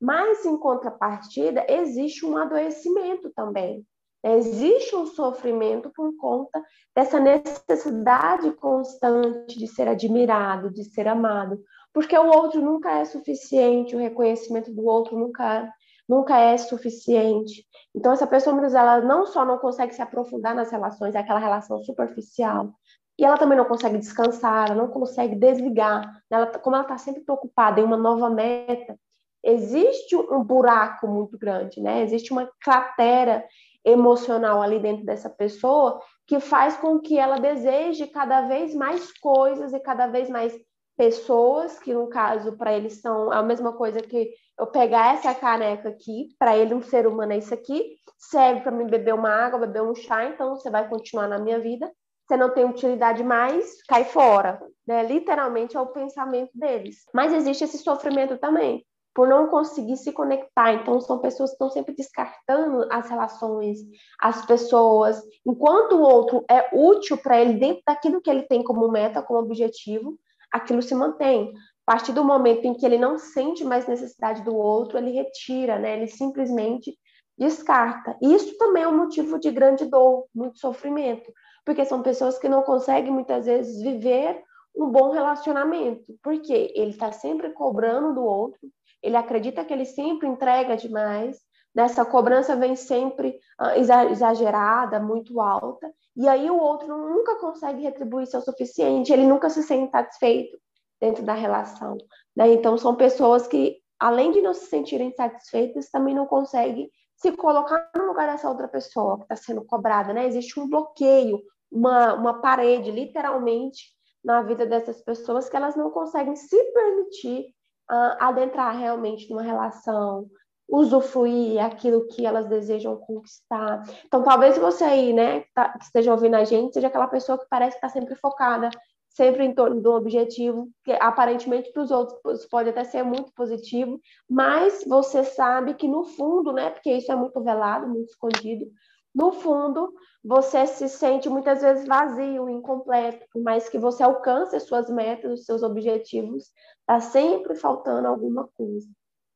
Mas, 0.00 0.44
em 0.44 0.58
contrapartida, 0.58 1.66
existe 1.68 2.24
um 2.24 2.36
adoecimento 2.36 3.30
também. 3.34 3.84
Existe 4.24 4.96
um 4.96 5.06
sofrimento 5.06 5.90
por 5.90 6.16
conta 6.16 6.62
dessa 6.94 7.20
necessidade 7.20 8.50
constante 8.52 9.58
de 9.58 9.66
ser 9.68 9.86
admirado, 9.88 10.72
de 10.72 10.84
ser 10.84 11.06
amado, 11.06 11.62
porque 11.92 12.16
o 12.16 12.26
outro 12.26 12.60
nunca 12.60 12.90
é 12.98 13.04
suficiente, 13.04 13.94
o 13.94 13.98
reconhecimento 13.98 14.72
do 14.72 14.84
outro 14.84 15.16
nunca, 15.16 15.72
nunca 16.08 16.38
é 16.38 16.56
suficiente. 16.58 17.64
Então, 17.94 18.12
essa 18.12 18.26
pessoa, 18.26 18.52
muitas 18.52 18.72
vezes, 18.72 18.86
ela 18.86 19.00
não 19.00 19.26
só 19.26 19.44
não 19.44 19.58
consegue 19.58 19.94
se 19.94 20.02
aprofundar 20.02 20.54
nas 20.54 20.70
relações, 20.70 21.14
é 21.14 21.18
aquela 21.18 21.38
relação 21.38 21.82
superficial, 21.84 22.72
e 23.18 23.24
ela 23.24 23.38
também 23.38 23.56
não 23.56 23.64
consegue 23.64 23.98
descansar, 23.98 24.66
ela 24.66 24.74
não 24.74 24.88
consegue 24.88 25.34
desligar. 25.34 26.22
Ela, 26.28 26.46
como 26.58 26.76
ela 26.76 26.84
está 26.84 26.98
sempre 26.98 27.22
preocupada 27.22 27.80
em 27.80 27.84
uma 27.84 27.96
nova 27.96 28.28
meta, 28.28 28.98
existe 29.42 30.14
um 30.14 30.42
buraco 30.42 31.06
muito 31.06 31.38
grande, 31.38 31.80
né? 31.80 32.02
Existe 32.02 32.32
uma 32.32 32.50
cratera 32.60 33.44
emocional 33.86 34.60
ali 34.60 34.80
dentro 34.80 35.06
dessa 35.06 35.30
pessoa 35.30 36.00
que 36.26 36.40
faz 36.40 36.76
com 36.76 36.98
que 36.98 37.16
ela 37.16 37.38
deseje 37.38 38.08
cada 38.08 38.42
vez 38.42 38.74
mais 38.74 39.16
coisas 39.16 39.72
e 39.72 39.78
cada 39.78 40.08
vez 40.08 40.28
mais 40.28 40.52
pessoas, 40.96 41.78
que 41.78 41.94
no 41.94 42.08
caso 42.08 42.56
para 42.56 42.72
eles 42.72 43.00
são 43.00 43.30
a 43.30 43.42
mesma 43.42 43.72
coisa 43.74 44.00
que 44.00 44.30
eu 44.58 44.66
pegar 44.66 45.14
essa 45.14 45.32
caneca 45.34 45.90
aqui, 45.90 46.28
para 46.38 46.56
ele 46.56 46.74
um 46.74 46.82
ser 46.82 47.06
humano 47.06 47.32
é 47.32 47.38
isso 47.38 47.54
aqui, 47.54 47.96
serve 48.18 48.62
para 48.62 48.72
mim 48.72 48.86
beber 48.86 49.14
uma 49.14 49.30
água, 49.30 49.60
beber 49.60 49.82
um 49.82 49.94
chá, 49.94 50.24
então 50.24 50.56
você 50.56 50.68
vai 50.70 50.88
continuar 50.88 51.28
na 51.28 51.38
minha 51.38 51.60
vida. 51.60 51.90
Você 52.26 52.36
não 52.36 52.52
tem 52.52 52.64
utilidade 52.64 53.22
mais, 53.22 53.82
cai 53.84 54.04
fora. 54.04 54.60
Né? 54.84 55.04
Literalmente 55.04 55.76
é 55.76 55.80
o 55.80 55.86
pensamento 55.86 56.50
deles. 56.54 57.04
Mas 57.14 57.32
existe 57.32 57.62
esse 57.62 57.78
sofrimento 57.78 58.36
também 58.38 58.84
por 59.16 59.26
não 59.26 59.46
conseguir 59.46 59.96
se 59.96 60.12
conectar. 60.12 60.74
Então, 60.74 61.00
são 61.00 61.18
pessoas 61.18 61.48
que 61.48 61.54
estão 61.54 61.70
sempre 61.70 61.94
descartando 61.94 62.86
as 62.92 63.08
relações, 63.08 63.78
as 64.20 64.44
pessoas, 64.44 65.22
enquanto 65.46 65.94
o 65.94 66.02
outro 66.02 66.44
é 66.50 66.68
útil 66.76 67.16
para 67.16 67.40
ele 67.40 67.54
dentro 67.54 67.82
daquilo 67.86 68.20
que 68.20 68.28
ele 68.28 68.42
tem 68.42 68.62
como 68.62 68.86
meta, 68.92 69.22
como 69.22 69.40
objetivo, 69.40 70.18
aquilo 70.52 70.82
se 70.82 70.94
mantém. 70.94 71.54
A 71.86 71.92
partir 71.92 72.12
do 72.12 72.22
momento 72.22 72.66
em 72.66 72.74
que 72.74 72.84
ele 72.84 72.98
não 72.98 73.16
sente 73.16 73.64
mais 73.64 73.86
necessidade 73.86 74.44
do 74.44 74.54
outro, 74.54 74.98
ele 74.98 75.12
retira, 75.12 75.78
né? 75.78 75.96
Ele 75.96 76.08
simplesmente 76.08 76.94
descarta. 77.38 78.18
Isso 78.20 78.58
também 78.58 78.82
é 78.82 78.88
um 78.88 78.98
motivo 78.98 79.38
de 79.38 79.50
grande 79.50 79.86
dor, 79.86 80.26
muito 80.34 80.58
sofrimento, 80.58 81.32
porque 81.64 81.86
são 81.86 82.02
pessoas 82.02 82.38
que 82.38 82.50
não 82.50 82.62
conseguem 82.62 83.10
muitas 83.10 83.46
vezes 83.46 83.80
viver 83.80 84.42
um 84.76 84.90
bom 84.90 85.10
relacionamento, 85.10 86.04
porque 86.22 86.70
ele 86.74 86.90
está 86.90 87.10
sempre 87.10 87.50
cobrando 87.50 88.14
do 88.14 88.22
outro, 88.22 88.60
ele 89.02 89.16
acredita 89.16 89.64
que 89.64 89.72
ele 89.72 89.84
sempre 89.84 90.26
entrega 90.26 90.76
demais, 90.76 91.38
nessa 91.74 92.04
cobrança 92.04 92.56
vem 92.56 92.74
sempre 92.74 93.38
uh, 93.60 94.10
exagerada, 94.10 94.98
muito 94.98 95.40
alta, 95.40 95.92
e 96.16 96.26
aí 96.26 96.50
o 96.50 96.58
outro 96.58 96.88
nunca 96.88 97.36
consegue 97.36 97.82
retribuir 97.82 98.26
seu 98.26 98.40
suficiente, 98.40 99.12
ele 99.12 99.26
nunca 99.26 99.50
se 99.50 99.62
sente 99.62 99.90
satisfeito 99.90 100.58
dentro 100.98 101.22
da 101.22 101.34
relação. 101.34 101.98
Né? 102.34 102.54
Então, 102.54 102.78
são 102.78 102.94
pessoas 102.94 103.46
que, 103.46 103.76
além 103.98 104.32
de 104.32 104.40
não 104.40 104.54
se 104.54 104.66
sentirem 104.66 105.12
satisfeitas, 105.12 105.90
também 105.90 106.14
não 106.14 106.26
conseguem 106.26 106.90
se 107.16 107.32
colocar 107.32 107.90
no 107.96 108.06
lugar 108.06 108.28
dessa 108.28 108.48
outra 108.48 108.68
pessoa 108.68 109.16
que 109.18 109.22
está 109.24 109.36
sendo 109.36 109.64
cobrada. 109.64 110.12
Né? 110.12 110.26
Existe 110.26 110.58
um 110.58 110.68
bloqueio, 110.68 111.40
uma, 111.70 112.14
uma 112.14 112.40
parede, 112.40 112.90
literalmente, 112.90 113.94
na 114.24 114.42
vida 114.42 114.66
dessas 114.66 115.02
pessoas 115.02 115.48
que 115.48 115.56
elas 115.56 115.76
não 115.76 115.90
conseguem 115.90 116.34
se 116.34 116.62
permitir 116.72 117.54
uh, 117.90 118.16
adentrar 118.18 118.76
realmente 118.76 119.28
numa 119.30 119.42
relação, 119.42 120.28
usufruir 120.68 121.64
aquilo 121.64 122.06
que 122.08 122.26
elas 122.26 122.46
desejam 122.48 122.96
conquistar. 122.96 123.82
Então, 124.04 124.22
talvez 124.22 124.58
você 124.58 124.84
aí, 124.84 125.12
né, 125.12 125.44
tá, 125.54 125.70
que 125.78 125.84
esteja 125.84 126.12
ouvindo 126.12 126.34
a 126.34 126.44
gente, 126.44 126.74
seja 126.74 126.88
aquela 126.88 127.06
pessoa 127.06 127.38
que 127.38 127.46
parece 127.48 127.76
está 127.76 127.88
sempre 127.88 128.16
focada, 128.16 128.68
sempre 129.08 129.44
em 129.44 129.54
torno 129.54 129.80
do 129.80 129.92
objetivo, 129.92 130.68
que 130.84 130.92
aparentemente 130.92 131.72
para 131.72 131.82
os 131.82 131.90
outros 131.90 132.44
pode 132.46 132.68
até 132.68 132.84
ser 132.84 133.02
muito 133.02 133.32
positivo, 133.32 133.98
mas 134.28 134.84
você 134.86 135.24
sabe 135.24 135.74
que 135.74 135.88
no 135.88 136.04
fundo, 136.04 136.52
né, 136.52 136.70
porque 136.70 136.92
isso 136.92 137.10
é 137.10 137.16
muito 137.16 137.40
velado, 137.42 137.88
muito 137.88 138.10
escondido, 138.10 138.66
no 139.14 139.32
fundo, 139.32 139.94
você 140.22 140.66
se 140.66 140.90
sente 140.90 141.26
muitas 141.26 141.62
vezes 141.62 141.86
vazio, 141.86 142.50
incompleto, 142.50 143.24
por 143.32 143.40
mais 143.42 143.66
que 143.66 143.78
você 143.78 144.02
alcance 144.02 144.54
as 144.54 144.64
suas 144.64 144.90
metas, 144.90 145.40
os 145.40 145.46
seus 145.46 145.62
objetivos, 145.62 146.52
está 146.88 147.00
sempre 147.00 147.54
faltando 147.56 148.06
alguma 148.06 148.48
coisa. 148.56 148.86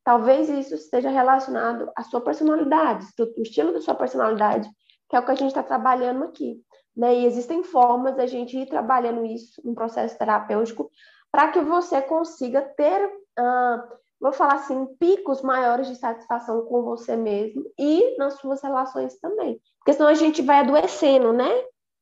Talvez 0.03 0.49
isso 0.49 0.73
esteja 0.73 1.09
relacionado 1.09 1.91
à 1.95 2.03
sua 2.03 2.21
personalidade, 2.21 3.05
o 3.19 3.41
estilo 3.41 3.73
da 3.73 3.81
sua 3.81 3.93
personalidade, 3.93 4.69
que 5.09 5.15
é 5.15 5.19
o 5.19 5.25
que 5.25 5.31
a 5.31 5.35
gente 5.35 5.49
está 5.49 5.61
trabalhando 5.61 6.23
aqui. 6.23 6.59
Né? 6.95 7.19
E 7.19 7.25
existem 7.25 7.63
formas 7.63 8.15
da 8.15 8.25
gente 8.25 8.57
ir 8.57 8.67
trabalhando 8.67 9.25
isso 9.25 9.61
no 9.63 9.75
processo 9.75 10.17
terapêutico 10.17 10.89
para 11.31 11.49
que 11.49 11.61
você 11.61 12.01
consiga 12.01 12.61
ter 12.61 13.05
uh, 13.05 14.01
vou 14.21 14.31
falar 14.31 14.53
assim, 14.53 14.85
picos 14.99 15.41
maiores 15.41 15.87
de 15.87 15.95
satisfação 15.95 16.63
com 16.65 16.83
você 16.83 17.17
mesmo 17.17 17.65
e 17.77 18.15
nas 18.17 18.35
suas 18.35 18.61
relações 18.61 19.17
também. 19.17 19.59
Porque 19.79 19.93
senão 19.93 20.07
a 20.07 20.13
gente 20.13 20.43
vai 20.43 20.59
adoecendo, 20.59 21.33
né? 21.33 21.49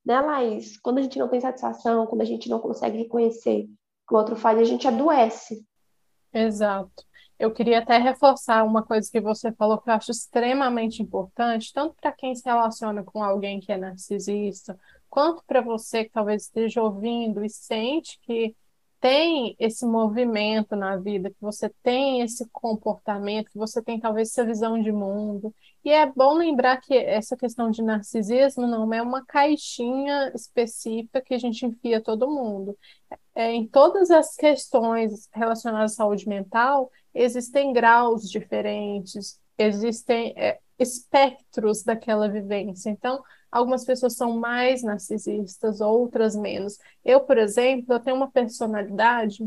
Né, 0.05 0.19
Laís? 0.19 0.77
Quando 0.81 0.97
a 0.97 1.01
gente 1.01 1.17
não 1.17 1.29
tem 1.29 1.39
satisfação, 1.39 2.05
quando 2.07 2.21
a 2.21 2.25
gente 2.25 2.49
não 2.49 2.59
consegue 2.59 2.97
reconhecer 2.97 3.69
que 4.10 4.15
o 4.15 4.17
outro 4.17 4.36
faz, 4.36 4.58
a 4.58 4.63
gente 4.63 4.88
adoece. 4.88 5.63
Exato. 6.34 7.06
Eu 7.38 7.54
queria 7.54 7.80
até 7.80 7.98
reforçar 7.98 8.65
uma 8.65 8.84
coisa 8.84 9.10
que 9.10 9.22
você 9.22 9.52
falou 9.54 9.78
que 9.78 9.89
eu 9.89 9.93
acho 9.93 10.12
extremamente 10.12 11.02
importante, 11.02 11.72
tanto 11.72 11.95
para 12.02 12.12
quem 12.12 12.36
se 12.36 12.43
relaciona 12.43 13.04
com 13.04 13.24
alguém 13.24 13.60
que 13.60 13.72
é 13.72 13.78
narcisista, 13.78 14.78
quanto 15.10 15.43
para 15.45 15.62
você 15.62 16.04
que 16.04 16.12
talvez 16.12 16.43
esteja 16.43 16.82
ouvindo 16.82 17.45
e 17.45 17.50
sente 17.50 18.19
que 18.24 18.56
tem 19.00 19.56
esse 19.58 19.86
movimento 19.86 20.76
na 20.76 20.98
vida, 20.98 21.30
que 21.30 21.39
você 21.39 21.69
tem 21.82 22.22
esse 22.22 22.45
comportamento, 22.52 23.50
que 23.50 23.58
você 23.58 23.82
tem 23.82 24.00
talvez 24.00 24.30
essa 24.30 24.45
visão 24.45 24.82
de 24.82 24.91
mundo. 24.91 25.56
E 25.86 25.89
é 25.89 26.06
bom 26.06 26.34
lembrar 26.34 26.82
que 26.82 26.93
essa 26.93 27.38
questão 27.38 27.72
de 27.72 27.82
narcisismo 27.82 28.67
não 28.67 28.93
é 28.93 29.02
uma 29.02 29.26
caixinha 29.26 30.32
específica 30.36 31.22
que 31.22 31.34
a 31.34 31.38
gente 31.38 31.65
enfia 31.65 32.02
todo 32.02 32.30
mundo. 32.30 32.78
É, 33.39 33.52
em 33.54 33.65
todas 33.67 34.12
as 34.12 34.36
questões 34.36 35.30
relacionadas 35.34 35.93
à 35.93 35.95
saúde 35.95 36.28
mental, 36.28 36.91
existem 37.13 37.71
graus 37.71 38.30
diferentes, 38.30 39.39
existem. 39.58 40.34
É, 40.36 40.60
espectros 40.80 41.84
daquela 41.84 42.30
vivência. 42.30 42.89
Então, 42.89 43.21
algumas 43.52 43.84
pessoas 43.84 44.15
são 44.15 44.38
mais 44.39 44.82
narcisistas, 44.82 45.82
outras 45.82 46.36
menos. 46.36 46.80
Eu, 47.04 47.19
por 47.19 47.38
exemplo, 47.38 47.93
eu 47.93 47.99
tenho 47.99 48.15
uma 48.15 48.32
personalidade 48.32 49.43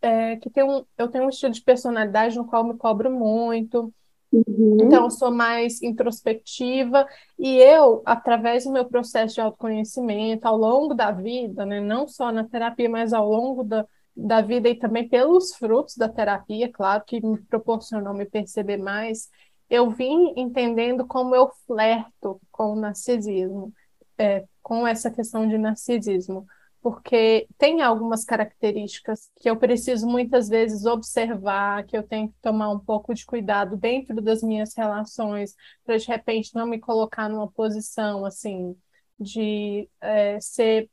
é, 0.00 0.36
que 0.36 0.50
tem 0.50 0.64
um, 0.64 0.84
eu 0.96 1.08
tenho 1.08 1.24
um 1.24 1.28
estilo 1.28 1.52
de 1.52 1.62
personalidade 1.62 2.36
no 2.36 2.46
qual 2.46 2.64
me 2.64 2.76
cobro 2.76 3.10
muito. 3.10 3.92
Uhum. 4.32 4.76
Então, 4.82 5.04
eu 5.04 5.10
sou 5.10 5.30
mais 5.30 5.82
introspectiva 5.82 7.06
e 7.38 7.56
eu, 7.56 8.02
através 8.04 8.64
do 8.64 8.72
meu 8.72 8.84
processo 8.84 9.34
de 9.34 9.40
autoconhecimento, 9.40 10.46
ao 10.46 10.56
longo 10.56 10.94
da 10.94 11.10
vida, 11.10 11.64
né, 11.64 11.80
não 11.80 12.06
só 12.06 12.30
na 12.30 12.44
terapia, 12.44 12.88
mas 12.88 13.12
ao 13.12 13.28
longo 13.28 13.64
da, 13.64 13.86
da 14.14 14.42
vida 14.42 14.68
e 14.68 14.74
também 14.74 15.08
pelos 15.08 15.54
frutos 15.54 15.96
da 15.96 16.08
terapia, 16.08 16.70
claro, 16.70 17.04
que 17.06 17.24
me 17.24 17.38
proporcionou 17.42 18.12
me 18.12 18.26
perceber 18.26 18.76
mais, 18.76 19.30
eu 19.70 19.90
vim 19.90 20.34
entendendo 20.36 21.06
como 21.06 21.34
eu 21.34 21.50
flerto 21.66 22.40
com 22.50 22.72
o 22.72 22.76
narcisismo, 22.76 23.72
é, 24.18 24.44
com 24.62 24.86
essa 24.86 25.10
questão 25.10 25.48
de 25.48 25.56
narcisismo, 25.56 26.46
porque 26.82 27.48
tem 27.58 27.82
algumas 27.82 28.24
características 28.24 29.30
que 29.36 29.48
eu 29.50 29.56
preciso 29.56 30.06
muitas 30.06 30.48
vezes 30.48 30.84
observar, 30.86 31.84
que 31.86 31.96
eu 31.96 32.02
tenho 32.02 32.28
que 32.28 32.34
tomar 32.40 32.70
um 32.70 32.78
pouco 32.78 33.14
de 33.14 33.24
cuidado 33.26 33.76
dentro 33.76 34.20
das 34.22 34.42
minhas 34.42 34.74
relações, 34.74 35.54
para 35.84 35.98
de 35.98 36.06
repente 36.06 36.54
não 36.54 36.66
me 36.66 36.78
colocar 36.78 37.28
numa 37.28 37.50
posição 37.50 38.24
assim 38.24 38.76
de 39.18 39.88
é, 40.00 40.40
ser 40.40 40.90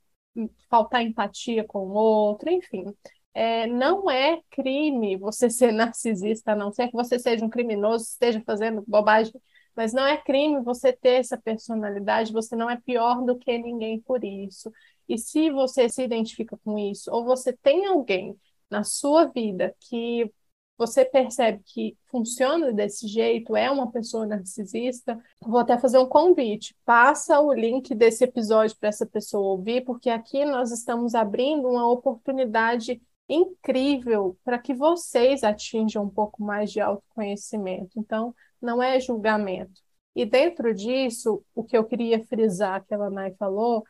faltar 0.70 1.02
empatia 1.04 1.64
com 1.64 1.80
o 1.80 1.94
outro, 1.94 2.50
enfim 2.50 2.94
é, 3.36 3.68
não 3.68 4.10
é 4.10 4.42
crime 4.50 5.18
você 5.18 5.50
ser 5.50 5.72
narcisista, 5.74 6.54
a 6.54 6.56
não 6.56 6.72
ser 6.72 6.88
que 6.88 6.94
você 6.94 7.20
seja 7.20 7.46
um 7.46 7.50
criminoso, 7.50 8.06
esteja 8.06 8.42
fazendo 8.46 8.84
bobagem, 8.88 9.34
mas 9.76 9.92
não 9.92 10.06
é 10.06 10.16
crime 10.16 10.64
você 10.64 10.94
ter 10.94 11.20
essa 11.20 11.38
personalidade, 11.38 12.32
você 12.32 12.56
não 12.56 12.70
é 12.70 12.78
pior 12.78 13.22
do 13.26 13.38
que 13.38 13.58
ninguém 13.58 14.00
por 14.00 14.24
isso. 14.24 14.72
E 15.08 15.18
se 15.18 15.50
você 15.50 15.88
se 15.90 16.04
identifica 16.04 16.58
com 16.64 16.78
isso, 16.78 17.12
ou 17.12 17.24
você 17.24 17.54
tem 17.54 17.86
alguém 17.86 18.38
na 18.70 18.84
sua 18.84 19.26
vida 19.26 19.76
que 19.80 20.32
você 20.78 21.06
percebe 21.06 21.62
que 21.66 21.98
funciona 22.08 22.74
desse 22.74 23.08
jeito, 23.08 23.56
é 23.56 23.72
uma 23.72 23.92
pessoa 23.92 24.26
narcisista, 24.26 25.18
vou 25.40 25.60
até 25.60 25.78
fazer 25.78 25.98
um 25.98 26.08
convite. 26.08 26.76
Passa 26.84 27.40
o 27.40 27.54
link 27.54 27.96
desse 27.96 28.26
episódio 28.26 28.76
para 28.78 28.90
essa 28.90 29.06
pessoa 29.06 29.52
ouvir, 29.52 29.86
porque 29.86 30.10
aqui 30.10 30.44
nós 30.44 30.72
estamos 30.72 31.16
abrindo 31.16 31.68
uma 31.70 31.90
oportunidade 31.90 33.02
incrível 33.28 34.38
para 34.44 34.60
que 34.60 34.74
vocês 34.74 35.44
atinjam 35.44 36.04
um 36.04 36.10
pouco 36.10 36.44
mais 36.44 36.72
de 36.72 36.80
autoconhecimento. 36.82 37.98
Então, 37.98 38.36
não 38.62 38.82
é 38.84 39.00
julgamento. 39.00 39.82
E 40.16 40.26
dentro 40.26 40.74
disso, 40.74 41.44
o 41.54 41.64
que 41.64 41.78
eu 41.78 41.84
queria 41.84 42.24
frisar, 42.26 42.86
que 42.86 42.94
a 42.94 42.98
Lanai 42.98 43.34
falou, 43.38 43.84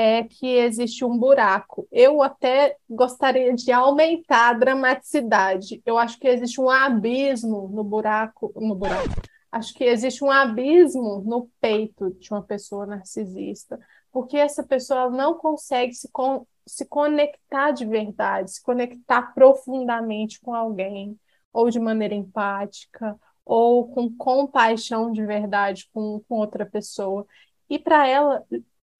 é 0.00 0.22
que 0.22 0.46
existe 0.46 1.04
um 1.04 1.18
buraco. 1.18 1.88
Eu 1.90 2.22
até 2.22 2.76
gostaria 2.88 3.52
de 3.52 3.72
aumentar 3.72 4.50
a 4.50 4.52
dramaticidade. 4.52 5.82
Eu 5.84 5.98
acho 5.98 6.20
que 6.20 6.28
existe 6.28 6.60
um 6.60 6.70
abismo 6.70 7.66
no 7.66 7.82
buraco, 7.82 8.52
no 8.54 8.76
buraco. 8.76 9.20
Acho 9.50 9.74
que 9.74 9.82
existe 9.82 10.22
um 10.22 10.30
abismo 10.30 11.20
no 11.26 11.50
peito 11.60 12.12
de 12.12 12.30
uma 12.30 12.44
pessoa 12.44 12.86
narcisista, 12.86 13.76
porque 14.12 14.36
essa 14.36 14.62
pessoa 14.62 15.10
não 15.10 15.34
consegue 15.34 15.92
se, 15.92 16.08
con 16.12 16.46
se 16.64 16.86
conectar 16.86 17.72
de 17.72 17.84
verdade, 17.84 18.52
se 18.52 18.62
conectar 18.62 19.34
profundamente 19.34 20.40
com 20.40 20.54
alguém, 20.54 21.18
ou 21.52 21.70
de 21.70 21.80
maneira 21.80 22.14
empática, 22.14 23.18
ou 23.44 23.88
com 23.88 24.14
compaixão 24.16 25.10
de 25.10 25.26
verdade 25.26 25.88
com, 25.92 26.22
com 26.28 26.36
outra 26.36 26.64
pessoa. 26.64 27.26
E 27.68 27.80
para 27.80 28.06
ela, 28.06 28.46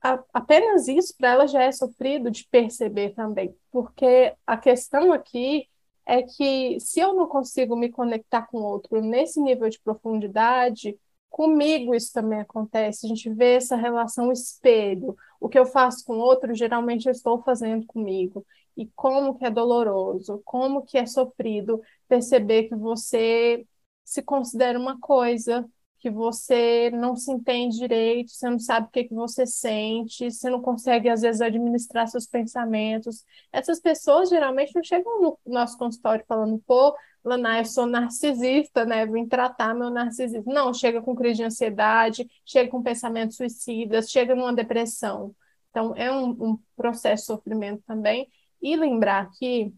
a, 0.03 0.23
apenas 0.33 0.89
isso 0.89 1.15
para 1.17 1.31
ela 1.33 1.47
já 1.47 1.63
é 1.63 1.73
sofrido 1.73 2.31
de 2.31 2.47
perceber 2.51 3.15
também, 3.15 3.55
porque 3.71 4.35
a 4.47 4.57
questão 4.57 5.13
aqui 5.13 5.69
é 6.07 6.23
que 6.23 6.79
se 6.81 7.01
eu 7.01 7.15
não 7.15 7.27
consigo 7.27 7.77
me 7.77 7.91
conectar 7.91 8.43
com 8.47 8.59
outro 8.59 9.01
nesse 9.03 9.41
nível 9.41 9.69
de 9.69 9.81
profundidade, 9.81 10.99
Comigo 11.31 11.95
isso 11.95 12.13
também 12.13 12.41
acontece, 12.41 13.07
a 13.07 13.09
gente 13.09 13.31
vê 13.31 13.55
essa 13.55 13.77
relação 13.77 14.33
espelho. 14.33 15.17
O 15.41 15.49
que 15.49 15.59
eu 15.59 15.67
faço 15.67 16.05
com 16.05 16.15
o 16.15 16.21
outro, 16.21 16.55
geralmente 16.55 17.07
eu 17.07 17.13
estou 17.13 17.43
fazendo 17.43 17.87
comigo. 17.87 18.45
E 18.77 18.87
como 18.95 19.37
que 19.37 19.45
é 19.45 19.51
doloroso, 19.51 20.41
como 20.45 20.83
que 20.83 20.97
é 20.99 21.07
sofrido 21.07 21.81
perceber 22.09 22.65
que 22.65 22.77
você 22.77 23.67
se 24.05 24.23
considera 24.23 24.79
uma 24.79 24.99
coisa, 24.99 25.69
que 25.99 26.11
você 26.11 26.91
não 26.91 27.17
se 27.17 27.33
entende 27.33 27.77
direito, 27.79 28.31
você 28.31 28.49
não 28.49 28.59
sabe 28.59 28.87
o 28.87 28.91
que, 28.91 29.05
que 29.05 29.15
você 29.15 29.47
sente, 29.47 30.31
você 30.31 30.49
não 30.49 30.61
consegue, 30.63 31.09
às 31.09 31.23
vezes, 31.23 31.41
administrar 31.41 32.07
seus 32.07 32.27
pensamentos. 32.27 33.25
Essas 33.53 33.81
pessoas 33.81 34.29
geralmente 34.29 34.75
não 34.75 34.83
chegam 34.83 35.21
no 35.21 35.39
nosso 35.47 35.77
consultório 35.77 36.25
falando, 36.27 36.59
pô, 36.67 36.97
Lana, 37.25 37.59
eu 37.59 37.65
sou 37.65 37.87
narcisista, 37.87 38.85
né? 38.85 39.05
Vim 39.07 39.27
tratar 39.27 39.75
meu 39.75 39.91
narcisismo. 39.91 40.53
Não, 40.53 40.73
chega 40.73 41.03
com 41.03 41.15
crise 41.15 41.39
de 41.39 41.45
ansiedade, 41.45 42.29
chega 42.45 42.71
com 42.71 42.83
pensamentos 42.83 43.37
suicidas, 43.37 44.11
chega 44.11 44.35
numa 44.35 44.55
depressão. 44.55 45.35
Então, 45.71 45.95
é 45.97 46.11
um, 46.13 46.31
um 46.31 46.59
processo 46.77 47.23
de 47.23 47.27
sofrimento 47.27 47.83
também. 47.87 48.29
E 48.63 48.77
lembrar 48.77 49.23
aqui 49.23 49.75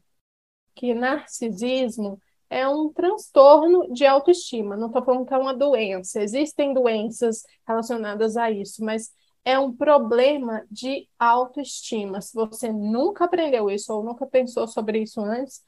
que 0.75 0.95
narcisismo 0.95 2.21
é 2.51 2.69
um 2.69 2.93
transtorno 2.93 3.91
de 3.93 4.05
autoestima. 4.05 4.77
Não 4.77 4.89
estou 4.89 5.05
falando 5.05 5.25
que 5.25 5.33
é 5.33 5.39
uma 5.39 5.55
doença. 5.55 6.21
Existem 6.21 6.75
doenças 6.75 7.45
relacionadas 7.67 8.37
a 8.37 8.51
isso, 8.51 8.85
mas 8.85 9.11
é 9.45 9.59
um 9.59 9.75
problema 9.75 10.67
de 10.71 11.09
autoestima. 11.19 12.21
Se 12.21 12.35
você 12.35 12.73
nunca 12.73 13.25
aprendeu 13.25 13.71
isso 13.71 13.95
ou 13.95 14.03
nunca 14.05 14.27
pensou 14.27 14.67
sobre 14.67 15.03
isso 15.03 15.21
antes, 15.21 15.63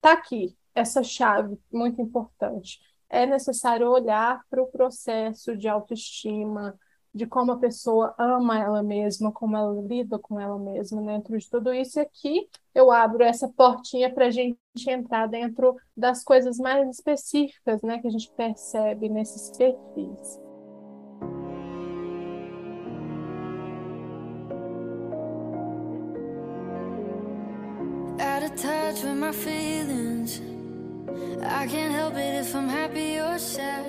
tá 0.00 0.12
aqui 0.12 0.56
essa 0.74 1.02
chave 1.02 1.56
muito 1.70 2.00
importante. 2.00 2.80
É 3.08 3.26
necessário 3.26 3.88
olhar 3.88 4.42
para 4.50 4.62
o 4.62 4.66
processo 4.66 5.56
de 5.56 5.68
autoestima, 5.68 6.76
de 7.14 7.26
como 7.26 7.52
a 7.52 7.58
pessoa 7.58 8.14
ama 8.18 8.58
ela 8.58 8.82
mesma, 8.82 9.30
como 9.30 9.56
ela 9.56 9.80
lida 9.82 10.18
com 10.18 10.40
ela 10.40 10.58
mesma 10.58 11.00
dentro 11.02 11.38
de 11.38 11.48
tudo 11.48 11.72
isso. 11.72 11.98
E 11.98 12.02
aqui 12.02 12.48
eu 12.74 12.90
abro 12.90 13.22
essa 13.22 13.48
portinha 13.48 14.12
para 14.12 14.26
a 14.26 14.30
gente 14.30 14.58
entrar 14.88 15.28
dentro 15.28 15.76
das 15.96 16.24
coisas 16.24 16.58
mais 16.58 16.88
específicas 16.88 17.80
né, 17.82 17.98
que 17.98 18.08
a 18.08 18.10
gente 18.10 18.30
percebe 18.32 19.08
nesses 19.08 19.56
perfis. 19.56 20.40
Out 28.20 28.42
of 28.42 28.56
touch 28.56 29.04
with 29.04 29.14
my 29.14 29.32
feelings. 29.32 30.40
I 31.42 31.66
can't 31.66 31.92
help 31.92 32.14
it 32.14 32.40
if 32.40 32.54
I'm 32.54 32.68
happy 32.68 33.20
or 33.20 33.38
sad. 33.38 33.84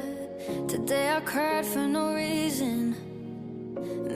Today 0.67 1.09
I 1.09 1.21
cried 1.21 1.65
for 1.65 1.88
no 1.88 2.13
reason. 2.13 2.94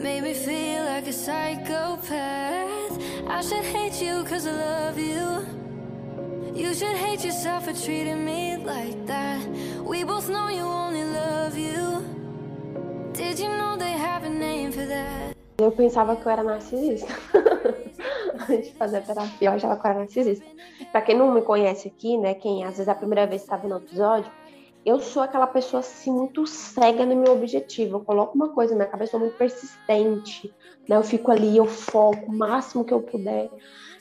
Made 0.01 0.23
me 0.23 0.33
feel 0.33 0.85
like 0.85 1.07
a 1.07 1.11
psychopath. 1.11 2.97
I 3.27 3.41
should 3.41 3.65
hate 3.65 4.01
you 4.01 4.23
cause 4.23 4.47
I 4.47 4.53
love 4.53 4.97
you. 4.97 5.45
You 6.55 6.73
should 6.73 6.95
hate 6.95 7.25
yourself 7.25 7.65
for 7.65 7.73
treating 7.73 8.23
me 8.23 8.55
like 8.55 9.05
that. 9.07 9.45
We 9.83 10.05
both 10.05 10.29
know 10.29 10.47
you 10.47 10.61
only 10.61 11.03
love 11.03 11.57
you. 11.57 12.01
Did 13.11 13.39
you 13.39 13.49
know 13.49 13.75
they 13.75 13.91
have 13.91 14.23
a 14.23 14.29
name 14.29 14.71
for 14.71 14.85
that? 14.85 15.35
Eu 15.57 15.71
pensava 15.73 16.15
que 16.15 16.25
eu 16.25 16.31
era 16.31 16.43
narcisista. 16.43 17.13
Antes 18.49 18.71
de 18.71 18.77
fazer 18.77 19.01
terapia, 19.01 19.49
eu 19.49 19.51
achava 19.51 19.75
que 19.75 19.85
eu 19.85 19.89
era 19.89 19.99
narcisista. 19.99 20.45
Pra 20.93 21.01
quem 21.01 21.17
não 21.17 21.33
me 21.33 21.41
conhece 21.41 21.89
aqui, 21.89 22.17
né, 22.17 22.35
quem 22.35 22.63
às 22.63 22.71
vezes 22.71 22.87
é 22.87 22.91
a 22.91 22.95
primeira 22.95 23.27
vez 23.27 23.41
que 23.41 23.49
tá 23.49 23.57
vendo 23.57 23.75
o 23.75 23.79
episódio, 23.79 24.31
eu 24.85 24.99
sou 24.99 25.21
aquela 25.21 25.47
pessoa 25.47 25.81
assim 25.81 26.11
muito 26.11 26.47
cega 26.47 27.05
no 27.05 27.15
meu 27.15 27.33
objetivo. 27.33 27.97
Eu 27.97 28.05
coloco 28.05 28.35
uma 28.35 28.49
coisa 28.49 28.73
na 28.73 28.79
minha 28.79 28.91
cabeça, 28.91 29.11
sou 29.11 29.19
muito 29.19 29.37
persistente, 29.37 30.53
né? 30.87 30.95
Eu 30.95 31.03
fico 31.03 31.31
ali, 31.31 31.57
eu 31.57 31.65
foco 31.65 32.31
o 32.31 32.35
máximo 32.35 32.85
que 32.85 32.93
eu 32.93 33.01
puder. 33.01 33.49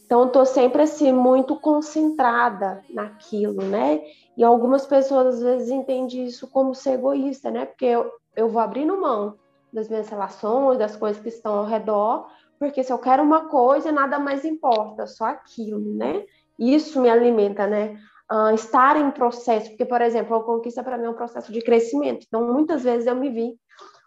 Então 0.05 0.23
eu 0.23 0.29
tô 0.29 0.45
sempre 0.45 0.81
assim 0.83 1.13
muito 1.13 1.57
concentrada 1.57 2.83
naquilo, 2.89 3.63
né? 3.63 4.01
E 4.37 4.45
algumas 4.45 4.87
pessoas 4.87 5.35
às 5.35 5.43
vezes 5.43 5.69
entendem 5.69 6.25
isso 6.25 6.49
como 6.49 6.75
ser 6.75 6.93
egoísta, 6.93 7.51
né? 7.51 7.67
Porque 7.67 7.85
eu, 7.85 8.11
eu 8.35 8.49
vou 8.49 8.63
abrindo 8.63 8.99
mão 8.99 9.35
das 9.73 9.89
minhas 9.89 10.09
relações, 10.09 10.79
das 10.79 10.97
coisas 10.97 11.21
que 11.21 11.29
estão 11.29 11.59
ao 11.59 11.67
redor, 11.67 12.27
porque 12.59 12.83
se 12.83 12.93
eu 12.93 12.99
quero 12.99 13.23
uma 13.23 13.49
coisa, 13.49 13.93
nada 13.93 14.19
mais 14.19 14.45
importa, 14.45 15.07
só 15.07 15.27
aquilo, 15.27 15.95
né? 15.95 16.25
Isso 16.59 17.01
me 17.01 17.11
alimenta, 17.11 17.67
né? 17.67 17.99
Uh, 18.31 18.55
estar 18.55 18.97
em 18.97 19.11
processo, 19.11 19.69
porque, 19.71 19.85
por 19.85 20.01
exemplo, 20.01 20.37
a 20.37 20.45
conquista 20.45 20.83
para 20.83 20.99
mim 20.99 21.07
é 21.07 21.11
um 21.11 21.15
processo 21.15 21.53
de 21.53 21.61
crescimento. 21.61 22.25
Então, 22.27 22.53
muitas 22.53 22.83
vezes 22.83 23.07
eu 23.07 23.17
me 23.17 23.31
vi 23.31 23.59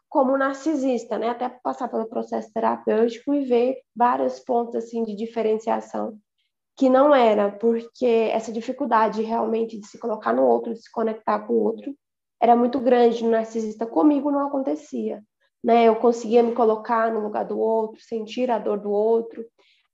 como 0.10 0.38
narcisista, 0.38 1.18
né? 1.18 1.30
Até 1.30 1.50
passar 1.50 1.88
pelo 1.88 2.08
processo 2.08 2.52
terapêutico 2.54 3.34
e 3.34 3.46
ver 3.46 3.78
vários 3.96 4.40
pontos 4.40 4.76
assim 4.76 5.04
de 5.04 5.16
diferenciação 5.16 6.18
que 6.78 6.90
não 6.90 7.14
era, 7.14 7.52
porque 7.52 8.30
essa 8.34 8.52
dificuldade 8.52 9.22
realmente 9.22 9.80
de 9.80 9.86
se 9.86 10.00
colocar 10.00 10.34
no 10.34 10.44
outro, 10.44 10.74
de 10.74 10.82
se 10.82 10.92
conectar 10.92 11.40
com 11.40 11.54
o 11.54 11.64
outro, 11.64 11.96
era 12.42 12.56
muito 12.56 12.80
grande 12.80 13.24
no 13.24 13.30
narcisista. 13.30 13.86
Comigo 13.86 14.32
não 14.32 14.48
acontecia. 14.48 15.22
Né? 15.64 15.84
Eu 15.84 15.96
conseguia 15.98 16.42
me 16.42 16.54
colocar 16.54 17.14
no 17.14 17.20
lugar 17.20 17.46
do 17.46 17.60
outro, 17.60 18.02
sentir 18.02 18.50
a 18.50 18.58
dor 18.58 18.80
do 18.80 18.90
outro. 18.90 19.46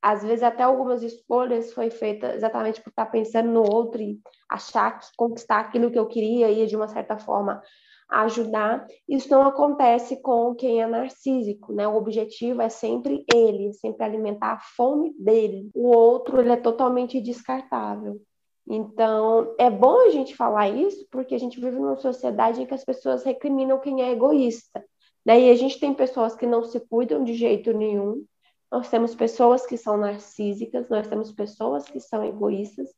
Às 0.01 0.23
vezes 0.23 0.43
até 0.43 0.63
algumas 0.63 1.01
escolhas 1.03 1.73
foi 1.73 1.89
feita 1.89 2.35
exatamente 2.35 2.81
por 2.81 2.89
estar 2.89 3.07
pensando 3.07 3.49
no 3.49 3.61
outro 3.61 4.01
e 4.01 4.19
achar 4.49 4.99
que 4.99 5.07
conquistar 5.17 5.59
aquilo 5.59 5.91
que 5.91 5.99
eu 5.99 6.07
queria 6.07 6.49
ia 6.49 6.67
de 6.67 6.75
uma 6.75 6.87
certa 6.87 7.17
forma 7.17 7.61
ajudar. 8.09 8.85
Isso 9.07 9.29
não 9.29 9.43
acontece 9.43 10.21
com 10.21 10.55
quem 10.55 10.81
é 10.81 10.87
narcísico, 10.87 11.73
né? 11.73 11.87
O 11.87 11.97
objetivo 11.97 12.61
é 12.61 12.69
sempre 12.69 13.25
ele, 13.33 13.73
sempre 13.73 14.05
alimentar 14.05 14.53
a 14.53 14.59
fome 14.59 15.13
dele. 15.19 15.69
O 15.73 15.87
outro, 15.87 16.39
ele 16.39 16.51
é 16.51 16.57
totalmente 16.57 17.19
descartável. 17.19 18.21
Então, 18.69 19.55
é 19.57 19.69
bom 19.69 20.01
a 20.01 20.09
gente 20.09 20.35
falar 20.35 20.69
isso, 20.69 21.07
porque 21.09 21.35
a 21.35 21.39
gente 21.39 21.59
vive 21.59 21.77
numa 21.77 21.95
sociedade 21.95 22.61
em 22.61 22.65
que 22.65 22.73
as 22.73 22.83
pessoas 22.83 23.23
recriminam 23.23 23.79
quem 23.79 24.01
é 24.01 24.11
egoísta. 24.11 24.83
Né? 25.25 25.41
E 25.41 25.49
a 25.49 25.55
gente 25.55 25.79
tem 25.79 25.93
pessoas 25.93 26.35
que 26.35 26.45
não 26.45 26.63
se 26.63 26.79
cuidam 26.87 27.23
de 27.23 27.33
jeito 27.33 27.73
nenhum, 27.73 28.25
nós 28.71 28.89
temos 28.89 29.15
pessoas 29.15 29.65
que 29.65 29.77
são 29.77 29.97
narcísicas, 29.97 30.89
nós 30.89 31.07
temos 31.07 31.31
pessoas 31.31 31.85
que 31.85 31.99
são 31.99 32.23
egoístas, 32.23 32.89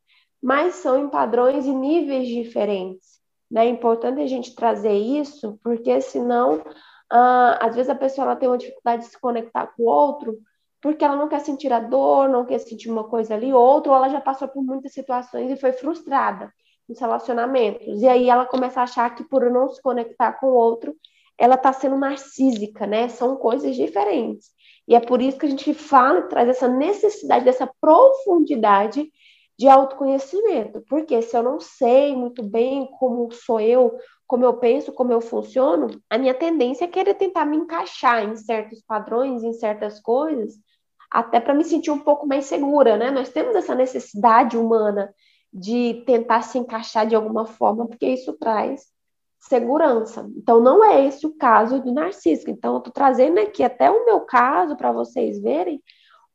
mas 0.41 0.75
são 0.75 0.97
em 0.97 1.09
padrões 1.09 1.65
e 1.65 1.73
níveis 1.73 2.27
diferentes. 2.27 3.19
Né? 3.49 3.65
É 3.65 3.69
importante 3.69 4.21
a 4.21 4.27
gente 4.27 4.55
trazer 4.55 4.93
isso, 4.93 5.59
porque 5.63 6.01
senão, 6.01 6.63
ah, 7.11 7.59
às 7.61 7.75
vezes 7.75 7.89
a 7.89 7.95
pessoa 7.95 8.25
ela 8.25 8.35
tem 8.35 8.49
uma 8.49 8.57
dificuldade 8.57 9.03
de 9.03 9.09
se 9.09 9.19
conectar 9.19 9.67
com 9.67 9.83
o 9.83 9.87
outro, 9.87 10.39
porque 10.81 11.03
ela 11.03 11.15
não 11.15 11.27
quer 11.27 11.41
sentir 11.41 11.71
a 11.73 11.79
dor, 11.79 12.29
não 12.29 12.45
quer 12.45 12.59
sentir 12.59 12.89
uma 12.89 13.03
coisa 13.03 13.35
ali, 13.35 13.51
outra, 13.51 13.91
ou 13.91 13.97
ela 13.97 14.09
já 14.09 14.21
passou 14.21 14.47
por 14.47 14.63
muitas 14.63 14.93
situações 14.93 15.51
e 15.51 15.57
foi 15.57 15.73
frustrada 15.73 16.53
nos 16.87 16.99
relacionamentos. 16.99 18.01
E 18.01 18.07
aí 18.07 18.29
ela 18.29 18.45
começa 18.45 18.79
a 18.79 18.83
achar 18.83 19.13
que 19.13 19.23
por 19.23 19.49
não 19.51 19.69
se 19.69 19.81
conectar 19.81 20.33
com 20.33 20.47
o 20.47 20.53
outro, 20.53 20.95
ela 21.37 21.55
está 21.55 21.71
sendo 21.73 21.97
narcísica, 21.97 22.87
né? 22.87 23.07
São 23.09 23.35
coisas 23.35 23.75
diferentes. 23.75 24.49
E 24.89 24.95
é 24.95 24.99
por 24.99 25.21
isso 25.21 25.37
que 25.37 25.45
a 25.45 25.49
gente 25.49 25.71
fala 25.71 26.19
e 26.19 26.27
traz 26.29 26.49
essa 26.49 26.67
necessidade 26.67 27.45
dessa 27.45 27.71
profundidade 27.79 29.07
de 29.55 29.67
autoconhecimento. 29.67 30.83
Porque 30.89 31.21
se 31.21 31.37
eu 31.37 31.43
não 31.43 31.59
sei 31.59 32.15
muito 32.15 32.41
bem 32.41 32.89
como 32.97 33.31
sou 33.31 33.61
eu, 33.61 33.95
como 34.25 34.43
eu 34.43 34.55
penso, 34.57 34.91
como 34.91 35.11
eu 35.13 35.21
funciono, 35.21 36.01
a 36.09 36.17
minha 36.17 36.33
tendência 36.33 36.85
é 36.85 36.87
querer 36.87 37.13
tentar 37.13 37.45
me 37.45 37.57
encaixar 37.57 38.23
em 38.23 38.35
certos 38.35 38.81
padrões, 38.81 39.43
em 39.43 39.53
certas 39.53 39.99
coisas, 39.99 40.55
até 41.11 41.39
para 41.39 41.53
me 41.53 41.63
sentir 41.63 41.91
um 41.91 41.99
pouco 41.99 42.25
mais 42.25 42.45
segura, 42.45 42.97
né? 42.97 43.11
Nós 43.11 43.29
temos 43.29 43.55
essa 43.55 43.75
necessidade 43.75 44.57
humana 44.57 45.13
de 45.53 46.03
tentar 46.05 46.41
se 46.41 46.57
encaixar 46.57 47.05
de 47.05 47.15
alguma 47.15 47.45
forma, 47.45 47.87
porque 47.87 48.07
isso 48.07 48.33
traz 48.39 48.87
segurança. 49.39 50.29
Então, 50.35 50.59
não 50.59 50.83
é 50.83 51.05
esse 51.05 51.25
o 51.25 51.35
caso 51.35 51.81
do 51.81 51.91
narciso. 51.91 52.49
Então, 52.49 52.73
eu 52.73 52.77
estou 52.79 52.93
trazendo 52.93 53.39
aqui 53.39 53.63
até 53.63 53.89
o 53.89 54.05
meu 54.05 54.21
caso 54.21 54.75
para 54.75 54.91
vocês 54.91 55.39
verem 55.41 55.81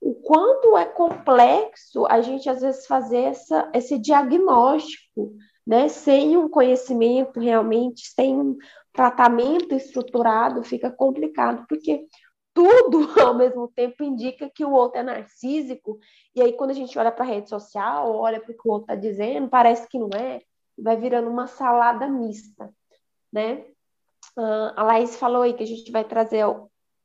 o 0.01 0.14
quanto 0.14 0.77
é 0.77 0.85
complexo 0.85 2.05
a 2.07 2.21
gente, 2.21 2.49
às 2.49 2.61
vezes, 2.61 2.87
fazer 2.87 3.21
essa, 3.21 3.71
esse 3.73 3.99
diagnóstico, 3.99 5.35
né? 5.67 5.88
Sem 5.88 6.37
um 6.37 6.49
conhecimento 6.49 7.40
realmente, 7.40 8.07
sem 8.14 8.38
um 8.38 8.57
tratamento 8.93 9.75
estruturado, 9.75 10.62
fica 10.62 10.90
complicado, 10.90 11.64
porque 11.67 12.07
tudo 12.53 13.09
ao 13.21 13.35
mesmo 13.35 13.69
tempo 13.69 14.05
indica 14.05 14.49
que 14.49 14.64
o 14.64 14.73
outro 14.73 15.01
é 15.01 15.03
narcísico, 15.03 15.99
e 16.35 16.43
aí 16.43 16.53
quando 16.53 16.71
a 16.71 16.75
gente 16.75 16.99
olha 16.99 17.11
para 17.11 17.25
a 17.25 17.29
rede 17.29 17.49
social, 17.49 18.14
olha 18.14 18.40
para 18.40 18.53
o 18.53 18.57
que 18.57 18.69
o 18.69 18.71
outro 18.71 18.93
está 18.93 18.95
dizendo, 18.95 19.49
parece 19.49 19.88
que 19.88 19.99
não 19.99 20.11
é, 20.14 20.43
vai 20.79 20.97
virando 20.97 21.29
uma 21.29 21.47
salada 21.47 22.07
mista, 22.07 22.71
né? 23.35 23.64
Uh, 24.38 24.73
a 24.77 24.83
Laís 24.85 25.16
falou 25.16 25.42
aí 25.42 25.53
que 25.53 25.64
a 25.64 25.66
gente 25.66 25.90
vai 25.90 26.05
trazer 26.05 26.44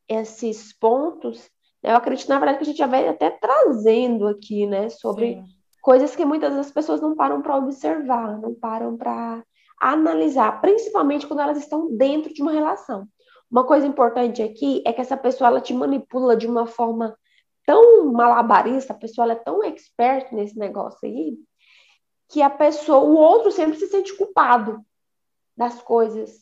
esses 0.07 0.71
pontos, 0.77 1.49
né? 1.83 1.91
eu 1.91 1.95
acredito, 1.95 2.29
na 2.29 2.37
verdade, 2.37 2.59
que 2.59 2.63
a 2.63 2.67
gente 2.67 2.77
já 2.77 2.87
vai 2.87 3.07
até 3.07 3.31
trazendo 3.31 4.27
aqui, 4.27 4.65
né, 4.65 4.89
sobre 4.89 5.35
Sim. 5.35 5.43
coisas 5.81 6.15
que 6.15 6.23
muitas 6.23 6.55
das 6.55 6.71
pessoas 6.71 7.01
não 7.01 7.15
param 7.15 7.41
para 7.41 7.57
observar, 7.57 8.39
não 8.39 8.53
param 8.53 8.95
para 8.95 9.43
analisar, 9.81 10.61
principalmente 10.61 11.27
quando 11.27 11.41
elas 11.41 11.57
estão 11.57 11.95
dentro 11.95 12.33
de 12.33 12.41
uma 12.41 12.51
relação. 12.51 13.07
Uma 13.51 13.65
coisa 13.65 13.87
importante 13.87 14.43
aqui 14.43 14.83
é 14.85 14.93
que 14.93 15.01
essa 15.01 15.17
pessoa 15.17 15.47
ela 15.47 15.61
te 15.61 15.73
manipula 15.73 16.35
de 16.35 16.47
uma 16.47 16.67
forma 16.67 17.17
tão 17.65 18.11
malabarista, 18.11 18.93
a 18.93 18.97
pessoa 18.97 19.25
ela 19.25 19.33
é 19.33 19.43
tão 19.43 19.63
expert 19.63 20.31
nesse 20.33 20.57
negócio 20.57 20.99
aí, 21.03 21.37
que 22.29 22.41
a 22.41 22.49
pessoa, 22.49 22.99
o 22.99 23.15
outro 23.15 23.51
sempre 23.51 23.77
se 23.77 23.87
sente 23.87 24.15
culpado 24.15 24.83
das 25.59 25.81
coisas. 25.81 26.39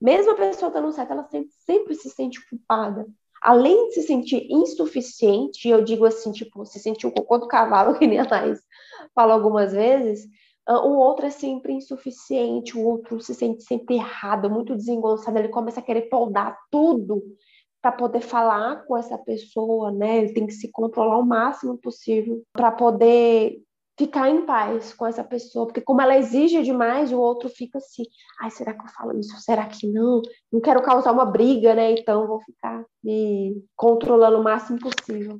Mesmo 0.00 0.32
a 0.32 0.34
pessoa 0.34 0.68
estando 0.68 0.90
certa, 0.90 1.12
ela 1.12 1.24
sempre, 1.24 1.50
sempre 1.66 1.94
se 1.94 2.08
sente 2.08 2.40
culpada. 2.48 3.06
Além 3.42 3.88
de 3.88 3.96
se 3.96 4.02
sentir 4.04 4.46
insuficiente, 4.50 5.68
eu 5.68 5.84
digo 5.84 6.06
assim, 6.06 6.32
tipo, 6.32 6.64
se 6.64 6.78
sentir 6.78 7.06
o 7.06 7.12
cocô 7.12 7.36
do 7.36 7.46
cavalo, 7.46 7.92
que 8.00 8.06
nem 8.06 8.18
a 8.18 8.24
Thais 8.26 8.58
falou 9.14 9.34
algumas 9.34 9.72
vezes, 9.72 10.26
o 10.66 10.96
outro 10.96 11.26
é 11.26 11.30
sempre 11.30 11.74
insuficiente, 11.74 12.74
o 12.74 12.82
outro 12.82 13.20
se 13.20 13.34
sente 13.34 13.62
sempre 13.64 13.96
errado, 13.96 14.48
muito 14.48 14.74
desengonçado, 14.74 15.38
ele 15.38 15.48
começa 15.48 15.80
a 15.80 15.82
querer 15.82 16.08
podar 16.08 16.56
tudo 16.70 17.22
para 17.82 17.92
poder 17.92 18.22
falar 18.22 18.82
com 18.86 18.96
essa 18.96 19.18
pessoa, 19.18 19.92
né? 19.92 20.16
Ele 20.16 20.32
tem 20.32 20.46
que 20.46 20.54
se 20.54 20.72
controlar 20.72 21.18
o 21.18 21.26
máximo 21.26 21.76
possível 21.76 22.42
para 22.50 22.72
poder 22.72 23.60
ficar 23.96 24.28
em 24.28 24.44
paz 24.44 24.92
com 24.92 25.06
essa 25.06 25.22
pessoa, 25.22 25.66
porque 25.66 25.80
como 25.80 26.00
ela 26.00 26.16
exige 26.16 26.62
demais, 26.62 27.12
o 27.12 27.18
outro 27.18 27.48
fica 27.48 27.78
assim, 27.78 28.04
ai, 28.40 28.50
será 28.50 28.74
que 28.74 28.84
eu 28.84 28.88
falo 28.88 29.18
isso? 29.18 29.38
Será 29.40 29.66
que 29.66 29.86
não? 29.86 30.20
Não 30.52 30.60
quero 30.60 30.82
causar 30.82 31.12
uma 31.12 31.24
briga, 31.24 31.74
né? 31.74 31.92
Então 31.92 32.26
vou 32.26 32.40
ficar 32.40 32.84
me 33.02 33.64
controlando 33.76 34.38
o 34.38 34.42
máximo 34.42 34.78
possível. 34.78 35.38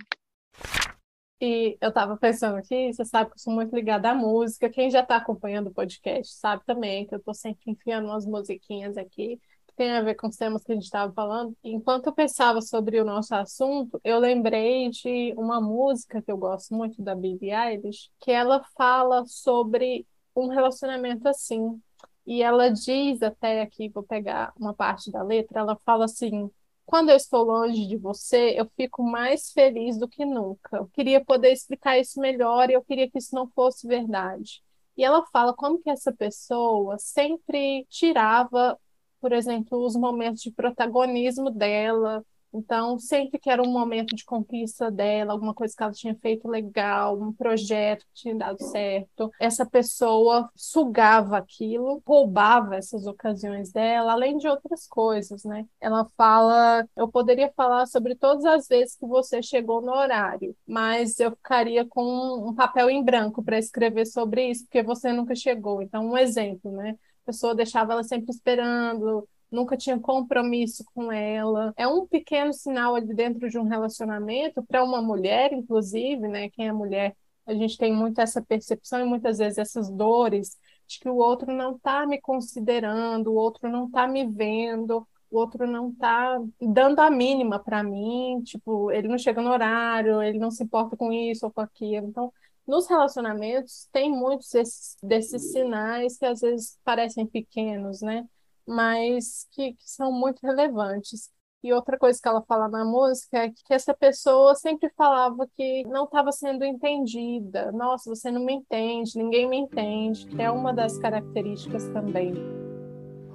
E 1.40 1.76
eu 1.80 1.88
estava 1.88 2.16
pensando 2.16 2.56
aqui, 2.56 2.92
você 2.92 3.04
sabe 3.04 3.30
que 3.30 3.36
eu 3.36 3.40
sou 3.40 3.52
muito 3.52 3.74
ligada 3.74 4.10
à 4.10 4.14
música. 4.14 4.70
Quem 4.70 4.90
já 4.90 5.00
está 5.00 5.16
acompanhando 5.16 5.66
o 5.66 5.74
podcast 5.74 6.34
sabe 6.34 6.62
também 6.64 7.06
que 7.06 7.14
eu 7.14 7.18
estou 7.18 7.34
sempre 7.34 7.70
enfiando 7.70 8.06
umas 8.06 8.24
musiquinhas 8.24 8.96
aqui 8.96 9.38
tem 9.76 9.92
a 9.92 10.02
ver 10.02 10.14
com 10.14 10.28
os 10.28 10.36
temas 10.36 10.62
que 10.64 10.72
a 10.72 10.74
gente 10.74 10.84
estava 10.84 11.12
falando. 11.12 11.56
Enquanto 11.62 12.06
eu 12.06 12.12
pensava 12.12 12.60
sobre 12.60 13.00
o 13.00 13.04
nosso 13.04 13.34
assunto, 13.34 14.00
eu 14.04 14.18
lembrei 14.18 14.90
de 14.90 15.34
uma 15.36 15.60
música 15.60 16.22
que 16.22 16.30
eu 16.30 16.36
gosto 16.36 16.74
muito 16.74 17.02
da 17.02 17.14
Billie 17.14 17.52
Eilish, 17.52 18.10
que 18.20 18.30
ela 18.30 18.62
fala 18.76 19.24
sobre 19.26 20.06
um 20.34 20.48
relacionamento 20.48 21.28
assim. 21.28 21.80
E 22.26 22.42
ela 22.42 22.70
diz 22.70 23.22
até 23.22 23.62
aqui, 23.62 23.88
vou 23.88 24.02
pegar 24.02 24.52
uma 24.58 24.74
parte 24.74 25.10
da 25.10 25.22
letra, 25.22 25.60
ela 25.60 25.76
fala 25.84 26.06
assim: 26.06 26.50
quando 26.86 27.10
eu 27.10 27.16
estou 27.16 27.44
longe 27.44 27.86
de 27.86 27.96
você, 27.96 28.54
eu 28.58 28.66
fico 28.76 29.02
mais 29.02 29.50
feliz 29.52 29.98
do 29.98 30.08
que 30.08 30.24
nunca. 30.24 30.76
Eu 30.76 30.86
queria 30.88 31.24
poder 31.24 31.52
explicar 31.52 31.98
isso 31.98 32.20
melhor 32.20 32.70
e 32.70 32.74
eu 32.74 32.84
queria 32.84 33.10
que 33.10 33.18
isso 33.18 33.34
não 33.34 33.48
fosse 33.48 33.86
verdade. 33.86 34.62
E 34.96 35.02
ela 35.04 35.24
fala 35.32 35.52
como 35.54 35.80
que 35.80 35.90
essa 35.90 36.12
pessoa 36.12 36.98
sempre 36.98 37.84
tirava, 37.88 38.78
por 39.24 39.32
exemplo, 39.32 39.78
os 39.86 39.96
momentos 39.96 40.42
de 40.42 40.50
protagonismo 40.50 41.50
dela, 41.50 42.22
então, 42.52 42.98
sempre 42.98 43.38
que 43.38 43.48
era 43.48 43.62
um 43.62 43.72
momento 43.72 44.14
de 44.14 44.22
conquista 44.22 44.90
dela, 44.90 45.32
alguma 45.32 45.54
coisa 45.54 45.74
que 45.74 45.82
ela 45.82 45.92
tinha 45.92 46.14
feito 46.14 46.46
legal, 46.46 47.18
um 47.18 47.32
projeto 47.32 48.04
que 48.04 48.20
tinha 48.20 48.34
dado 48.34 48.62
certo, 48.62 49.30
essa 49.40 49.64
pessoa 49.64 50.50
sugava 50.54 51.38
aquilo, 51.38 52.02
roubava 52.06 52.76
essas 52.76 53.06
ocasiões 53.06 53.72
dela, 53.72 54.12
além 54.12 54.36
de 54.36 54.46
outras 54.46 54.86
coisas, 54.86 55.42
né? 55.42 55.64
Ela 55.80 56.06
fala: 56.18 56.86
eu 56.94 57.08
poderia 57.08 57.50
falar 57.56 57.86
sobre 57.86 58.14
todas 58.14 58.44
as 58.44 58.68
vezes 58.68 58.94
que 58.94 59.06
você 59.06 59.42
chegou 59.42 59.80
no 59.80 59.92
horário, 59.92 60.54
mas 60.66 61.18
eu 61.18 61.30
ficaria 61.30 61.86
com 61.86 62.46
um 62.46 62.54
papel 62.54 62.90
em 62.90 63.02
branco 63.02 63.42
para 63.42 63.58
escrever 63.58 64.04
sobre 64.04 64.50
isso, 64.50 64.64
porque 64.64 64.82
você 64.82 65.14
nunca 65.14 65.34
chegou. 65.34 65.80
Então, 65.80 66.10
um 66.10 66.18
exemplo, 66.18 66.70
né? 66.70 66.94
Pessoa 67.24 67.54
deixava 67.54 67.92
ela 67.92 68.02
sempre 68.04 68.30
esperando, 68.30 69.26
nunca 69.50 69.76
tinha 69.76 69.98
compromisso 69.98 70.84
com 70.94 71.10
ela. 71.10 71.72
É 71.76 71.86
um 71.86 72.06
pequeno 72.06 72.52
sinal 72.52 72.94
ali 72.94 73.14
dentro 73.14 73.48
de 73.48 73.58
um 73.58 73.64
relacionamento 73.64 74.62
para 74.62 74.84
uma 74.84 75.00
mulher, 75.00 75.52
inclusive, 75.52 76.28
né? 76.28 76.50
Quem 76.50 76.68
é 76.68 76.72
mulher, 76.72 77.16
a 77.46 77.54
gente 77.54 77.78
tem 77.78 77.92
muito 77.92 78.20
essa 78.20 78.42
percepção 78.42 79.00
e 79.00 79.04
muitas 79.04 79.38
vezes 79.38 79.58
essas 79.58 79.90
dores 79.90 80.58
de 80.86 80.98
que 80.98 81.08
o 81.08 81.16
outro 81.16 81.52
não 81.52 81.76
está 81.76 82.06
me 82.06 82.20
considerando, 82.20 83.28
o 83.32 83.36
outro 83.36 83.68
não 83.70 83.86
está 83.86 84.06
me 84.06 84.26
vendo, 84.26 85.06
o 85.30 85.38
outro 85.38 85.66
não 85.66 85.90
está 85.90 86.38
dando 86.60 87.00
a 87.00 87.10
mínima 87.10 87.58
para 87.58 87.82
mim, 87.82 88.42
tipo, 88.44 88.90
ele 88.90 89.08
não 89.08 89.18
chega 89.18 89.40
no 89.42 89.50
horário, 89.50 90.22
ele 90.22 90.38
não 90.38 90.50
se 90.50 90.62
importa 90.62 90.96
com 90.96 91.12
isso 91.12 91.46
ou 91.46 91.52
com 91.52 91.60
aquilo. 91.60 92.06
Então, 92.08 92.32
nos 92.66 92.88
relacionamentos 92.88 93.88
tem 93.92 94.10
muitos 94.10 94.50
desses, 94.50 94.96
desses 95.02 95.52
sinais 95.52 96.16
que 96.18 96.26
às 96.26 96.40
vezes 96.40 96.78
parecem 96.84 97.26
pequenos, 97.26 98.00
né? 98.00 98.26
mas 98.66 99.46
que, 99.52 99.72
que 99.74 99.90
são 99.90 100.10
muito 100.12 100.40
relevantes. 100.42 101.30
E 101.62 101.72
outra 101.72 101.98
coisa 101.98 102.18
que 102.20 102.28
ela 102.28 102.42
fala 102.42 102.68
na 102.68 102.84
música 102.84 103.38
é 103.38 103.48
que 103.48 103.72
essa 103.72 103.94
pessoa 103.94 104.54
sempre 104.54 104.90
falava 104.96 105.48
que 105.56 105.82
não 105.84 106.04
estava 106.04 106.30
sendo 106.30 106.62
entendida. 106.62 107.72
Nossa, 107.72 108.10
você 108.10 108.30
não 108.30 108.44
me 108.44 108.52
entende, 108.52 109.16
ninguém 109.16 109.48
me 109.48 109.56
entende, 109.56 110.26
que 110.26 110.42
é 110.42 110.50
uma 110.50 110.74
das 110.74 110.98
características 110.98 111.88
também. 111.88 112.34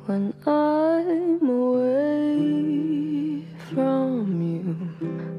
when 0.08 0.34
I'm 0.48 1.48
away 1.48 3.46
from 3.72 4.42
you. 4.42 4.76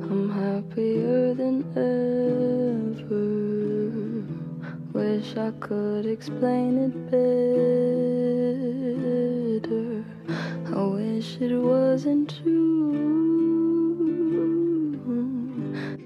I'm 0.09 0.31
happier 0.31 1.35
than 1.35 1.65
ever. 1.77 2.70
Wish 4.93 5.37
I 5.37 5.53
could 5.61 6.05
explain 6.07 6.79
it 6.79 7.11
better. 7.11 8.45
I 10.75 10.83
wish 10.85 11.39
it 11.41 11.55
wasn't 11.55 12.29
true. 12.43 13.21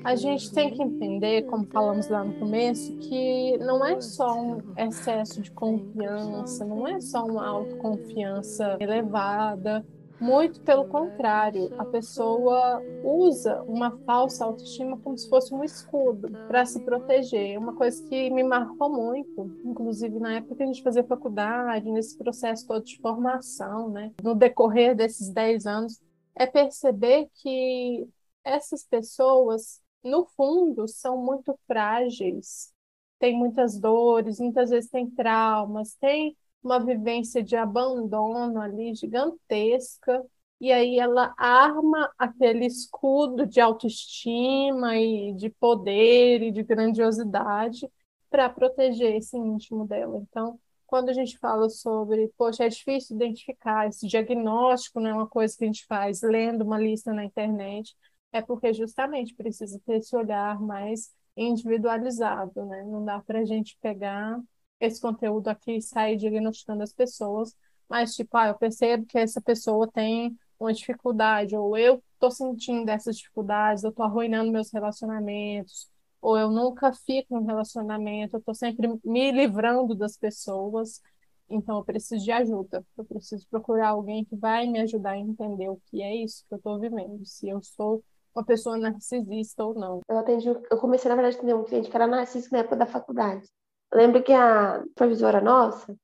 A 0.05 0.15
gente 0.17 0.53
tem 0.53 0.71
que 0.71 0.83
entender, 0.83 1.47
como 1.47 1.65
falamos 1.65 2.09
lá 2.09 2.23
no 2.23 2.35
começo, 2.35 2.95
que 2.99 3.57
não 3.57 3.83
é 3.83 3.99
só 4.03 4.39
um 4.39 4.59
excesso 4.77 5.41
de 5.41 5.51
confiança, 5.51 6.63
não 6.67 6.87
é 6.87 7.01
só 7.01 7.25
uma 7.25 7.47
autoconfiança 7.47 8.77
elevada. 8.79 9.83
Muito 10.21 10.61
pelo 10.61 10.89
contrário, 10.89 11.71
a 11.79 11.85
pessoa 11.85 12.81
usa 13.03 13.63
uma 13.65 13.97
falsa 14.07 14.45
autoestima 14.45 14.99
como 14.99 15.19
se 15.19 15.29
fosse 15.29 15.53
um 15.53 15.63
escudo 15.63 16.31
para 16.47 16.65
se 16.65 16.81
proteger. 16.81 17.59
Uma 17.59 17.75
coisa 17.75 18.03
que 18.09 18.31
me 18.31 18.43
marcou 18.43 18.91
muito, 18.91 19.51
inclusive 19.65 20.19
na 20.19 20.37
época 20.37 20.57
que 20.57 20.63
a 20.63 20.67
gente 20.67 20.83
fazia 20.83 21.05
faculdade, 21.05 21.91
nesse 21.91 22.17
processo 22.17 22.67
todo 22.67 22.85
de 22.85 22.99
formação, 23.01 23.91
né? 23.91 24.13
no 24.23 24.35
decorrer 24.35 24.95
desses 24.95 25.29
10 25.31 25.67
anos, 25.67 26.01
é 26.35 26.47
perceber 26.47 27.29
que 27.43 28.09
essas 28.45 28.85
pessoas 28.85 29.83
no 30.05 30.27
fundo, 30.37 30.87
são 30.87 31.17
muito 31.17 31.59
frágeis, 31.67 32.73
têm 33.19 33.37
muitas 33.37 33.79
dores, 33.79 34.39
muitas 34.39 34.71
vezes 34.71 34.91
têm 34.91 35.11
traumas, 35.11 35.95
têm 35.95 36.37
uma 36.65 36.81
vivência 36.85 37.43
de 37.43 37.57
abandono 37.57 38.61
ali 38.61 38.95
gigantesca, 38.95 40.25
e 40.61 40.73
aí 40.73 40.99
ela 40.99 41.35
arma 41.37 42.11
aquele 42.19 42.67
escudo 42.67 43.47
de 43.47 43.61
autoestima 43.61 44.97
e 44.97 45.35
de 45.35 45.51
poder 45.51 46.43
e 46.43 46.51
de 46.51 46.63
grandiosidade 46.63 47.89
para 48.31 48.49
proteger 48.49 49.15
esse 49.17 49.37
íntimo 49.37 49.87
dela. 49.87 50.19
Então, 50.29 50.59
quando 50.87 51.11
a 51.11 51.13
gente 51.13 51.39
fala 51.39 51.69
sobre, 51.69 52.33
poxa, 52.37 52.65
é 52.65 52.69
difícil 52.69 53.17
identificar 53.17 53.89
esse 53.89 54.07
diagnóstico, 54.07 55.01
não 55.01 55.11
é 55.11 55.15
uma 55.15 55.29
coisa 55.29 55.57
que 55.57 55.65
a 55.65 55.67
gente 55.67 55.85
faz 55.87 56.23
lendo 56.23 56.63
uma 56.63 56.79
lista 56.79 57.13
na 57.13 57.25
internet, 57.25 57.95
é 58.33 58.41
porque 58.41 58.73
justamente 58.73 59.35
precisa 59.35 59.81
ter 59.85 59.97
esse 59.97 60.17
olhar 60.17 60.61
mais 60.61 61.13
individualizado, 61.37 62.65
né? 62.67 62.85
Não 62.85 63.05
dá 63.05 63.21
para 63.21 63.41
a 63.41 63.45
gente 63.45 63.77
pegar 63.81 64.41
esse 64.81 65.01
conteúdo 65.01 65.49
aqui 65.49 65.81
sair 65.81 66.17
diagnosticando 66.17 66.83
as 66.83 66.93
pessoas, 66.93 67.55
mas 67.89 68.15
tipo, 68.15 68.37
ah, 68.37 68.49
eu 68.49 68.55
percebo 68.55 69.07
que 69.07 69.19
essa 69.19 69.41
pessoa 69.41 69.91
tem 69.91 70.37
uma 70.59 70.73
dificuldade, 70.73 71.57
ou 71.57 71.77
eu 71.77 72.03
estou 72.15 72.31
sentindo 72.31 72.89
essas 72.89 73.17
dificuldades, 73.17 73.85
eu 73.85 73.91
estou 73.91 74.05
arruinando 74.05 74.51
meus 74.51 74.73
relacionamentos, 74.73 75.89
ou 76.21 76.39
eu 76.39 76.51
nunca 76.51 76.93
fico 76.93 77.39
em 77.39 77.45
relacionamento, 77.45 78.37
eu 78.37 78.39
estou 78.39 78.55
sempre 78.55 78.89
me 79.05 79.31
livrando 79.31 79.95
das 79.95 80.17
pessoas, 80.17 81.03
então 81.49 81.77
eu 81.79 81.85
preciso 81.85 82.25
de 82.25 82.33
ajuda, 82.33 82.85
eu 82.97 83.05
preciso 83.05 83.47
procurar 83.49 83.89
alguém 83.91 84.25
que 84.25 84.35
vai 84.35 84.67
me 84.67 84.81
ajudar 84.81 85.11
a 85.11 85.19
entender 85.19 85.69
o 85.69 85.81
que 85.87 86.03
é 86.03 86.17
isso 86.17 86.45
que 86.49 86.55
eu 86.55 86.59
estou 86.59 86.79
vivendo, 86.79 87.25
se 87.27 87.49
eu 87.49 87.63
sou 87.63 88.03
uma 88.35 88.45
pessoa 88.45 88.77
narcisista 88.77 89.65
ou 89.65 89.75
não. 89.75 90.01
Eu 90.09 90.19
atendi, 90.19 90.49
eu 90.49 90.79
comecei, 90.79 91.09
na 91.09 91.15
verdade, 91.15 91.37
a 91.37 91.39
atender 91.39 91.55
um 91.55 91.65
cliente 91.65 91.89
que 91.89 91.97
era 91.97 92.07
narcisista 92.07 92.57
na 92.57 92.61
época 92.61 92.77
da 92.77 92.87
faculdade. 92.87 93.47
Lembro 93.95 94.23
que 94.23 94.33
a 94.33 94.83
professora 94.95 95.41
nossa, 95.41 95.97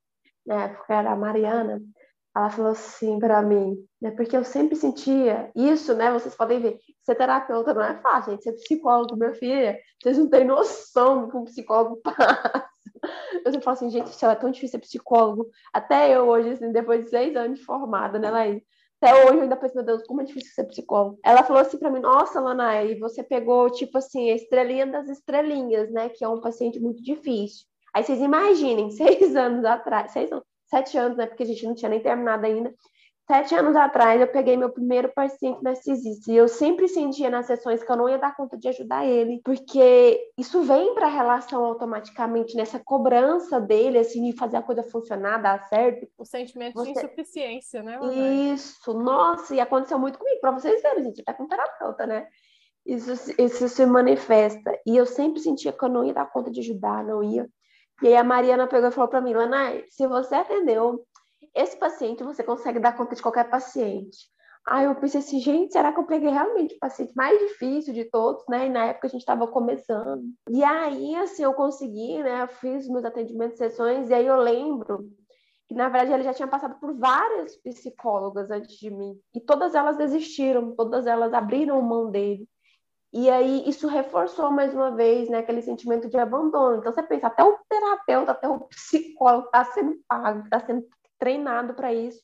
na 0.47 0.65
época 0.65 0.95
era 0.95 1.11
a 1.11 1.17
Mariana, 1.17 1.83
ela 2.35 2.49
falou 2.49 2.71
assim 2.71 3.19
para 3.19 3.43
mim, 3.43 3.77
né, 4.01 4.13
porque 4.13 4.37
eu 4.37 4.45
sempre 4.45 4.77
sentia 4.77 5.51
isso, 5.57 5.95
né, 5.95 6.13
vocês 6.13 6.35
podem 6.37 6.61
ver, 6.61 6.79
ser 7.03 7.17
terapeuta 7.17 7.75
não 7.75 7.83
é 7.83 8.01
fácil, 8.01 8.33
gente, 8.33 8.45
ser 8.45 8.53
psicólogo, 8.53 9.17
minha 9.17 9.35
filha, 9.35 9.77
vocês 10.01 10.17
não 10.17 10.29
têm 10.29 10.45
noção 10.45 11.23
do 11.23 11.31
que 11.31 11.37
um 11.37 11.45
psicólogo 11.45 11.97
passa. 12.05 12.71
Eu 13.45 13.53
sempre 13.53 13.65
falo 13.65 13.77
assim, 13.77 13.91
gente, 13.91 14.11
isso 14.11 14.27
é 14.27 14.35
tão 14.35 14.51
difícil 14.51 14.79
ser 14.79 14.87
psicólogo. 14.87 15.49
Até 15.73 16.15
eu 16.15 16.29
hoje, 16.29 16.51
assim, 16.51 16.71
depois 16.71 17.05
de 17.05 17.11
seis 17.11 17.35
anos 17.35 17.59
de 17.59 17.65
formada, 17.65 18.19
né, 18.19 18.31
Laís? 18.31 18.63
Até 19.01 19.25
hoje 19.25 19.37
eu 19.37 19.43
ainda 19.43 19.57
penso, 19.57 19.75
meu 19.75 19.85
Deus, 19.85 20.03
como 20.07 20.21
é 20.21 20.25
difícil 20.25 20.53
ser 20.53 20.65
psicólogo. 20.65 21.19
Ela 21.25 21.43
falou 21.43 21.63
assim 21.63 21.79
para 21.79 21.91
mim, 21.91 22.01
nossa, 22.01 22.39
Lana, 22.39 22.85
e 22.85 22.99
você 22.99 23.23
pegou, 23.23 23.71
tipo 23.71 23.97
assim, 23.97 24.31
a 24.31 24.35
estrelinha 24.35 24.87
das 24.87 25.09
estrelinhas, 25.09 25.91
né? 25.91 26.11
Que 26.11 26.23
é 26.23 26.29
um 26.29 26.41
paciente 26.41 26.79
muito 26.79 27.03
difícil. 27.03 27.70
Aí 27.95 28.03
vocês 28.03 28.21
imaginem, 28.21 28.91
seis 28.93 29.35
anos 29.37 29.65
atrás, 29.65 30.13
seis, 30.13 30.31
sete 30.67 30.97
anos, 30.97 31.17
né? 31.17 31.27
Porque 31.27 31.43
a 31.43 31.47
gente 31.47 31.65
não 31.67 31.75
tinha 31.75 31.89
nem 31.89 32.01
terminado 32.01 32.47
ainda. 32.47 32.75
Sete 33.31 33.55
anos 33.55 33.77
atrás, 33.77 34.21
eu 34.21 34.27
peguei 34.27 34.57
meu 34.57 34.71
primeiro 34.71 35.09
paciente 35.15 35.63
narcisista 35.63 36.33
e 36.33 36.37
eu 36.37 36.49
sempre 36.49 36.89
sentia 36.89 37.31
nas 37.31 37.47
sessões 37.47 37.81
que 37.81 37.89
eu 37.89 37.97
não 37.97 38.09
ia 38.09 38.19
dar 38.19 38.35
conta 38.35 38.59
de 38.59 38.67
ajudar 38.67 39.07
ele, 39.07 39.41
porque 39.45 40.33
isso 40.37 40.63
vem 40.63 40.95
para 40.95 41.07
a 41.07 41.11
relação 41.11 41.65
automaticamente, 41.65 42.57
nessa 42.57 42.81
cobrança 42.81 43.61
dele, 43.61 43.99
assim, 43.99 44.29
de 44.29 44.37
fazer 44.37 44.57
a 44.57 44.63
coisa 44.63 44.83
funcionar, 44.83 45.39
dar 45.39 45.65
certo. 45.69 46.09
O 46.19 46.25
sentimento 46.25 46.75
Você... 46.75 46.93
de 46.93 46.99
insuficiência, 46.99 47.85
né? 47.85 48.01
Isso, 48.53 48.93
nossa, 48.95 49.55
e 49.55 49.61
aconteceu 49.61 49.97
muito 49.97 50.19
comigo, 50.19 50.41
para 50.41 50.51
vocês 50.51 50.83
verem, 50.83 51.05
gente, 51.05 51.23
tá 51.23 51.33
com 51.33 51.47
terapeuta, 51.47 52.09
né? 52.09 52.27
Isso, 52.85 53.13
isso 53.39 53.69
se 53.69 53.87
manifesta. 53.87 54.77
E 54.85 54.97
eu 54.97 55.07
sempre 55.07 55.39
sentia 55.41 55.73
que 55.73 55.85
eu 55.85 55.89
não 55.89 56.05
ia 56.05 56.15
dar 56.15 56.27
conta 56.27 56.51
de 56.51 56.59
ajudar, 56.59 57.05
não 57.05 57.23
ia. 57.23 57.49
E 58.03 58.09
aí 58.09 58.17
a 58.17 58.25
Mariana 58.25 58.67
pegou 58.67 58.89
e 58.89 58.93
falou 58.93 59.09
para 59.09 59.21
mim, 59.21 59.35
Lana, 59.35 59.83
se 59.89 60.07
você 60.07 60.35
atendeu 60.35 61.05
esse 61.55 61.77
paciente 61.77 62.23
você 62.23 62.43
consegue 62.43 62.79
dar 62.79 62.97
conta 62.97 63.15
de 63.15 63.23
qualquer 63.23 63.49
paciente. 63.51 64.29
Aí 64.67 64.85
eu 64.85 64.95
pensei 64.95 65.21
assim, 65.21 65.41
gente, 65.41 65.73
será 65.73 65.93
que 65.93 65.99
eu 65.99 66.07
peguei 66.07 66.31
realmente 66.31 66.75
o 66.75 66.79
paciente 66.79 67.13
mais 67.17 67.39
difícil 67.39 67.95
de 67.95 68.05
todos, 68.05 68.45
né? 68.49 68.67
E 68.67 68.71
na 68.71 68.87
época 68.87 69.07
a 69.07 69.11
gente 69.11 69.23
estava 69.23 69.47
começando. 69.49 70.23
E 70.49 70.63
aí, 70.63 71.17
assim, 71.17 71.43
eu 71.43 71.55
consegui, 71.55 72.23
né? 72.23 72.43
Eu 72.43 72.49
fiz 72.49 72.87
meus 72.87 73.05
atendimentos, 73.05 73.57
sessões, 73.57 74.11
e 74.11 74.15
aí 74.15 74.27
eu 74.27 74.37
lembro 74.37 75.09
que, 75.67 75.75
na 75.75 75.89
verdade, 75.89 76.13
ele 76.13 76.25
já 76.25 76.35
tinha 76.35 76.47
passado 76.47 76.79
por 76.79 76.95
várias 76.95 77.57
psicólogas 77.57 78.51
antes 78.51 78.77
de 78.77 78.91
mim. 78.91 79.19
E 79.35 79.41
todas 79.41 79.75
elas 79.75 79.97
desistiram, 79.97 80.77
todas 80.77 81.07
elas 81.07 81.33
abriram 81.33 81.81
mão 81.81 82.11
dele. 82.11 82.47
E 83.13 83.29
aí 83.29 83.69
isso 83.69 83.89
reforçou 83.89 84.53
mais 84.53 84.73
uma 84.73 84.95
vez, 84.95 85.29
né, 85.29 85.39
aquele 85.39 85.63
sentimento 85.63 86.09
de 86.09 86.17
abandono. 86.17 86.77
Então 86.79 86.93
você 86.93 87.03
pensa, 87.03 87.27
até 87.27 87.43
o 87.43 87.59
terapeuta, 87.69 88.33
até 88.33 88.49
o 88.49 88.61
psicólogo 88.71 89.47
está 89.47 89.65
sendo 89.65 89.99
pago, 90.07 90.45
está 90.45 90.61
sendo 90.61 90.87
treinado 91.19 91.75
para 91.75 91.93
isso, 91.93 92.21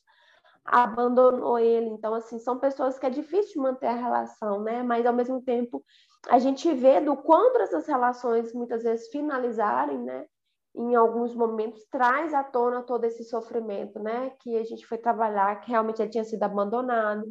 abandonou 0.65 1.59
ele. 1.59 1.87
Então, 1.87 2.13
assim, 2.13 2.39
são 2.39 2.59
pessoas 2.59 2.97
que 2.97 3.05
é 3.05 3.09
difícil 3.09 3.61
manter 3.61 3.87
a 3.87 3.95
relação, 3.95 4.61
né? 4.63 4.81
Mas, 4.83 5.05
ao 5.05 5.13
mesmo 5.13 5.41
tempo, 5.41 5.83
a 6.29 6.39
gente 6.39 6.73
vê 6.73 7.01
do 7.01 7.15
quanto 7.17 7.59
essas 7.59 7.87
relações 7.87 8.53
muitas 8.53 8.83
vezes 8.83 9.09
finalizarem, 9.09 9.97
né? 9.99 10.25
Em 10.75 10.95
alguns 10.95 11.33
momentos, 11.35 11.85
traz 11.89 12.33
à 12.33 12.43
tona 12.43 12.83
todo 12.83 13.03
esse 13.05 13.23
sofrimento, 13.23 13.99
né? 13.99 14.31
Que 14.41 14.57
a 14.57 14.63
gente 14.63 14.85
foi 14.85 14.97
trabalhar, 14.97 15.59
que 15.61 15.71
realmente 15.71 16.01
ele 16.01 16.11
tinha 16.11 16.23
sido 16.23 16.43
abandonado, 16.43 17.25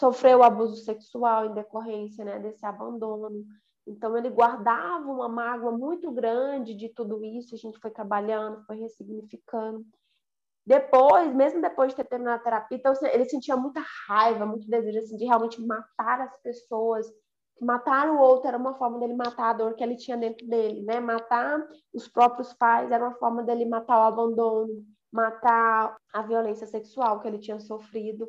sofreu 0.00 0.42
abuso 0.42 0.76
sexual 0.76 1.46
em 1.46 1.54
decorrência, 1.54 2.24
né? 2.24 2.38
Desse 2.38 2.64
abandono. 2.64 3.44
Então, 3.86 4.16
ele 4.16 4.30
guardava 4.30 5.10
uma 5.10 5.28
mágoa 5.28 5.72
muito 5.72 6.10
grande 6.10 6.74
de 6.74 6.88
tudo 6.88 7.22
isso, 7.24 7.54
a 7.54 7.58
gente 7.58 7.78
foi 7.78 7.90
trabalhando, 7.90 8.64
foi 8.64 8.76
ressignificando. 8.76 9.84
Depois, 10.64 11.34
mesmo 11.34 11.60
depois 11.60 11.90
de 11.90 11.96
ter 11.96 12.04
terminado 12.04 12.40
a 12.40 12.44
terapia, 12.44 12.78
então, 12.78 12.92
ele 13.12 13.24
sentia 13.24 13.56
muita 13.56 13.82
raiva, 14.06 14.46
muito 14.46 14.68
desejo 14.68 14.98
assim, 14.98 15.16
de 15.16 15.24
realmente 15.24 15.60
matar 15.60 16.20
as 16.20 16.36
pessoas. 16.42 17.06
Matar 17.60 18.10
o 18.10 18.18
outro 18.18 18.48
era 18.48 18.56
uma 18.56 18.74
forma 18.74 18.98
dele 18.98 19.14
matar 19.14 19.50
a 19.50 19.52
dor 19.52 19.74
que 19.74 19.82
ele 19.82 19.96
tinha 19.96 20.16
dentro 20.16 20.46
dele, 20.46 20.82
né? 20.82 21.00
Matar 21.00 21.62
os 21.92 22.08
próprios 22.08 22.54
pais 22.54 22.90
era 22.90 23.04
uma 23.04 23.14
forma 23.16 23.42
dele 23.42 23.66
matar 23.66 23.98
o 23.98 24.08
abandono, 24.08 24.84
matar 25.12 25.96
a 26.12 26.22
violência 26.22 26.66
sexual 26.66 27.20
que 27.20 27.28
ele 27.28 27.38
tinha 27.38 27.58
sofrido. 27.58 28.28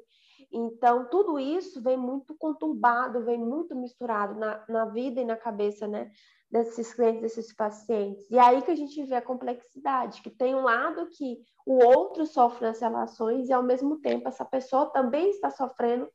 Então, 0.51 1.05
tudo 1.09 1.39
isso 1.39 1.81
vem 1.81 1.97
muito 1.97 2.35
conturbado, 2.35 3.23
vem 3.23 3.37
muito 3.37 3.75
misturado 3.75 4.37
na, 4.37 4.63
na 4.67 4.85
vida 4.85 5.21
e 5.21 5.25
na 5.25 5.37
cabeça, 5.37 5.87
né? 5.87 6.11
desses 6.51 6.93
clientes, 6.93 7.21
desses 7.21 7.53
pacientes. 7.53 8.29
E 8.29 8.37
aí 8.37 8.61
que 8.61 8.71
a 8.71 8.75
gente 8.75 9.01
vê 9.05 9.15
a 9.15 9.21
complexidade, 9.21 10.21
que 10.21 10.29
tem 10.29 10.53
um 10.53 10.63
lado 10.63 11.07
que 11.07 11.39
o 11.65 11.81
outro 11.83 12.25
sofre 12.25 12.67
nas 12.67 12.81
relações 12.81 13.47
e, 13.47 13.53
ao 13.53 13.63
mesmo 13.63 13.99
tempo, 14.01 14.27
essa 14.27 14.43
pessoa 14.43 14.87
também 14.87 15.29
está 15.29 15.49
sofrendo 15.49 16.09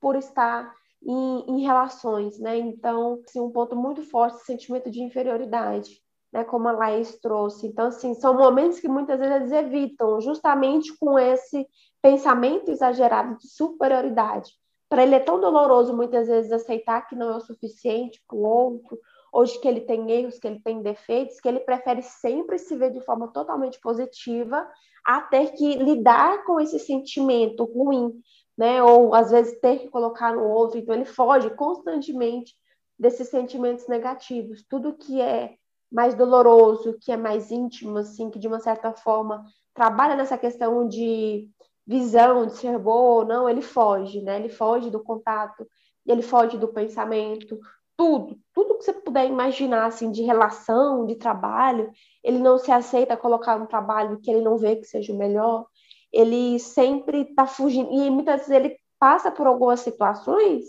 por 0.00 0.14
estar 0.14 0.72
em, 1.02 1.44
em 1.48 1.60
relações, 1.62 2.38
né? 2.38 2.56
Então, 2.56 3.20
assim, 3.26 3.40
um 3.40 3.50
ponto 3.50 3.74
muito 3.74 4.02
forte, 4.04 4.44
sentimento 4.44 4.90
de 4.90 5.02
inferioridade, 5.02 6.00
né? 6.32 6.44
Como 6.44 6.68
a 6.68 6.72
Laís 6.72 7.18
trouxe. 7.20 7.66
Então, 7.66 7.86
assim, 7.86 8.14
são 8.14 8.34
momentos 8.34 8.80
que 8.80 8.88
muitas 8.88 9.18
vezes 9.18 9.34
eles 9.34 9.52
evitam, 9.52 10.20
justamente 10.20 10.96
com 10.98 11.18
esse 11.18 11.66
pensamento 12.02 12.70
exagerado 12.70 13.36
de 13.36 13.48
superioridade. 13.48 14.52
Para 14.88 15.02
ele 15.02 15.14
é 15.14 15.20
tão 15.20 15.40
doloroso, 15.40 15.96
muitas 15.96 16.26
vezes, 16.26 16.50
aceitar 16.50 17.06
que 17.06 17.14
não 17.14 17.30
é 17.30 17.36
o 17.36 17.40
suficiente 17.40 18.22
para 18.26 18.36
o 18.36 18.42
outro, 18.42 18.98
ou 19.32 19.44
de 19.44 19.58
que 19.60 19.68
ele 19.68 19.82
tem 19.82 20.10
erros, 20.10 20.38
que 20.38 20.46
ele 20.46 20.60
tem 20.60 20.82
defeitos, 20.82 21.40
que 21.40 21.48
ele 21.48 21.60
prefere 21.60 22.02
sempre 22.02 22.58
se 22.58 22.74
ver 22.76 22.92
de 22.92 23.00
forma 23.00 23.28
totalmente 23.28 23.78
positiva, 23.80 24.68
a 25.06 25.20
ter 25.20 25.52
que 25.52 25.74
lidar 25.76 26.44
com 26.44 26.58
esse 26.58 26.78
sentimento 26.78 27.64
ruim, 27.64 28.12
né? 28.58 28.82
Ou 28.82 29.14
às 29.14 29.30
vezes 29.30 29.60
ter 29.60 29.78
que 29.78 29.88
colocar 29.88 30.34
no 30.34 30.44
outro, 30.44 30.78
então 30.78 30.94
ele 30.94 31.04
foge 31.04 31.48
constantemente 31.50 32.54
desses 32.98 33.28
sentimentos 33.28 33.86
negativos. 33.86 34.64
Tudo 34.68 34.96
que 34.96 35.20
é 35.20 35.54
mais 35.90 36.14
doloroso, 36.14 36.96
que 37.00 37.10
é 37.10 37.16
mais 37.16 37.50
íntimo, 37.50 37.98
assim, 37.98 38.30
que 38.30 38.38
de 38.38 38.46
uma 38.46 38.60
certa 38.60 38.92
forma 38.92 39.44
trabalha 39.74 40.16
nessa 40.16 40.38
questão 40.38 40.86
de 40.86 41.48
visão, 41.86 42.46
de 42.46 42.56
ser 42.56 42.78
boa 42.78 43.22
ou 43.22 43.24
não, 43.24 43.48
ele 43.48 43.62
foge, 43.62 44.20
né? 44.22 44.36
Ele 44.36 44.48
foge 44.48 44.90
do 44.90 45.02
contato, 45.02 45.66
ele 46.06 46.22
foge 46.22 46.56
do 46.56 46.68
pensamento, 46.68 47.58
tudo, 47.96 48.38
tudo 48.54 48.78
que 48.78 48.84
você 48.84 48.92
puder 48.92 49.26
imaginar 49.26 49.86
assim 49.86 50.10
de 50.10 50.22
relação, 50.22 51.04
de 51.04 51.16
trabalho, 51.16 51.90
ele 52.24 52.38
não 52.38 52.56
se 52.58 52.70
aceita 52.72 53.16
colocar 53.16 53.56
um 53.56 53.66
trabalho 53.66 54.18
que 54.20 54.30
ele 54.30 54.40
não 54.40 54.56
vê 54.56 54.76
que 54.76 54.84
seja 54.84 55.12
o 55.12 55.18
melhor. 55.18 55.66
Ele 56.12 56.58
sempre 56.58 57.22
está 57.22 57.46
fugindo 57.46 57.92
e 57.92 58.08
muitas 58.08 58.46
vezes 58.46 58.50
ele 58.50 58.76
passa 58.98 59.30
por 59.30 59.46
algumas 59.46 59.80
situações, 59.80 60.64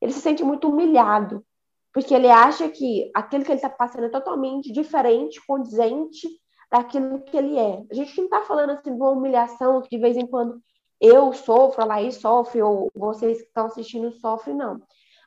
ele 0.00 0.12
se 0.12 0.20
sente 0.20 0.44
muito 0.44 0.68
humilhado, 0.68 1.44
porque 1.92 2.14
ele 2.14 2.28
acha 2.28 2.68
que 2.68 3.10
aquilo 3.14 3.44
que 3.44 3.50
ele 3.50 3.58
está 3.58 3.68
passando 3.68 4.04
é 4.04 4.10
totalmente 4.10 4.72
diferente, 4.72 5.44
condizente 5.46 6.28
daquilo 6.70 7.20
que 7.22 7.36
ele 7.36 7.58
é. 7.58 7.84
A 7.90 7.94
gente 7.94 8.16
não 8.16 8.24
está 8.24 8.42
falando 8.42 8.70
assim 8.70 8.94
de 8.94 9.00
uma 9.00 9.10
humilhação 9.10 9.82
que 9.82 9.88
de 9.90 9.98
vez 9.98 10.16
em 10.16 10.26
quando 10.26 10.60
eu 11.00 11.32
sofro, 11.32 11.82
a 11.82 11.86
Laís 11.86 12.16
sofre, 12.16 12.62
ou 12.62 12.90
vocês 12.94 13.38
que 13.40 13.48
estão 13.48 13.66
assistindo 13.66 14.12
sofrem, 14.12 14.54
não. 14.54 14.80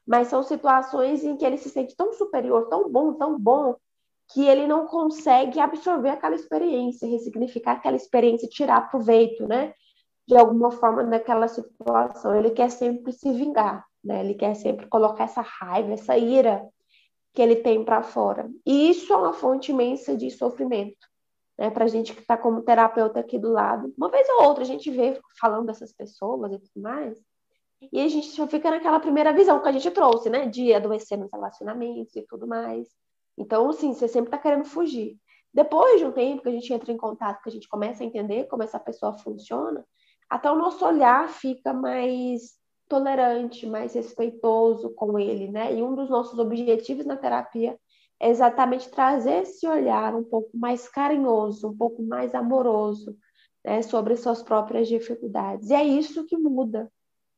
Mas 0.06 0.28
são 0.28 0.44
situações 0.44 1.24
em 1.24 1.36
que 1.36 1.46
ele 1.46 1.58
se 1.58 1.70
sente 1.70 1.96
tão 1.96 2.14
superior, 2.14 2.70
tão 2.70 2.90
bom, 2.90 3.14
tão 3.14 3.38
bom, 3.40 3.76
que 4.34 4.46
ele 4.46 4.68
não 4.68 4.86
consegue 4.86 5.60
absorver 5.60 6.10
aquela 6.10 6.36
experiência, 6.36 7.08
ressignificar 7.08 7.74
aquela 7.74 7.98
experiência, 7.98 8.48
tirar 8.48 8.90
proveito, 8.90 9.48
né? 9.48 9.74
De 10.28 10.38
alguma 10.38 10.72
forma 10.72 11.04
daquela 11.04 11.48
situação. 11.48 12.36
Ele 12.36 12.52
quer 12.52 12.70
sempre 12.70 13.12
se 13.12 13.32
vingar, 13.34 13.86
né? 14.04 14.22
Ele 14.22 14.34
quer 14.34 14.54
sempre 14.56 14.88
colocar 14.88 15.26
essa 15.26 15.42
raiva, 15.42 15.94
essa 15.94 16.18
ira 16.18 16.68
que 17.34 17.42
ele 17.42 17.58
tem 17.58 17.84
para 17.84 18.04
fora. 18.04 18.50
E 18.66 18.90
isso 18.90 19.12
é 19.12 19.18
uma 19.18 19.34
fonte 19.34 19.72
imensa 19.72 20.16
de 20.16 20.30
sofrimento 20.30 21.08
né, 21.58 21.70
para 21.70 21.86
a 21.86 21.88
gente 21.88 22.14
que 22.14 22.22
está 22.22 22.38
como 22.38 22.62
terapeuta 22.62 23.20
aqui 23.20 23.38
do 23.38 23.52
lado. 23.52 23.94
Uma 23.98 24.10
vez 24.10 24.28
ou 24.30 24.44
outra 24.44 24.64
a 24.64 24.68
gente 24.68 24.90
vê 24.92 25.20
falando 25.40 25.68
dessas 25.68 25.92
pessoas 25.92 26.52
e 26.52 26.60
tudo 26.60 26.82
mais, 26.82 27.18
e 27.92 28.02
a 28.02 28.08
gente 28.08 28.36
já 28.36 28.48
fica 28.48 28.72
naquela 28.72 29.00
primeira 29.00 29.34
visão 29.34 29.62
que 29.62 29.68
a 29.68 29.72
gente 29.72 29.92
trouxe, 29.92 30.30
né, 30.30 30.48
de 30.48 30.74
adoecer 30.74 31.18
nos 31.18 31.32
relacionamentos 31.32 32.16
e 32.16 32.22
tudo 32.22 32.48
mais. 32.48 32.88
Então, 33.38 33.70
assim, 33.70 33.94
você 33.94 34.08
sempre 34.08 34.28
está 34.30 34.38
querendo 34.38 34.66
fugir. 34.66 35.18
Depois 35.54 36.00
de 36.00 36.06
um 36.06 36.12
tempo 36.12 36.42
que 36.42 36.50
a 36.50 36.52
gente 36.52 36.74
entra 36.74 36.92
em 36.92 36.98
contato, 36.98 37.42
que 37.42 37.50
a 37.50 37.52
gente 37.52 37.68
começa 37.68 38.04
a 38.04 38.06
entender 38.06 38.46
como 38.46 38.64
essa 38.64 38.80
pessoa 38.80 39.14
funciona, 39.14 39.86
até 40.30 40.50
o 40.50 40.56
nosso 40.56 40.86
olhar 40.86 41.28
fica 41.30 41.74
mais 41.74 42.58
tolerante, 42.94 43.66
mais 43.66 43.96
respeitoso 43.96 44.92
com 44.92 45.18
ele, 45.18 45.48
né? 45.48 45.74
E 45.74 45.82
um 45.82 45.96
dos 45.96 46.12
nossos 46.12 46.38
objetivos 46.38 47.08
na 47.08 47.18
terapia 47.18 47.76
é 48.20 48.30
exatamente 48.30 48.88
trazer 48.92 49.42
esse 49.42 49.68
olhar 49.68 50.14
um 50.14 50.24
pouco 50.24 50.56
mais 50.56 50.88
carinhoso, 50.88 51.70
um 51.70 51.76
pouco 51.76 52.04
mais 52.04 52.36
amoroso 52.36 53.18
né, 53.66 53.82
sobre 53.82 54.16
suas 54.16 54.44
próprias 54.44 54.88
dificuldades. 54.88 55.72
E 55.72 55.74
é 55.74 55.84
isso 55.84 56.24
que 56.28 56.38
muda, 56.38 56.88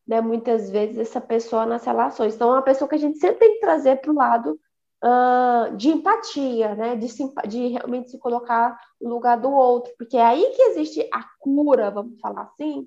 né, 0.05 0.19
muitas 0.19 0.69
vezes, 0.69 0.97
essa 0.97 1.21
pessoa 1.21 1.65
nas 1.65 1.85
relações. 1.85 2.35
Então, 2.35 2.49
é 2.49 2.55
uma 2.55 2.61
pessoa 2.61 2.89
que 2.89 2.95
a 2.95 2.99
gente 2.99 3.17
sempre 3.17 3.39
tem 3.39 3.53
que 3.53 3.61
trazer 3.61 4.01
para 4.01 4.11
o 4.11 4.15
lado 4.15 4.59
uh, 5.05 5.77
de 5.77 5.89
empatia, 5.89 6.75
né, 6.75 6.97
de, 6.97 7.07
de 7.47 7.67
realmente 7.69 8.11
se 8.11 8.19
colocar 8.19 8.77
no 8.99 9.09
lugar 9.09 9.37
do 9.37 9.49
outro, 9.49 9.93
porque 9.97 10.17
é 10.17 10.25
aí 10.25 10.51
que 10.53 10.61
existe 10.63 11.07
a 11.13 11.23
cura, 11.39 11.89
vamos 11.89 12.19
falar 12.19 12.41
assim, 12.41 12.85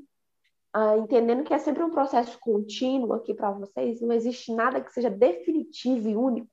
Uh, 0.77 0.99
entendendo 1.03 1.45
que 1.45 1.55
é 1.55 1.59
sempre 1.59 1.83
um 1.83 1.91
processo 1.91 2.39
contínuo 2.39 3.15
aqui 3.15 3.33
para 3.33 3.51
vocês, 3.51 4.01
não 4.03 4.13
existe 4.13 4.55
nada 4.55 4.81
que 4.81 4.93
seja 4.93 5.09
definitivo 5.09 6.09
e 6.09 6.17
único 6.17 6.49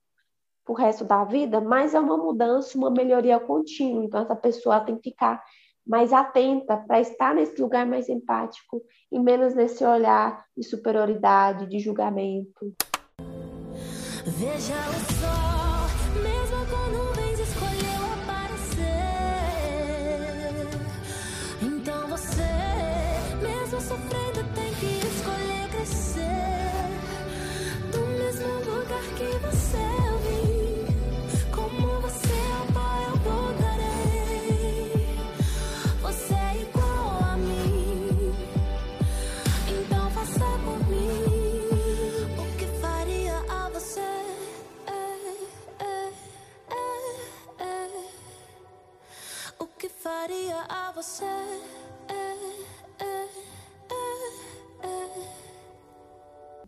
para 0.66 0.74
o 0.74 0.76
resto 0.76 1.05
da 1.05 1.24
vida, 1.24 1.61
mas 1.61 1.93
é 1.93 1.99
uma 1.99 2.18
mudança, 2.18 2.78
uma 2.78 2.89
melhoria 2.89 3.39
contínua. 3.39 4.03
Então, 4.03 4.22
essa 4.22 4.36
pessoa 4.36 4.80
tem 4.80 4.95
que 4.95 5.11
ficar 5.11 5.43
mais 5.86 6.11
atenta 6.11 6.78
para 6.78 6.99
estar 6.99 7.36
nesse 7.36 7.61
lugar 7.61 7.86
mais 7.86 8.09
empático 8.09 8.82
e 9.11 9.20
menos 9.20 9.53
nesse 9.53 9.86
olhar 9.86 10.43
de 10.57 10.63
superioridade, 10.63 11.68
de 11.68 11.78
julgamento. 11.78 12.74
Veja 14.26 14.74
o 14.74 14.93
sol, 15.13 15.64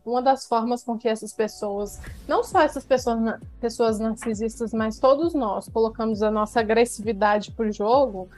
Uma 0.08 0.22
das 0.22 0.48
formas 0.48 0.84
com 0.86 0.98
que 0.98 1.10
essas 1.10 1.34
pessoas, 1.34 2.00
não 2.26 2.42
só 2.42 2.62
essas 2.62 2.86
pessoas, 2.86 3.20
pessoas 3.60 4.00
narcisistas, 4.00 4.72
mas 4.74 4.98
todos 4.98 5.34
nós 5.34 5.68
colocamos 5.68 6.24
a 6.24 6.32
nossa 6.32 6.62
agressividade 6.62 7.52
para 7.52 7.68
o 7.68 7.72
jogo, 7.74 8.30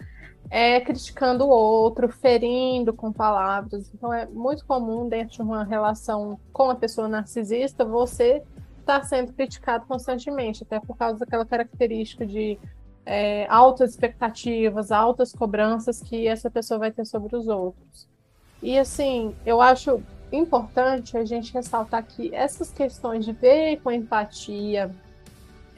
é 0.49 0.81
criticando 0.81 1.45
o 1.45 1.49
outro, 1.49 2.09
ferindo 2.09 2.91
com 2.91 3.11
palavras. 3.11 3.91
Então 3.93 4.11
é 4.11 4.25
muito 4.25 4.65
comum 4.65 5.07
dentro 5.07 5.35
de 5.35 5.41
uma 5.43 5.63
relação 5.63 6.39
com 6.51 6.71
a 6.71 6.75
pessoa 6.75 7.07
narcisista 7.07 7.85
você 7.85 8.41
estar 8.79 9.01
tá 9.01 9.03
sendo 9.03 9.31
criticado 9.31 9.85
constantemente, 9.85 10.63
até 10.63 10.79
por 10.79 10.97
causa 10.97 11.19
daquela 11.19 11.45
característica 11.45 12.25
de 12.25 12.57
é, 13.05 13.45
altas 13.47 13.91
expectativas, 13.91 14.91
altas 14.91 15.31
cobranças 15.31 16.01
que 16.01 16.27
essa 16.27 16.49
pessoa 16.49 16.79
vai 16.79 16.91
ter 16.91 17.05
sobre 17.05 17.35
os 17.35 17.47
outros. 17.47 18.07
E 18.61 18.77
assim, 18.77 19.35
eu 19.45 19.61
acho 19.61 20.01
importante 20.31 21.17
a 21.17 21.25
gente 21.25 21.53
ressaltar 21.53 22.05
que 22.05 22.33
essas 22.33 22.71
questões 22.71 23.25
de 23.25 23.31
ver 23.31 23.77
com 23.81 23.91
empatia, 23.91 24.91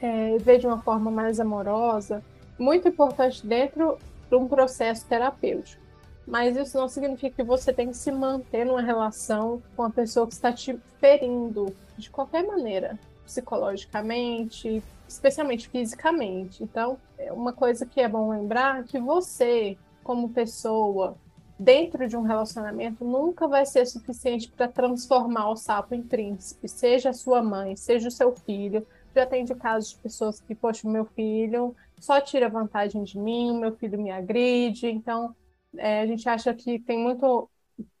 é, 0.00 0.36
ver 0.38 0.58
de 0.58 0.66
uma 0.66 0.80
forma 0.80 1.10
mais 1.10 1.40
amorosa, 1.40 2.22
muito 2.58 2.88
importante 2.88 3.46
dentro 3.46 3.98
de 4.28 4.36
um 4.36 4.46
processo 4.46 5.06
terapêutico. 5.06 5.80
Mas 6.26 6.56
isso 6.56 6.78
não 6.78 6.88
significa 6.88 7.36
que 7.36 7.42
você 7.42 7.72
tem 7.72 7.88
que 7.88 7.96
se 7.96 8.12
manter 8.12 8.64
numa 8.64 8.80
relação 8.80 9.62
com 9.74 9.82
a 9.82 9.90
pessoa 9.90 10.26
que 10.26 10.32
está 10.32 10.52
te 10.52 10.78
ferindo 11.00 11.74
de 11.98 12.08
qualquer 12.10 12.46
maneira, 12.46 12.98
psicologicamente, 13.24 14.82
especialmente 15.08 15.68
fisicamente. 15.68 16.62
Então, 16.62 16.96
é 17.18 17.32
uma 17.32 17.52
coisa 17.52 17.84
que 17.84 18.00
é 18.00 18.08
bom 18.08 18.30
lembrar 18.30 18.84
que 18.84 18.98
você, 19.00 19.76
como 20.04 20.28
pessoa, 20.28 21.16
dentro 21.62 22.08
de 22.08 22.16
um 22.16 22.22
relacionamento, 22.22 23.04
nunca 23.04 23.46
vai 23.46 23.64
ser 23.64 23.86
suficiente 23.86 24.50
para 24.50 24.68
transformar 24.68 25.50
o 25.50 25.56
sapo 25.56 25.94
em 25.94 26.02
príncipe, 26.02 26.68
seja 26.68 27.10
a 27.10 27.14
sua 27.14 27.42
mãe, 27.42 27.76
seja 27.76 28.08
o 28.08 28.10
seu 28.10 28.34
filho. 28.34 28.86
Já 29.14 29.26
tem 29.26 29.44
de 29.44 29.54
casos 29.54 29.90
de 29.90 29.98
pessoas 29.98 30.40
que, 30.40 30.54
poxa, 30.54 30.88
meu 30.88 31.04
filho 31.04 31.74
só 32.00 32.20
tira 32.20 32.48
vantagem 32.48 33.04
de 33.04 33.18
mim, 33.18 33.58
meu 33.58 33.76
filho 33.76 33.98
me 33.98 34.10
agride. 34.10 34.88
Então, 34.88 35.34
é, 35.76 36.00
a 36.00 36.06
gente 36.06 36.28
acha 36.28 36.52
que 36.52 36.78
tem 36.80 36.98
muito 36.98 37.48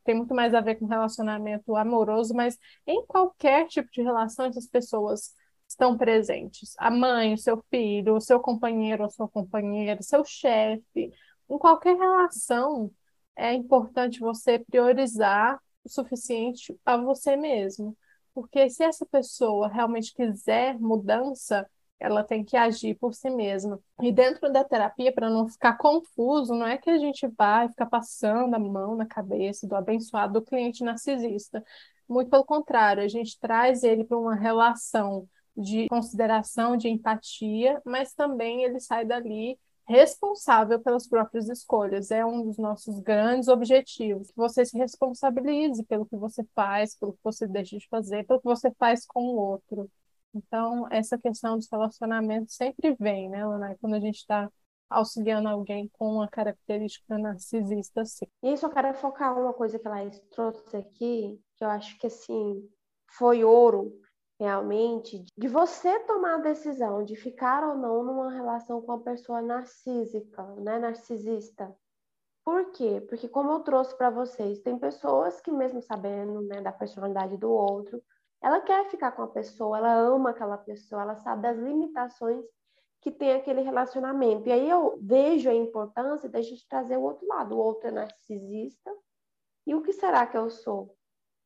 tem 0.04 0.16
muito 0.16 0.34
mais 0.34 0.52
a 0.52 0.60
ver 0.60 0.76
com 0.76 0.86
relacionamento 0.86 1.76
amoroso, 1.76 2.34
mas 2.34 2.58
em 2.84 3.06
qualquer 3.06 3.68
tipo 3.68 3.88
de 3.92 4.02
relação, 4.02 4.46
essas 4.46 4.66
pessoas 4.66 5.32
estão 5.68 5.96
presentes. 5.96 6.74
A 6.76 6.90
mãe, 6.90 7.34
o 7.34 7.38
seu 7.38 7.62
filho, 7.70 8.16
o 8.16 8.20
seu 8.20 8.40
companheiro 8.40 9.04
ou 9.04 9.10
sua 9.10 9.28
companheira, 9.28 10.02
seu 10.02 10.24
chefe. 10.24 11.12
Em 11.48 11.58
qualquer 11.58 11.96
relação, 11.96 12.90
é 13.36 13.52
importante 13.52 14.20
você 14.20 14.58
priorizar 14.58 15.58
o 15.84 15.88
suficiente 15.88 16.78
a 16.84 16.96
você 16.96 17.36
mesmo. 17.36 17.96
Porque 18.34 18.70
se 18.70 18.82
essa 18.82 19.04
pessoa 19.04 19.68
realmente 19.68 20.14
quiser 20.14 20.78
mudança, 20.78 21.68
ela 22.00 22.24
tem 22.24 22.44
que 22.44 22.56
agir 22.56 22.94
por 22.96 23.14
si 23.14 23.30
mesma. 23.30 23.78
E 24.00 24.10
dentro 24.10 24.50
da 24.50 24.64
terapia, 24.64 25.12
para 25.12 25.30
não 25.30 25.48
ficar 25.48 25.76
confuso, 25.76 26.54
não 26.54 26.66
é 26.66 26.76
que 26.76 26.90
a 26.90 26.98
gente 26.98 27.28
vai 27.28 27.68
ficar 27.68 27.86
passando 27.86 28.54
a 28.54 28.58
mão 28.58 28.96
na 28.96 29.06
cabeça 29.06 29.66
do 29.68 29.76
abençoado 29.76 30.34
do 30.34 30.42
cliente 30.42 30.82
narcisista. 30.82 31.64
Muito 32.08 32.30
pelo 32.30 32.44
contrário, 32.44 33.02
a 33.02 33.08
gente 33.08 33.38
traz 33.38 33.84
ele 33.84 34.04
para 34.04 34.18
uma 34.18 34.34
relação 34.34 35.28
de 35.56 35.86
consideração, 35.88 36.76
de 36.76 36.88
empatia, 36.88 37.80
mas 37.84 38.14
também 38.14 38.64
ele 38.64 38.80
sai 38.80 39.04
dali 39.04 39.58
responsável 39.92 40.80
pelas 40.80 41.06
próprias 41.06 41.48
escolhas. 41.48 42.10
É 42.10 42.24
um 42.24 42.42
dos 42.44 42.56
nossos 42.56 42.98
grandes 43.00 43.48
objetivos. 43.48 44.28
Que 44.30 44.36
você 44.36 44.64
se 44.64 44.76
responsabilize 44.76 45.84
pelo 45.84 46.06
que 46.06 46.16
você 46.16 46.42
faz, 46.54 46.96
pelo 46.96 47.12
que 47.12 47.20
você 47.22 47.46
deixa 47.46 47.76
de 47.76 47.86
fazer, 47.88 48.26
pelo 48.26 48.40
que 48.40 48.46
você 48.46 48.70
faz 48.72 49.06
com 49.06 49.22
o 49.22 49.36
outro. 49.36 49.90
Então, 50.34 50.88
essa 50.90 51.18
questão 51.18 51.56
dos 51.56 51.68
relacionamentos 51.70 52.54
sempre 52.54 52.96
vem, 52.98 53.28
né, 53.28 53.46
Lana? 53.46 53.76
Quando 53.80 53.94
a 53.94 54.00
gente 54.00 54.16
está 54.16 54.50
auxiliando 54.88 55.48
alguém 55.48 55.90
com 55.92 56.14
uma 56.14 56.28
característica 56.28 57.18
narcisista, 57.18 58.04
sim. 58.04 58.26
E 58.42 58.54
eu 58.54 58.70
quero 58.70 58.94
focar 58.94 59.38
uma 59.38 59.52
coisa 59.52 59.78
que 59.78 59.86
ela 59.86 60.10
trouxe 60.30 60.76
aqui, 60.76 61.38
que 61.56 61.64
eu 61.64 61.68
acho 61.68 61.98
que, 61.98 62.06
assim, 62.06 62.66
foi 63.06 63.44
ouro, 63.44 63.92
realmente, 64.42 65.24
de 65.38 65.46
você 65.46 66.00
tomar 66.00 66.34
a 66.34 66.42
decisão 66.42 67.04
de 67.04 67.14
ficar 67.14 67.62
ou 67.62 67.76
não 67.76 68.02
numa 68.02 68.32
relação 68.32 68.82
com 68.82 68.90
uma 68.90 69.00
pessoa 69.00 69.40
narcísica, 69.40 70.42
né, 70.56 70.80
narcisista. 70.80 71.72
Por 72.44 72.72
quê? 72.72 73.00
Porque 73.08 73.28
como 73.28 73.52
eu 73.52 73.60
trouxe 73.60 73.96
para 73.96 74.10
vocês, 74.10 74.58
tem 74.58 74.76
pessoas 74.76 75.40
que 75.40 75.52
mesmo 75.52 75.80
sabendo, 75.80 76.42
né, 76.42 76.60
da 76.60 76.72
personalidade 76.72 77.36
do 77.36 77.52
outro, 77.52 78.02
ela 78.42 78.60
quer 78.60 78.90
ficar 78.90 79.12
com 79.12 79.22
a 79.22 79.28
pessoa, 79.28 79.78
ela 79.78 79.94
ama 79.94 80.30
aquela 80.30 80.58
pessoa, 80.58 81.02
ela 81.02 81.14
sabe 81.14 81.42
das 81.42 81.56
limitações 81.56 82.44
que 83.00 83.12
tem 83.12 83.34
aquele 83.34 83.60
relacionamento. 83.60 84.48
E 84.48 84.52
aí 84.52 84.68
eu 84.68 84.98
vejo 85.00 85.48
a 85.48 85.54
importância 85.54 86.28
da 86.28 86.42
gente 86.42 86.66
trazer 86.66 86.96
o 86.96 87.02
outro 87.02 87.24
lado. 87.28 87.54
O 87.54 87.58
outro 87.58 87.88
é 87.88 87.92
narcisista. 87.92 88.90
E 89.64 89.72
o 89.72 89.82
que 89.82 89.92
será 89.92 90.26
que 90.26 90.36
eu 90.36 90.50
sou? 90.50 90.96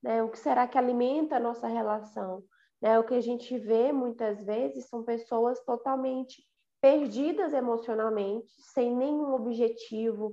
Né? 0.02 0.22
O 0.22 0.30
que 0.30 0.38
será 0.38 0.66
que 0.66 0.78
alimenta 0.78 1.36
a 1.36 1.40
nossa 1.40 1.66
relação? 1.66 2.42
Né? 2.80 2.98
O 2.98 3.04
que 3.04 3.14
a 3.14 3.20
gente 3.20 3.56
vê 3.58 3.92
muitas 3.92 4.42
vezes 4.44 4.88
são 4.88 5.02
pessoas 5.02 5.60
totalmente 5.64 6.42
perdidas 6.80 7.52
emocionalmente, 7.52 8.52
sem 8.72 8.94
nenhum 8.94 9.34
objetivo, 9.34 10.32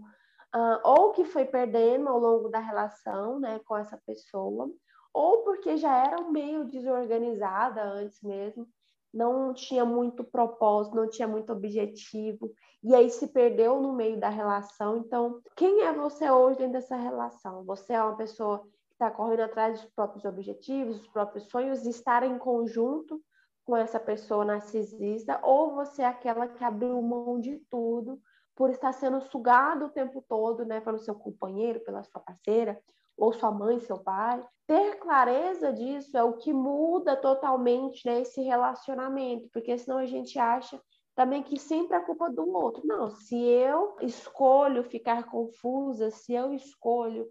uh, 0.55 0.79
ou 0.83 1.11
que 1.11 1.25
foi 1.25 1.45
perdendo 1.45 2.09
ao 2.09 2.19
longo 2.19 2.49
da 2.49 2.59
relação 2.59 3.39
né, 3.39 3.59
com 3.65 3.77
essa 3.77 3.99
pessoa, 4.05 4.69
ou 5.13 5.39
porque 5.43 5.77
já 5.77 5.95
era 6.05 6.21
meio 6.29 6.65
desorganizada 6.65 7.83
antes 7.83 8.21
mesmo, 8.21 8.67
não 9.13 9.53
tinha 9.53 9.85
muito 9.85 10.23
propósito, 10.23 10.95
não 10.95 11.07
tinha 11.07 11.27
muito 11.27 11.51
objetivo, 11.53 12.51
e 12.83 12.95
aí 12.95 13.09
se 13.09 13.27
perdeu 13.27 13.79
no 13.79 13.93
meio 13.93 14.19
da 14.19 14.29
relação. 14.29 14.97
Então, 14.97 15.39
quem 15.55 15.83
é 15.83 15.93
você 15.93 16.29
hoje 16.29 16.57
dentro 16.57 16.73
dessa 16.73 16.95
relação? 16.95 17.63
Você 17.65 17.93
é 17.93 18.01
uma 18.03 18.17
pessoa 18.17 18.67
está 19.03 19.11
correndo 19.11 19.41
atrás 19.41 19.81
dos 19.81 19.89
próprios 19.91 20.23
objetivos, 20.23 20.97
dos 20.97 21.07
próprios 21.09 21.49
sonhos, 21.49 21.85
estar 21.85 22.23
em 22.23 22.37
conjunto 22.37 23.21
com 23.65 23.75
essa 23.75 23.99
pessoa 23.99 24.45
narcisista, 24.45 25.39
ou 25.43 25.75
você 25.75 26.01
é 26.01 26.05
aquela 26.05 26.47
que 26.47 26.63
abriu 26.63 27.01
mão 27.01 27.39
de 27.39 27.61
tudo 27.69 28.19
por 28.55 28.69
estar 28.69 28.93
sendo 28.93 29.19
sugado 29.21 29.85
o 29.85 29.89
tempo 29.89 30.23
todo, 30.27 30.65
né, 30.65 30.79
pelo 30.79 30.99
seu 30.99 31.15
companheiro, 31.15 31.79
pela 31.81 32.03
sua 32.03 32.21
parceira, 32.21 32.79
ou 33.17 33.33
sua 33.33 33.51
mãe, 33.51 33.79
seu 33.79 33.99
pai. 33.99 34.45
Ter 34.67 34.97
clareza 34.99 35.71
disso 35.73 36.17
é 36.17 36.23
o 36.23 36.37
que 36.37 36.53
muda 36.53 37.15
totalmente 37.15 38.05
né, 38.05 38.21
esse 38.21 38.41
relacionamento, 38.41 39.49
porque 39.51 39.77
senão 39.77 39.97
a 39.97 40.05
gente 40.05 40.37
acha 40.37 40.79
também 41.15 41.43
que 41.43 41.59
sempre 41.59 41.95
é 41.95 41.99
culpa 41.99 42.29
do 42.29 42.47
outro. 42.49 42.85
Não, 42.85 43.09
se 43.09 43.35
eu 43.35 43.95
escolho 44.01 44.83
ficar 44.83 45.29
confusa, 45.29 46.09
se 46.09 46.33
eu 46.33 46.53
escolho 46.53 47.27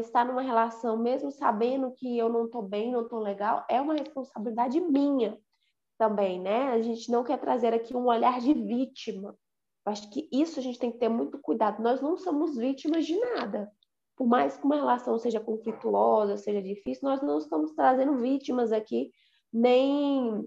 estar 0.00 0.24
numa 0.24 0.42
relação, 0.42 0.96
mesmo 0.96 1.30
sabendo 1.30 1.92
que 1.92 2.18
eu 2.18 2.28
não 2.28 2.46
estou 2.46 2.62
bem, 2.62 2.92
não 2.92 3.02
estou 3.02 3.20
legal, 3.20 3.64
é 3.68 3.80
uma 3.80 3.94
responsabilidade 3.94 4.80
minha 4.80 5.38
também, 5.96 6.40
né? 6.40 6.72
A 6.72 6.80
gente 6.80 7.10
não 7.10 7.24
quer 7.24 7.38
trazer 7.38 7.74
aqui 7.74 7.96
um 7.96 8.06
olhar 8.06 8.40
de 8.40 8.54
vítima. 8.54 9.36
Acho 9.84 10.10
que 10.10 10.28
isso 10.30 10.60
a 10.60 10.62
gente 10.62 10.78
tem 10.78 10.92
que 10.92 10.98
ter 10.98 11.08
muito 11.08 11.38
cuidado. 11.38 11.82
Nós 11.82 12.00
não 12.00 12.16
somos 12.16 12.56
vítimas 12.56 13.06
de 13.06 13.18
nada. 13.18 13.70
Por 14.16 14.26
mais 14.26 14.56
que 14.56 14.64
uma 14.64 14.76
relação 14.76 15.18
seja 15.18 15.40
conflituosa, 15.40 16.36
seja 16.36 16.60
difícil, 16.62 17.08
nós 17.08 17.22
não 17.22 17.38
estamos 17.38 17.72
trazendo 17.72 18.16
vítimas 18.16 18.72
aqui, 18.72 19.10
nem. 19.52 20.44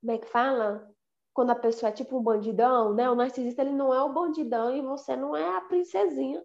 Como 0.00 0.12
é 0.12 0.18
que 0.18 0.28
fala? 0.28 0.88
Quando 1.34 1.50
a 1.50 1.56
pessoa 1.56 1.90
é 1.90 1.92
tipo 1.92 2.18
um 2.18 2.22
bandidão, 2.22 2.94
né? 2.94 3.10
O 3.10 3.14
narcisista 3.14 3.62
ele 3.62 3.72
não 3.72 3.92
é 3.92 4.02
o 4.02 4.12
bandidão 4.12 4.74
e 4.74 4.80
você 4.80 5.16
não 5.16 5.36
é 5.36 5.56
a 5.56 5.60
princesinha 5.60 6.42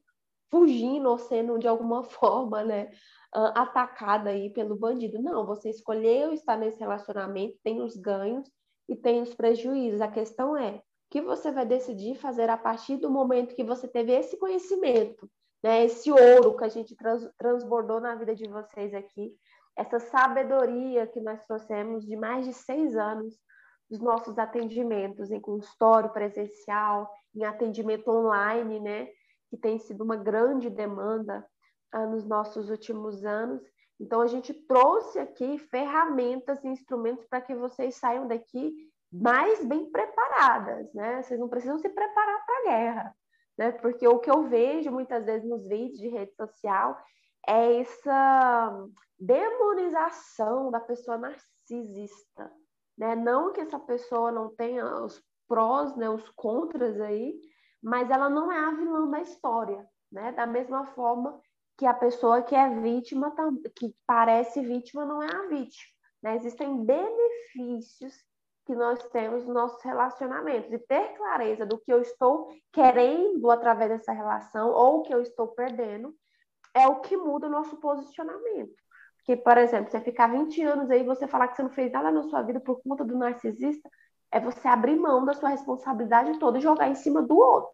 fugindo 0.53 1.09
ou 1.09 1.17
sendo 1.17 1.57
de 1.57 1.67
alguma 1.67 2.03
forma, 2.05 2.63
né, 2.63 2.91
atacada 3.55 4.29
aí 4.29 4.51
pelo 4.51 4.75
bandido. 4.75 5.19
Não, 5.19 5.47
você 5.47 5.71
escolheu 5.71 6.31
estar 6.31 6.55
nesse 6.55 6.79
relacionamento, 6.79 7.57
tem 7.63 7.81
os 7.81 7.97
ganhos 7.97 8.47
e 8.87 8.95
tem 8.95 9.19
os 9.19 9.33
prejuízos. 9.33 9.99
A 9.99 10.07
questão 10.07 10.55
é 10.55 10.75
o 10.75 10.81
que 11.09 11.21
você 11.21 11.51
vai 11.51 11.65
decidir 11.65 12.15
fazer 12.15 12.51
a 12.51 12.57
partir 12.57 12.97
do 12.97 13.09
momento 13.09 13.55
que 13.55 13.63
você 13.63 13.87
teve 13.87 14.11
esse 14.11 14.37
conhecimento, 14.37 15.27
né, 15.63 15.83
esse 15.85 16.11
ouro 16.11 16.55
que 16.55 16.63
a 16.63 16.69
gente 16.69 16.95
trans, 16.95 17.27
transbordou 17.39 17.99
na 17.99 18.13
vida 18.13 18.35
de 18.35 18.47
vocês 18.47 18.93
aqui, 18.93 19.33
essa 19.75 19.99
sabedoria 19.99 21.07
que 21.07 21.19
nós 21.19 21.43
trouxemos 21.47 22.05
de 22.05 22.15
mais 22.15 22.45
de 22.45 22.53
seis 22.53 22.95
anos 22.95 23.33
dos 23.89 23.99
nossos 23.99 24.37
atendimentos 24.37 25.31
em 25.31 25.41
consultório 25.41 26.11
presencial, 26.11 27.09
em 27.35 27.43
atendimento 27.43 28.07
online, 28.09 28.79
né? 28.79 29.07
Que 29.53 29.57
tem 29.57 29.77
sido 29.77 30.03
uma 30.03 30.15
grande 30.15 30.67
demanda 30.67 31.45
ah, 31.91 32.07
nos 32.07 32.25
nossos 32.25 32.71
últimos 32.71 33.23
anos. 33.23 33.61
Então, 33.99 34.19
a 34.19 34.25
gente 34.25 34.51
trouxe 34.51 35.19
aqui 35.19 35.59
ferramentas 35.59 36.63
e 36.63 36.67
instrumentos 36.67 37.23
para 37.27 37.39
que 37.39 37.53
vocês 37.53 37.95
saiam 37.95 38.27
daqui 38.27 38.73
mais 39.11 39.63
bem 39.63 39.91
preparadas, 39.91 40.91
né? 40.91 41.21
Vocês 41.21 41.39
não 41.39 41.47
precisam 41.47 41.77
se 41.77 41.87
preparar 41.87 42.43
para 42.43 42.57
a 42.57 42.63
guerra, 42.63 43.15
né? 43.55 43.71
Porque 43.73 44.07
o 44.07 44.17
que 44.17 44.31
eu 44.31 44.41
vejo 44.49 44.89
muitas 44.89 45.23
vezes 45.23 45.47
nos 45.47 45.67
vídeos 45.67 45.99
de 45.99 46.07
rede 46.07 46.33
social 46.33 46.97
é 47.47 47.79
essa 47.79 48.87
demonização 49.19 50.71
da 50.71 50.79
pessoa 50.79 51.19
narcisista, 51.19 52.51
né? 52.97 53.15
Não 53.15 53.53
que 53.53 53.61
essa 53.61 53.77
pessoa 53.77 54.31
não 54.31 54.49
tenha 54.55 54.83
os 55.03 55.21
prós, 55.47 55.95
né, 55.95 56.09
os 56.09 56.27
contras 56.31 56.99
aí, 56.99 57.39
mas 57.83 58.09
ela 58.09 58.29
não 58.29 58.51
é 58.51 58.57
a 58.57 58.71
vilã 58.71 59.09
da 59.09 59.21
história, 59.21 59.85
né? 60.11 60.31
Da 60.31 60.47
mesma 60.47 60.85
forma 60.87 61.39
que 61.77 61.85
a 61.85 61.93
pessoa 61.93 62.41
que 62.41 62.55
é 62.55 62.69
vítima, 62.79 63.33
que 63.75 63.93
parece 64.05 64.61
vítima, 64.61 65.05
não 65.05 65.21
é 65.21 65.27
a 65.27 65.47
vítima. 65.47 65.91
Né? 66.21 66.35
Existem 66.35 66.85
benefícios 66.85 68.13
que 68.65 68.73
nós 68.73 69.03
temos 69.09 69.43
nos 69.43 69.53
nossos 69.53 69.83
relacionamentos 69.83 70.71
e 70.71 70.79
ter 70.79 71.15
clareza 71.17 71.65
do 71.65 71.77
que 71.79 71.91
eu 71.91 72.01
estou 72.01 72.47
querendo 72.71 73.51
através 73.51 73.89
dessa 73.89 74.13
relação 74.13 74.71
ou 74.71 74.99
o 74.99 75.03
que 75.03 75.13
eu 75.13 75.21
estou 75.21 75.49
perdendo 75.49 76.15
é 76.73 76.87
o 76.87 77.01
que 77.01 77.17
muda 77.17 77.47
o 77.47 77.51
nosso 77.51 77.75
posicionamento. 77.77 78.81
Porque, 79.17 79.35
por 79.35 79.57
exemplo, 79.57 79.91
você 79.91 79.99
ficar 79.99 80.27
20 80.27 80.63
anos 80.63 80.89
aí 80.89 81.03
você 81.03 81.27
falar 81.27 81.49
que 81.49 81.55
você 81.55 81.63
não 81.63 81.69
fez 81.69 81.91
nada 81.91 82.11
na 82.11 82.23
sua 82.23 82.41
vida 82.41 82.59
por 82.59 82.81
conta 82.81 83.03
do 83.03 83.17
narcisista, 83.17 83.89
é 84.33 84.39
você 84.39 84.67
abrir 84.67 84.95
mão 84.95 85.23
da 85.23 85.33
sua 85.33 85.49
responsabilidade 85.49 86.39
toda 86.39 86.57
e 86.57 86.61
jogar 86.61 86.89
em 86.89 86.95
cima 86.95 87.21
do 87.21 87.37
outro. 87.37 87.69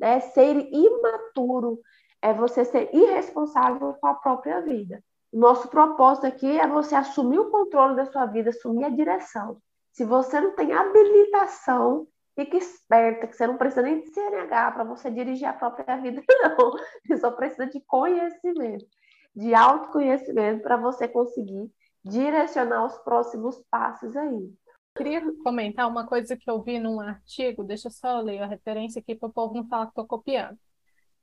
Né? 0.00 0.20
Ser 0.20 0.56
imaturo 0.72 1.78
é 2.22 2.32
você 2.32 2.64
ser 2.64 2.88
irresponsável 2.94 3.94
com 4.00 4.06
a 4.06 4.14
própria 4.14 4.62
vida. 4.62 5.04
Nosso 5.30 5.68
propósito 5.68 6.26
aqui 6.26 6.58
é 6.58 6.66
você 6.66 6.94
assumir 6.94 7.38
o 7.38 7.50
controle 7.50 7.94
da 7.94 8.06
sua 8.06 8.24
vida, 8.24 8.48
assumir 8.48 8.84
a 8.84 8.88
direção. 8.88 9.58
Se 9.92 10.02
você 10.02 10.40
não 10.40 10.54
tem 10.54 10.72
habilitação, 10.72 12.08
fique 12.34 12.56
esperta, 12.56 13.26
que 13.26 13.36
você 13.36 13.46
não 13.46 13.58
precisa 13.58 13.82
nem 13.82 14.00
de 14.00 14.06
CNH 14.10 14.72
para 14.72 14.84
você 14.84 15.10
dirigir 15.10 15.46
a 15.46 15.52
própria 15.52 15.96
vida, 15.98 16.22
não. 16.58 16.72
Você 17.06 17.18
só 17.18 17.30
precisa 17.32 17.66
de 17.66 17.80
conhecimento, 17.86 18.86
de 19.36 19.54
autoconhecimento 19.54 20.62
para 20.62 20.78
você 20.78 21.06
conseguir 21.06 21.70
direcionar 22.02 22.86
os 22.86 22.96
próximos 22.98 23.62
passos 23.70 24.16
aí. 24.16 24.50
Queria 24.98 25.22
comentar 25.44 25.88
uma 25.88 26.04
coisa 26.06 26.36
que 26.36 26.50
eu 26.50 26.60
vi 26.60 26.80
num 26.80 27.00
artigo, 27.00 27.62
deixa 27.62 27.86
eu 27.86 27.92
só 27.92 28.20
ler 28.20 28.42
a 28.42 28.46
referência 28.46 28.98
aqui 28.98 29.14
para 29.14 29.28
o 29.28 29.32
povo 29.32 29.54
não 29.54 29.68
falar 29.68 29.86
que 29.86 29.92
estou 29.92 30.06
copiando, 30.06 30.58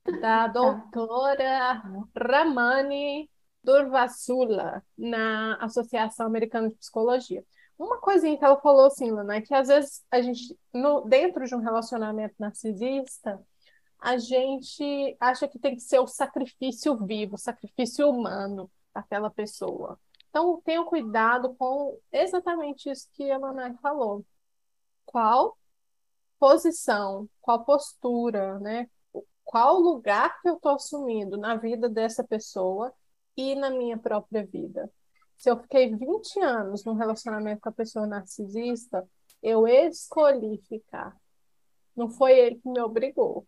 da 0.04 0.12
tá. 0.20 0.48
doutora 0.48 1.82
Ramani 2.16 3.30
Durvasula, 3.62 4.82
na 4.96 5.56
Associação 5.56 6.26
Americana 6.26 6.70
de 6.70 6.76
Psicologia. 6.76 7.44
Uma 7.78 8.00
coisinha 8.00 8.38
que 8.38 8.44
ela 8.44 8.58
falou 8.60 8.86
assim, 8.86 9.10
Luna, 9.10 9.36
é 9.36 9.40
que 9.42 9.54
às 9.54 9.68
vezes 9.68 10.02
a 10.10 10.22
gente, 10.22 10.58
no, 10.72 11.02
dentro 11.02 11.44
de 11.44 11.54
um 11.54 11.60
relacionamento 11.60 12.34
narcisista, 12.38 13.38
a 14.00 14.16
gente 14.16 15.16
acha 15.20 15.46
que 15.46 15.58
tem 15.58 15.74
que 15.74 15.82
ser 15.82 15.98
o 15.98 16.06
sacrifício 16.06 16.96
vivo, 17.04 17.34
o 17.34 17.38
sacrifício 17.38 18.08
humano 18.08 18.70
daquela 18.94 19.28
pessoa. 19.28 19.98
Então, 20.36 20.60
tenham 20.66 20.84
cuidado 20.84 21.54
com 21.54 21.98
exatamente 22.12 22.90
isso 22.90 23.08
que 23.14 23.30
a 23.30 23.38
Manai 23.38 23.72
falou. 23.80 24.22
Qual 25.06 25.56
posição, 26.38 27.26
qual 27.40 27.64
postura, 27.64 28.58
né? 28.58 28.86
Qual 29.42 29.80
lugar 29.80 30.38
que 30.42 30.50
eu 30.50 30.56
estou 30.56 30.74
assumindo 30.74 31.38
na 31.38 31.56
vida 31.56 31.88
dessa 31.88 32.22
pessoa 32.22 32.92
e 33.34 33.54
na 33.54 33.70
minha 33.70 33.96
própria 33.96 34.44
vida. 34.44 34.92
Se 35.38 35.48
eu 35.48 35.56
fiquei 35.58 35.96
20 35.96 36.38
anos 36.40 36.84
num 36.84 36.92
relacionamento 36.92 37.62
com 37.62 37.70
a 37.70 37.72
pessoa 37.72 38.06
narcisista, 38.06 39.08
eu 39.42 39.66
escolhi 39.66 40.58
ficar. 40.68 41.16
Não 41.96 42.10
foi 42.10 42.38
ele 42.38 42.56
que 42.56 42.68
me 42.68 42.80
obrigou. 42.82 43.46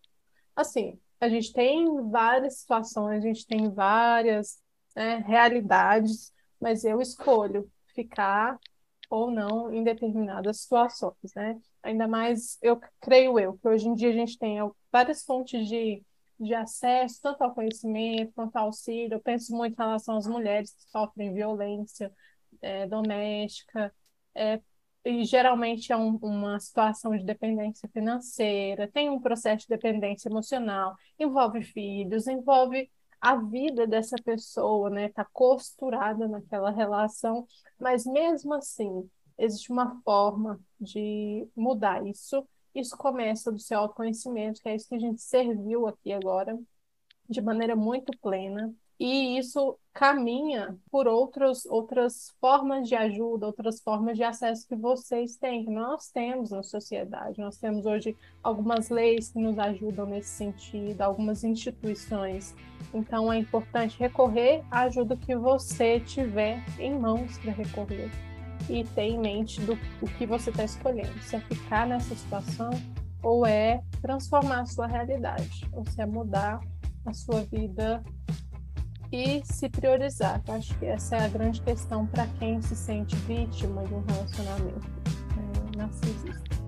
Assim, 0.55 0.99
a 1.21 1.29
gente 1.29 1.53
tem 1.53 1.85
várias 2.09 2.61
situações, 2.61 3.23
a 3.23 3.27
gente 3.27 3.45
tem 3.45 3.69
várias 3.69 4.59
né, 4.95 5.17
realidades, 5.27 6.33
mas 6.59 6.83
eu 6.83 7.01
escolho 7.01 7.69
ficar 7.95 8.59
ou 9.09 9.31
não 9.31 9.73
em 9.73 9.83
determinadas 9.83 10.61
situações, 10.61 11.15
né? 11.35 11.59
Ainda 11.81 12.07
mais, 12.07 12.57
eu 12.61 12.79
creio 13.01 13.39
eu, 13.39 13.57
que 13.57 13.67
hoje 13.67 13.87
em 13.87 13.93
dia 13.93 14.09
a 14.09 14.13
gente 14.13 14.37
tem 14.37 14.57
várias 14.91 15.23
fontes 15.23 15.67
de, 15.67 16.03
de 16.39 16.53
acesso, 16.53 17.19
tanto 17.21 17.43
ao 17.43 17.53
conhecimento 17.53 18.33
quanto 18.33 18.55
ao 18.55 18.65
auxílio. 18.65 19.15
Eu 19.15 19.21
penso 19.21 19.55
muito 19.55 19.73
em 19.73 19.83
relação 19.83 20.17
às 20.17 20.27
mulheres 20.27 20.71
que 20.73 20.83
sofrem 20.91 21.33
violência 21.33 22.11
é, 22.61 22.85
doméstica, 22.87 23.93
é, 24.35 24.61
e 25.05 25.23
geralmente 25.23 25.91
é 25.91 25.97
um, 25.97 26.17
uma 26.17 26.59
situação 26.59 27.15
de 27.15 27.23
dependência 27.23 27.89
financeira, 27.89 28.87
tem 28.87 29.09
um 29.09 29.19
processo 29.19 29.63
de 29.63 29.69
dependência 29.69 30.29
emocional, 30.29 30.95
envolve 31.17 31.63
filhos, 31.63 32.27
envolve 32.27 32.89
a 33.21 33.35
vida 33.35 33.85
dessa 33.87 34.15
pessoa, 34.23 34.89
né? 34.89 35.09
Tá 35.09 35.25
costurada 35.33 36.27
naquela 36.27 36.71
relação, 36.71 37.47
mas 37.79 38.05
mesmo 38.05 38.53
assim, 38.53 39.09
existe 39.37 39.71
uma 39.71 40.01
forma 40.03 40.59
de 40.79 41.47
mudar 41.55 42.05
isso. 42.07 42.47
Isso 42.73 42.95
começa 42.97 43.51
do 43.51 43.59
seu 43.59 43.79
autoconhecimento, 43.79 44.61
que 44.61 44.69
é 44.69 44.75
isso 44.75 44.87
que 44.87 44.95
a 44.95 44.99
gente 44.99 45.21
serviu 45.21 45.87
aqui 45.87 46.13
agora, 46.13 46.57
de 47.29 47.41
maneira 47.41 47.75
muito 47.75 48.17
plena 48.19 48.73
e 48.99 49.37
isso 49.37 49.77
caminha 49.93 50.77
por 50.91 51.07
outros, 51.07 51.65
outras 51.65 52.35
formas 52.41 52.87
de 52.87 52.95
ajuda, 52.95 53.45
outras 53.45 53.79
formas 53.81 54.17
de 54.17 54.23
acesso 54.23 54.67
que 54.67 54.75
vocês 54.75 55.37
têm, 55.37 55.63
que 55.63 55.71
nós 55.71 56.09
temos 56.11 56.51
na 56.51 56.61
sociedade. 56.63 57.39
Nós 57.39 57.57
temos 57.57 57.85
hoje 57.85 58.15
algumas 58.43 58.89
leis 58.89 59.31
que 59.31 59.39
nos 59.39 59.57
ajudam 59.57 60.05
nesse 60.05 60.29
sentido, 60.29 61.01
algumas 61.01 61.45
instituições. 61.45 62.53
Então 62.93 63.31
é 63.31 63.37
importante 63.37 63.97
recorrer 63.97 64.63
à 64.69 64.81
ajuda 64.81 65.15
que 65.15 65.35
você 65.35 66.01
tiver 66.01 66.61
em 66.77 66.99
mãos 66.99 67.37
para 67.37 67.53
recorrer 67.53 68.11
e 68.69 68.83
ter 68.83 69.03
em 69.03 69.17
mente 69.19 69.61
do 69.61 69.73
o 70.01 70.07
que 70.17 70.25
você 70.25 70.49
está 70.49 70.65
escolhendo. 70.65 71.17
Se 71.21 71.37
é 71.37 71.39
ficar 71.39 71.87
nessa 71.87 72.13
situação 72.15 72.71
ou 73.23 73.45
é 73.45 73.81
transformar 74.01 74.61
a 74.61 74.65
sua 74.65 74.87
realidade, 74.87 75.67
ou 75.71 75.85
se 75.85 76.01
é 76.01 76.05
mudar 76.05 76.59
a 77.05 77.13
sua 77.13 77.41
vida 77.43 78.03
e 79.11 79.41
se 79.43 79.69
priorizar. 79.69 80.41
Eu 80.47 80.53
acho 80.55 80.77
que 80.77 80.85
essa 80.85 81.17
é 81.17 81.25
a 81.25 81.27
grande 81.27 81.61
questão 81.61 82.05
para 82.05 82.27
quem 82.39 82.61
se 82.61 82.75
sente 82.75 83.15
vítima 83.15 83.83
de 83.85 83.93
um 83.93 84.03
relacionamento 84.07 84.87
é, 85.73 85.77
narcisista. 85.77 86.59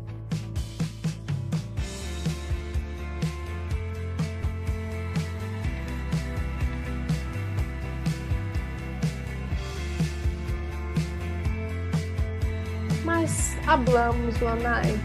Mas 13.06 13.56
hablamos, 13.68 14.40
Lanai. 14.40 15.00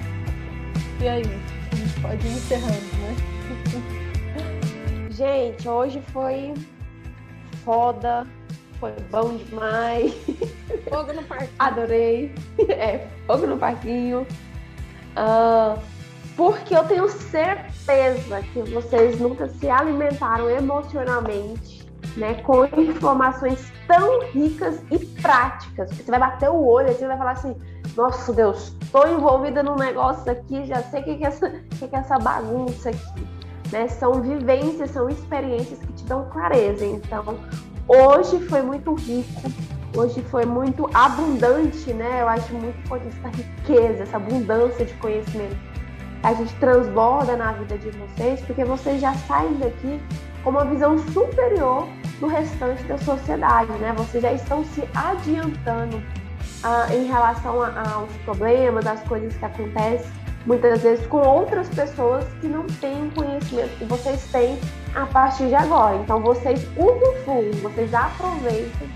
E 1.03 1.09
aí? 1.09 1.22
A 1.72 1.76
gente 1.76 2.01
pode 2.01 2.26
ir 2.26 2.30
encerrando, 2.30 2.97
né? 2.97 3.16
Gente, 5.11 5.68
hoje 5.68 6.03
foi 6.12 6.53
foda, 7.66 8.24
foi 8.78 8.92
bom 9.10 9.36
demais. 9.36 10.14
Fogo 10.88 11.12
no 11.12 11.22
parquinho. 11.24 11.50
Adorei. 11.58 12.34
É, 12.68 13.06
fogo 13.26 13.46
no 13.46 13.58
parquinho. 13.58 14.26
Uh, 15.16 15.78
porque 16.36 16.76
eu 16.76 16.84
tenho 16.84 17.08
certeza 17.08 18.42
que 18.52 18.62
vocês 18.70 19.18
nunca 19.18 19.48
se 19.48 19.68
alimentaram 19.68 20.48
emocionalmente, 20.50 21.90
né, 22.16 22.34
com 22.42 22.66
informações 22.80 23.72
tão 23.88 24.20
ricas 24.30 24.80
e 24.90 24.98
práticas. 24.98 25.90
Você 25.90 26.10
vai 26.10 26.20
bater 26.20 26.50
o 26.50 26.64
olho 26.64 26.90
assim, 26.90 27.06
vai 27.06 27.18
falar 27.18 27.32
assim: 27.32 27.56
Nossa 27.96 28.32
Deus, 28.32 28.76
estou 28.82 29.08
envolvida 29.08 29.62
num 29.62 29.76
negócio 29.76 30.30
aqui, 30.30 30.66
já 30.66 30.82
sei 30.82 31.00
o 31.00 31.04
que, 31.04 31.16
que, 31.16 31.24
é 31.24 31.28
essa, 31.28 31.50
que, 31.50 31.88
que 31.88 31.96
é 31.96 31.98
essa 31.98 32.18
bagunça 32.18 32.90
aqui. 32.90 33.36
Né? 33.72 33.88
São 33.88 34.20
vivências, 34.20 34.90
são 34.90 35.08
experiências 35.08 35.78
que 35.78 35.92
te 35.92 36.04
dão 36.04 36.24
clareza. 36.30 36.84
Então, 36.84 37.38
hoje 37.88 38.38
foi 38.46 38.62
muito 38.62 38.94
rico, 38.94 39.42
hoje 39.96 40.22
foi 40.30 40.44
muito 40.44 40.88
abundante, 40.94 41.92
né? 41.92 42.22
Eu 42.22 42.28
acho 42.28 42.52
muito 42.54 42.78
importante 42.78 43.16
essa 43.18 43.36
riqueza, 43.36 44.02
essa 44.02 44.16
abundância 44.16 44.84
de 44.84 44.94
conhecimento. 44.94 45.56
A 46.22 46.34
gente 46.34 46.54
transborda 46.56 47.36
na 47.36 47.52
vida 47.52 47.78
de 47.78 47.90
vocês, 47.90 48.40
porque 48.40 48.64
vocês 48.64 49.00
já 49.00 49.14
saem 49.14 49.54
daqui 49.54 50.00
com 50.42 50.50
uma 50.50 50.64
visão 50.64 50.98
superior 50.98 51.86
do 52.20 52.26
restante 52.26 52.82
da 52.84 52.98
sociedade, 52.98 53.70
né? 53.72 53.92
Vocês 53.96 54.22
já 54.22 54.32
estão 54.32 54.64
se 54.64 54.82
adiantando 54.94 56.02
ah, 56.62 56.86
em 56.92 57.06
relação 57.06 57.62
aos 57.62 58.10
problemas, 58.24 58.86
às 58.86 59.02
coisas 59.02 59.36
que 59.36 59.44
acontecem 59.44 60.26
muitas 60.47 60.82
vezes 60.82 61.05
com 61.07 61.18
outras 61.18 61.68
pessoas 61.68 62.24
que 62.40 62.47
não 62.47 62.64
têm 62.80 63.09
o 63.09 63.11
conhecimento 63.11 63.76
que 63.78 63.84
vocês 63.84 64.30
têm 64.30 64.59
a 64.94 65.05
partir 65.07 65.49
de 65.49 65.55
agora. 65.55 65.97
Então, 65.97 66.20
vocês 66.22 66.64
usufruem, 66.76 67.51
vocês 67.62 67.92
aproveitem 67.92 68.88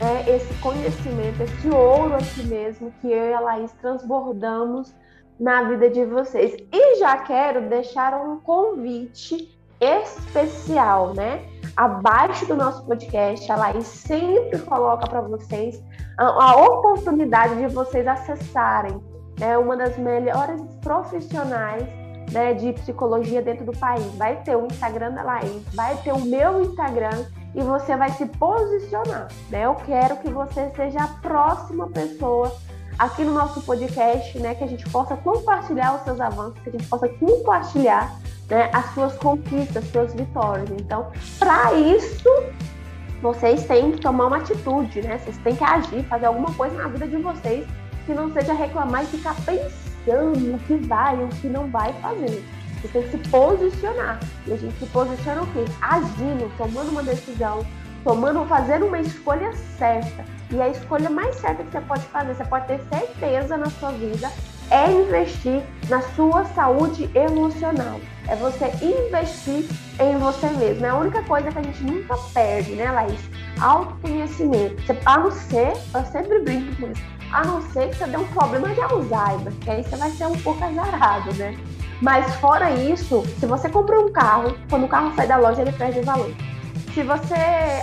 né, 0.00 0.24
esse 0.28 0.54
conhecimento, 0.54 1.42
esse 1.42 1.68
ouro 1.68 2.14
aqui 2.14 2.44
mesmo 2.44 2.92
que 3.00 3.08
eu 3.08 3.30
e 3.30 3.34
a 3.34 3.40
Laís 3.40 3.72
transbordamos 3.72 4.94
na 5.38 5.64
vida 5.64 5.90
de 5.90 6.04
vocês. 6.04 6.56
E 6.72 6.98
já 7.00 7.18
quero 7.18 7.68
deixar 7.68 8.14
um 8.14 8.38
convite 8.38 9.58
especial, 9.80 11.12
né? 11.14 11.44
Abaixo 11.76 12.46
do 12.46 12.54
nosso 12.54 12.84
podcast, 12.84 13.50
a 13.50 13.56
Laís 13.56 13.86
sempre 13.86 14.58
coloca 14.60 15.08
para 15.08 15.22
vocês 15.22 15.82
a, 16.16 16.24
a 16.24 16.56
oportunidade 16.56 17.56
de 17.56 17.66
vocês 17.74 18.06
acessarem 18.06 19.11
é 19.40 19.56
uma 19.56 19.76
das 19.76 19.96
melhores 19.96 20.60
profissionais 20.80 21.84
né, 22.30 22.54
de 22.54 22.72
psicologia 22.72 23.42
dentro 23.42 23.64
do 23.64 23.72
país. 23.72 24.04
Vai 24.16 24.36
ter 24.42 24.56
o 24.56 24.66
Instagram 24.66 25.12
da 25.12 25.22
Laís, 25.22 25.62
vai 25.74 25.96
ter 25.98 26.12
o 26.12 26.20
meu 26.20 26.62
Instagram 26.62 27.24
e 27.54 27.62
você 27.62 27.96
vai 27.96 28.10
se 28.10 28.26
posicionar. 28.26 29.28
Né? 29.50 29.64
Eu 29.64 29.74
quero 29.74 30.16
que 30.18 30.30
você 30.30 30.70
seja 30.74 31.02
a 31.02 31.08
próxima 31.08 31.88
pessoa 31.88 32.54
aqui 32.98 33.24
no 33.24 33.32
nosso 33.32 33.62
podcast, 33.62 34.38
né, 34.38 34.54
que 34.54 34.64
a 34.64 34.66
gente 34.66 34.88
possa 34.90 35.16
compartilhar 35.16 35.96
os 35.96 36.02
seus 36.02 36.20
avanços, 36.20 36.60
que 36.60 36.68
a 36.68 36.72
gente 36.72 36.86
possa 36.86 37.08
compartilhar 37.08 38.18
né, 38.48 38.70
as 38.72 38.92
suas 38.94 39.16
conquistas, 39.16 39.78
as 39.78 39.90
suas 39.90 40.14
vitórias. 40.14 40.70
Então, 40.70 41.10
para 41.38 41.72
isso, 41.72 42.28
vocês 43.22 43.64
têm 43.66 43.92
que 43.92 44.00
tomar 44.00 44.26
uma 44.26 44.36
atitude, 44.38 45.00
né? 45.02 45.18
Vocês 45.18 45.38
têm 45.38 45.56
que 45.56 45.64
agir, 45.64 46.04
fazer 46.04 46.26
alguma 46.26 46.52
coisa 46.54 46.76
na 46.76 46.88
vida 46.88 47.06
de 47.06 47.16
vocês 47.16 47.66
que 48.04 48.14
não 48.14 48.32
seja 48.32 48.52
reclamar 48.52 49.04
e 49.04 49.06
ficar 49.06 49.34
pensando 49.44 49.82
o 50.54 50.58
que 50.66 50.74
vai 50.86 51.16
ou 51.16 51.26
o 51.26 51.28
que 51.28 51.46
não 51.46 51.68
vai 51.68 51.92
fazer. 51.94 52.44
Você 52.80 52.88
tem 52.88 53.02
que 53.02 53.10
se 53.10 53.18
posicionar. 53.30 54.18
E 54.46 54.52
a 54.52 54.56
gente 54.56 54.76
se 54.78 54.86
posiciona 54.86 55.42
o 55.42 55.46
quê? 55.52 55.64
Agindo, 55.80 56.50
tomando 56.58 56.90
uma 56.90 57.02
decisão, 57.02 57.64
tomando, 58.02 58.44
fazendo 58.46 58.86
uma 58.86 58.98
escolha 58.98 59.52
certa. 59.78 60.24
E 60.50 60.60
a 60.60 60.68
escolha 60.68 61.08
mais 61.08 61.36
certa 61.36 61.62
que 61.62 61.70
você 61.70 61.80
pode 61.80 62.02
fazer, 62.06 62.34
você 62.34 62.44
pode 62.44 62.66
ter 62.66 62.80
certeza 62.92 63.56
na 63.56 63.70
sua 63.70 63.92
vida, 63.92 64.30
é 64.70 64.90
investir 64.90 65.62
na 65.88 66.02
sua 66.02 66.44
saúde 66.46 67.08
emocional. 67.14 68.00
É 68.26 68.34
você 68.34 68.66
investir 68.82 69.66
em 70.00 70.18
você 70.18 70.48
mesmo. 70.50 70.84
É 70.84 70.88
a 70.88 70.96
única 70.96 71.22
coisa 71.22 71.50
que 71.50 71.58
a 71.58 71.62
gente 71.62 71.82
nunca 71.84 72.16
perde, 72.34 72.72
né, 72.72 72.90
Laís? 72.90 73.20
Autoconhecimento. 73.60 74.82
A 75.04 75.18
não 75.18 75.30
ser, 75.30 75.72
eu 75.94 76.04
sempre 76.06 76.40
brinco 76.40 76.74
com 76.76 76.90
isso, 76.90 77.02
a 77.32 77.44
não 77.44 77.62
ser 77.72 77.88
que 77.88 77.96
você 77.96 78.06
dê 78.06 78.16
um 78.16 78.26
problema 78.28 78.68
de 78.68 78.80
Alzheimer, 78.80 79.52
que 79.60 79.70
aí 79.70 79.82
você 79.82 79.96
vai 79.96 80.10
ser 80.10 80.26
um 80.26 80.38
pouco 80.38 80.62
azarado, 80.62 81.32
né? 81.34 81.56
Mas 82.00 82.34
fora 82.36 82.70
isso, 82.70 83.24
se 83.38 83.46
você 83.46 83.68
compra 83.68 83.98
um 84.00 84.12
carro, 84.12 84.56
quando 84.68 84.84
o 84.84 84.88
carro 84.88 85.14
sai 85.14 85.26
da 85.26 85.36
loja, 85.36 85.62
ele 85.62 85.72
perde 85.72 86.00
valor. 86.00 86.30
Se 86.92 87.02
você 87.02 87.34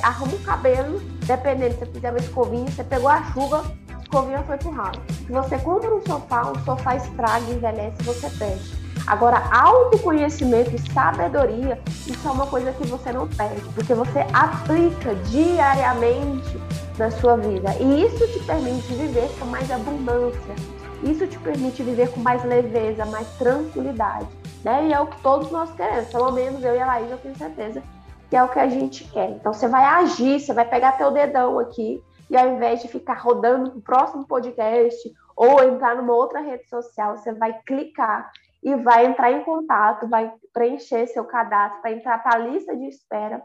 arruma 0.03 0.33
o 0.33 0.39
cabelo, 0.39 1.01
dependendo, 1.25 1.73
se 1.73 1.79
você 1.79 1.91
fizer 1.93 2.09
uma 2.11 2.19
escovinha, 2.19 2.69
você 2.69 2.83
pegou 2.83 3.09
a 3.09 3.23
chuva, 3.31 3.63
a 3.95 4.01
escovinha 4.01 4.43
foi 4.43 4.57
pro 4.57 4.71
ralo. 4.71 5.01
Se 5.07 5.31
você 5.31 5.57
compra 5.57 5.95
um 5.95 6.01
sofá, 6.05 6.51
o 6.51 6.59
sofá 6.63 6.95
estraga, 6.95 7.51
envelhece, 7.51 8.03
você 8.03 8.29
perde. 8.29 8.77
Agora, 9.07 9.41
autoconhecimento 9.51 10.75
e 10.75 10.93
sabedoria, 10.93 11.79
isso 12.05 12.27
é 12.27 12.31
uma 12.31 12.45
coisa 12.45 12.71
que 12.73 12.85
você 12.85 13.11
não 13.11 13.27
perde, 13.27 13.61
porque 13.73 13.93
você 13.93 14.19
aplica 14.33 15.15
diariamente 15.15 16.59
na 16.99 17.09
sua 17.09 17.37
vida. 17.37 17.73
E 17.79 18.05
isso 18.05 18.27
te 18.27 18.45
permite 18.45 18.93
viver 18.93 19.29
com 19.39 19.45
mais 19.45 19.71
abundância. 19.71 20.55
Isso 21.01 21.25
te 21.25 21.39
permite 21.39 21.81
viver 21.81 22.11
com 22.11 22.19
mais 22.19 22.43
leveza, 22.43 23.05
mais 23.05 23.27
tranquilidade. 23.37 24.27
Né? 24.63 24.87
E 24.87 24.93
é 24.93 24.99
o 24.99 25.07
que 25.07 25.19
todos 25.21 25.49
nós 25.49 25.71
queremos. 25.71 26.11
Pelo 26.11 26.31
menos 26.31 26.63
eu 26.63 26.75
e 26.75 26.79
a 26.79 26.85
Laís, 26.85 27.09
eu 27.09 27.17
tenho 27.17 27.35
certeza 27.37 27.81
que 28.29 28.35
é 28.35 28.43
o 28.43 28.49
que 28.49 28.59
a 28.59 28.67
gente 28.67 29.05
quer. 29.05 29.31
Então 29.31 29.51
você 29.51 29.67
vai 29.67 29.83
agir, 29.83 30.39
você 30.39 30.53
vai 30.53 30.65
pegar 30.65 30.91
teu 30.93 31.09
dedão 31.09 31.57
aqui 31.57 32.03
e 32.29 32.37
ao 32.37 32.47
invés 32.47 32.81
de 32.81 32.87
ficar 32.87 33.15
rodando 33.15 33.77
o 33.77 33.81
próximo 33.81 34.27
podcast 34.27 35.11
ou 35.35 35.63
entrar 35.63 35.95
numa 35.95 36.13
outra 36.13 36.39
rede 36.39 36.67
social, 36.69 37.17
você 37.17 37.33
vai 37.33 37.57
clicar 37.65 38.29
e 38.61 38.75
vai 38.75 39.05
entrar 39.05 39.31
em 39.31 39.43
contato, 39.43 40.07
vai 40.07 40.31
preencher 40.53 41.07
seu 41.07 41.23
cadastro, 41.23 41.81
para 41.81 41.91
entrar 41.91 42.21
para 42.21 42.35
a 42.35 42.39
lista 42.39 42.75
de 42.75 42.87
espera. 42.87 43.41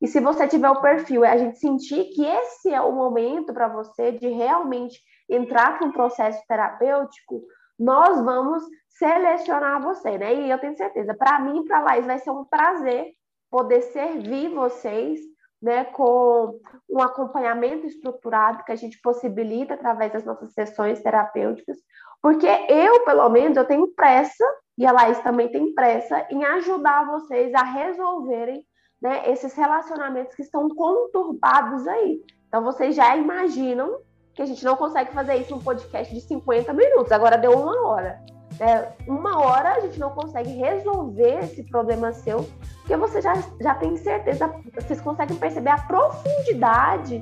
E 0.00 0.06
se 0.06 0.20
você 0.20 0.46
tiver 0.46 0.70
o 0.70 0.80
perfil, 0.80 1.24
a 1.24 1.36
gente 1.36 1.58
sentir 1.58 2.04
que 2.14 2.24
esse 2.24 2.72
é 2.72 2.80
o 2.80 2.92
momento 2.92 3.52
para 3.52 3.68
você 3.68 4.12
de 4.12 4.28
realmente 4.28 5.00
entrar 5.28 5.76
para 5.76 5.88
um 5.88 5.92
processo 5.92 6.40
terapêutico, 6.46 7.42
nós 7.78 8.20
vamos 8.22 8.62
selecionar 8.88 9.82
você, 9.82 10.18
né? 10.18 10.34
E 10.34 10.50
eu 10.50 10.58
tenho 10.58 10.76
certeza, 10.76 11.14
para 11.14 11.40
mim 11.40 11.60
e 11.60 11.64
para 11.64 11.78
a 11.78 11.82
Laís 11.82 12.06
vai 12.06 12.18
ser 12.18 12.30
um 12.30 12.44
prazer 12.44 13.06
poder 13.50 13.82
servir 13.82 14.48
vocês, 14.50 15.20
né, 15.60 15.84
com 15.84 16.60
um 16.88 17.00
acompanhamento 17.00 17.86
estruturado 17.86 18.62
que 18.64 18.70
a 18.70 18.76
gente 18.76 19.00
possibilita 19.00 19.74
através 19.74 20.12
das 20.12 20.24
nossas 20.24 20.52
sessões 20.52 21.02
terapêuticas, 21.02 21.76
porque 22.22 22.46
eu, 22.68 23.04
pelo 23.04 23.28
menos, 23.28 23.56
eu 23.56 23.64
tenho 23.64 23.88
pressa, 23.94 24.44
e 24.76 24.86
a 24.86 24.92
Laís 24.92 25.18
também 25.20 25.50
tem 25.50 25.74
pressa, 25.74 26.26
em 26.30 26.44
ajudar 26.44 27.06
vocês 27.06 27.52
a 27.54 27.62
resolverem 27.62 28.64
né, 29.00 29.30
esses 29.30 29.54
relacionamentos 29.54 30.34
que 30.34 30.42
estão 30.42 30.68
conturbados 30.68 31.86
aí. 31.86 32.20
Então, 32.48 32.64
vocês 32.64 32.96
já 32.96 33.16
imaginam 33.16 33.98
que 34.34 34.42
a 34.42 34.46
gente 34.46 34.64
não 34.64 34.76
consegue 34.76 35.12
fazer 35.12 35.36
isso 35.36 35.54
num 35.54 35.60
podcast 35.60 36.14
de 36.14 36.20
50 36.20 36.72
minutos, 36.72 37.12
agora 37.12 37.36
deu 37.36 37.52
uma 37.52 37.88
hora. 37.88 38.20
É, 38.60 38.88
uma 39.06 39.38
hora 39.38 39.74
a 39.74 39.80
gente 39.80 40.00
não 40.00 40.10
consegue 40.10 40.50
resolver 40.50 41.44
esse 41.44 41.62
problema 41.64 42.12
seu, 42.12 42.48
porque 42.78 42.96
você 42.96 43.20
já, 43.20 43.34
já 43.60 43.74
tem 43.74 43.96
certeza, 43.96 44.52
vocês 44.74 45.00
conseguem 45.00 45.36
perceber 45.36 45.70
a 45.70 45.78
profundidade 45.78 47.20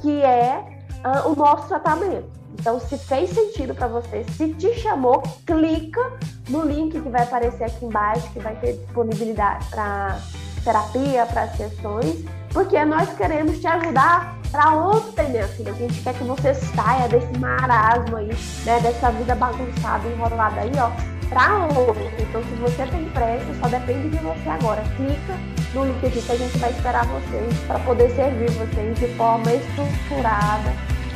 que 0.00 0.22
é 0.22 0.64
uh, 1.04 1.30
o 1.30 1.36
nosso 1.36 1.68
tratamento. 1.68 2.30
Então, 2.58 2.78
se 2.80 2.96
fez 2.98 3.30
sentido 3.30 3.74
para 3.74 3.88
você, 3.88 4.24
se 4.24 4.52
te 4.54 4.74
chamou, 4.74 5.22
clica 5.46 6.00
no 6.48 6.62
link 6.62 7.00
que 7.00 7.08
vai 7.08 7.22
aparecer 7.22 7.64
aqui 7.64 7.84
embaixo, 7.84 8.30
que 8.32 8.38
vai 8.38 8.54
ter 8.56 8.74
disponibilidade 8.74 9.66
para 9.70 10.18
terapia, 10.64 11.26
para 11.26 11.48
sessões, 11.48 12.24
porque 12.52 12.84
nós 12.84 13.08
queremos 13.16 13.58
te 13.58 13.66
ajudar 13.66 14.36
para 14.50 14.70
ontem, 14.70 15.28
minha 15.30 15.48
filha. 15.48 15.72
A 15.72 15.74
gente 15.74 16.00
quer 16.02 16.14
que 16.14 16.24
você 16.24 16.54
saia 16.54 17.08
desse 17.08 17.38
marasmo 17.38 18.16
aí, 18.16 18.30
né, 18.64 18.80
dessa 18.80 19.10
vida 19.12 19.34
bagunçada, 19.34 20.08
enrolada 20.08 20.60
aí, 20.60 20.72
ó, 20.78 20.90
para 21.28 21.56
ontem. 21.66 22.10
Então, 22.18 22.42
se 22.42 22.54
você 22.56 22.86
tem 22.86 23.04
pressa, 23.10 23.54
só 23.60 23.68
depende 23.68 24.10
de 24.10 24.18
você 24.18 24.48
agora. 24.48 24.82
Clica 24.96 25.38
no 25.74 25.84
link 25.84 26.04
aqui 26.04 26.20
que 26.20 26.32
a 26.32 26.36
gente 26.36 26.58
vai 26.58 26.70
esperar 26.70 27.06
vocês 27.06 27.56
para 27.66 27.78
poder 27.80 28.10
servir 28.10 28.50
vocês 28.50 28.98
de 28.98 29.06
forma 29.16 29.52
estruturada 29.52 30.72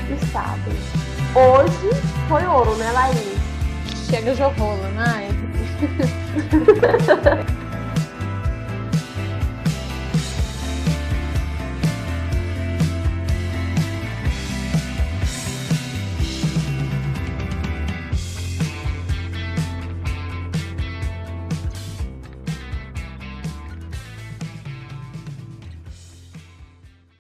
e 0.09 0.15
estável. 0.15 0.73
Hoje 1.35 1.91
foi 2.29 2.47
ouro, 2.47 2.77
né, 2.77 2.93
Laís? 2.93 3.39
Chega 4.09 4.35
de 4.35 4.43
rolo, 4.43 4.83
né? 4.95 5.29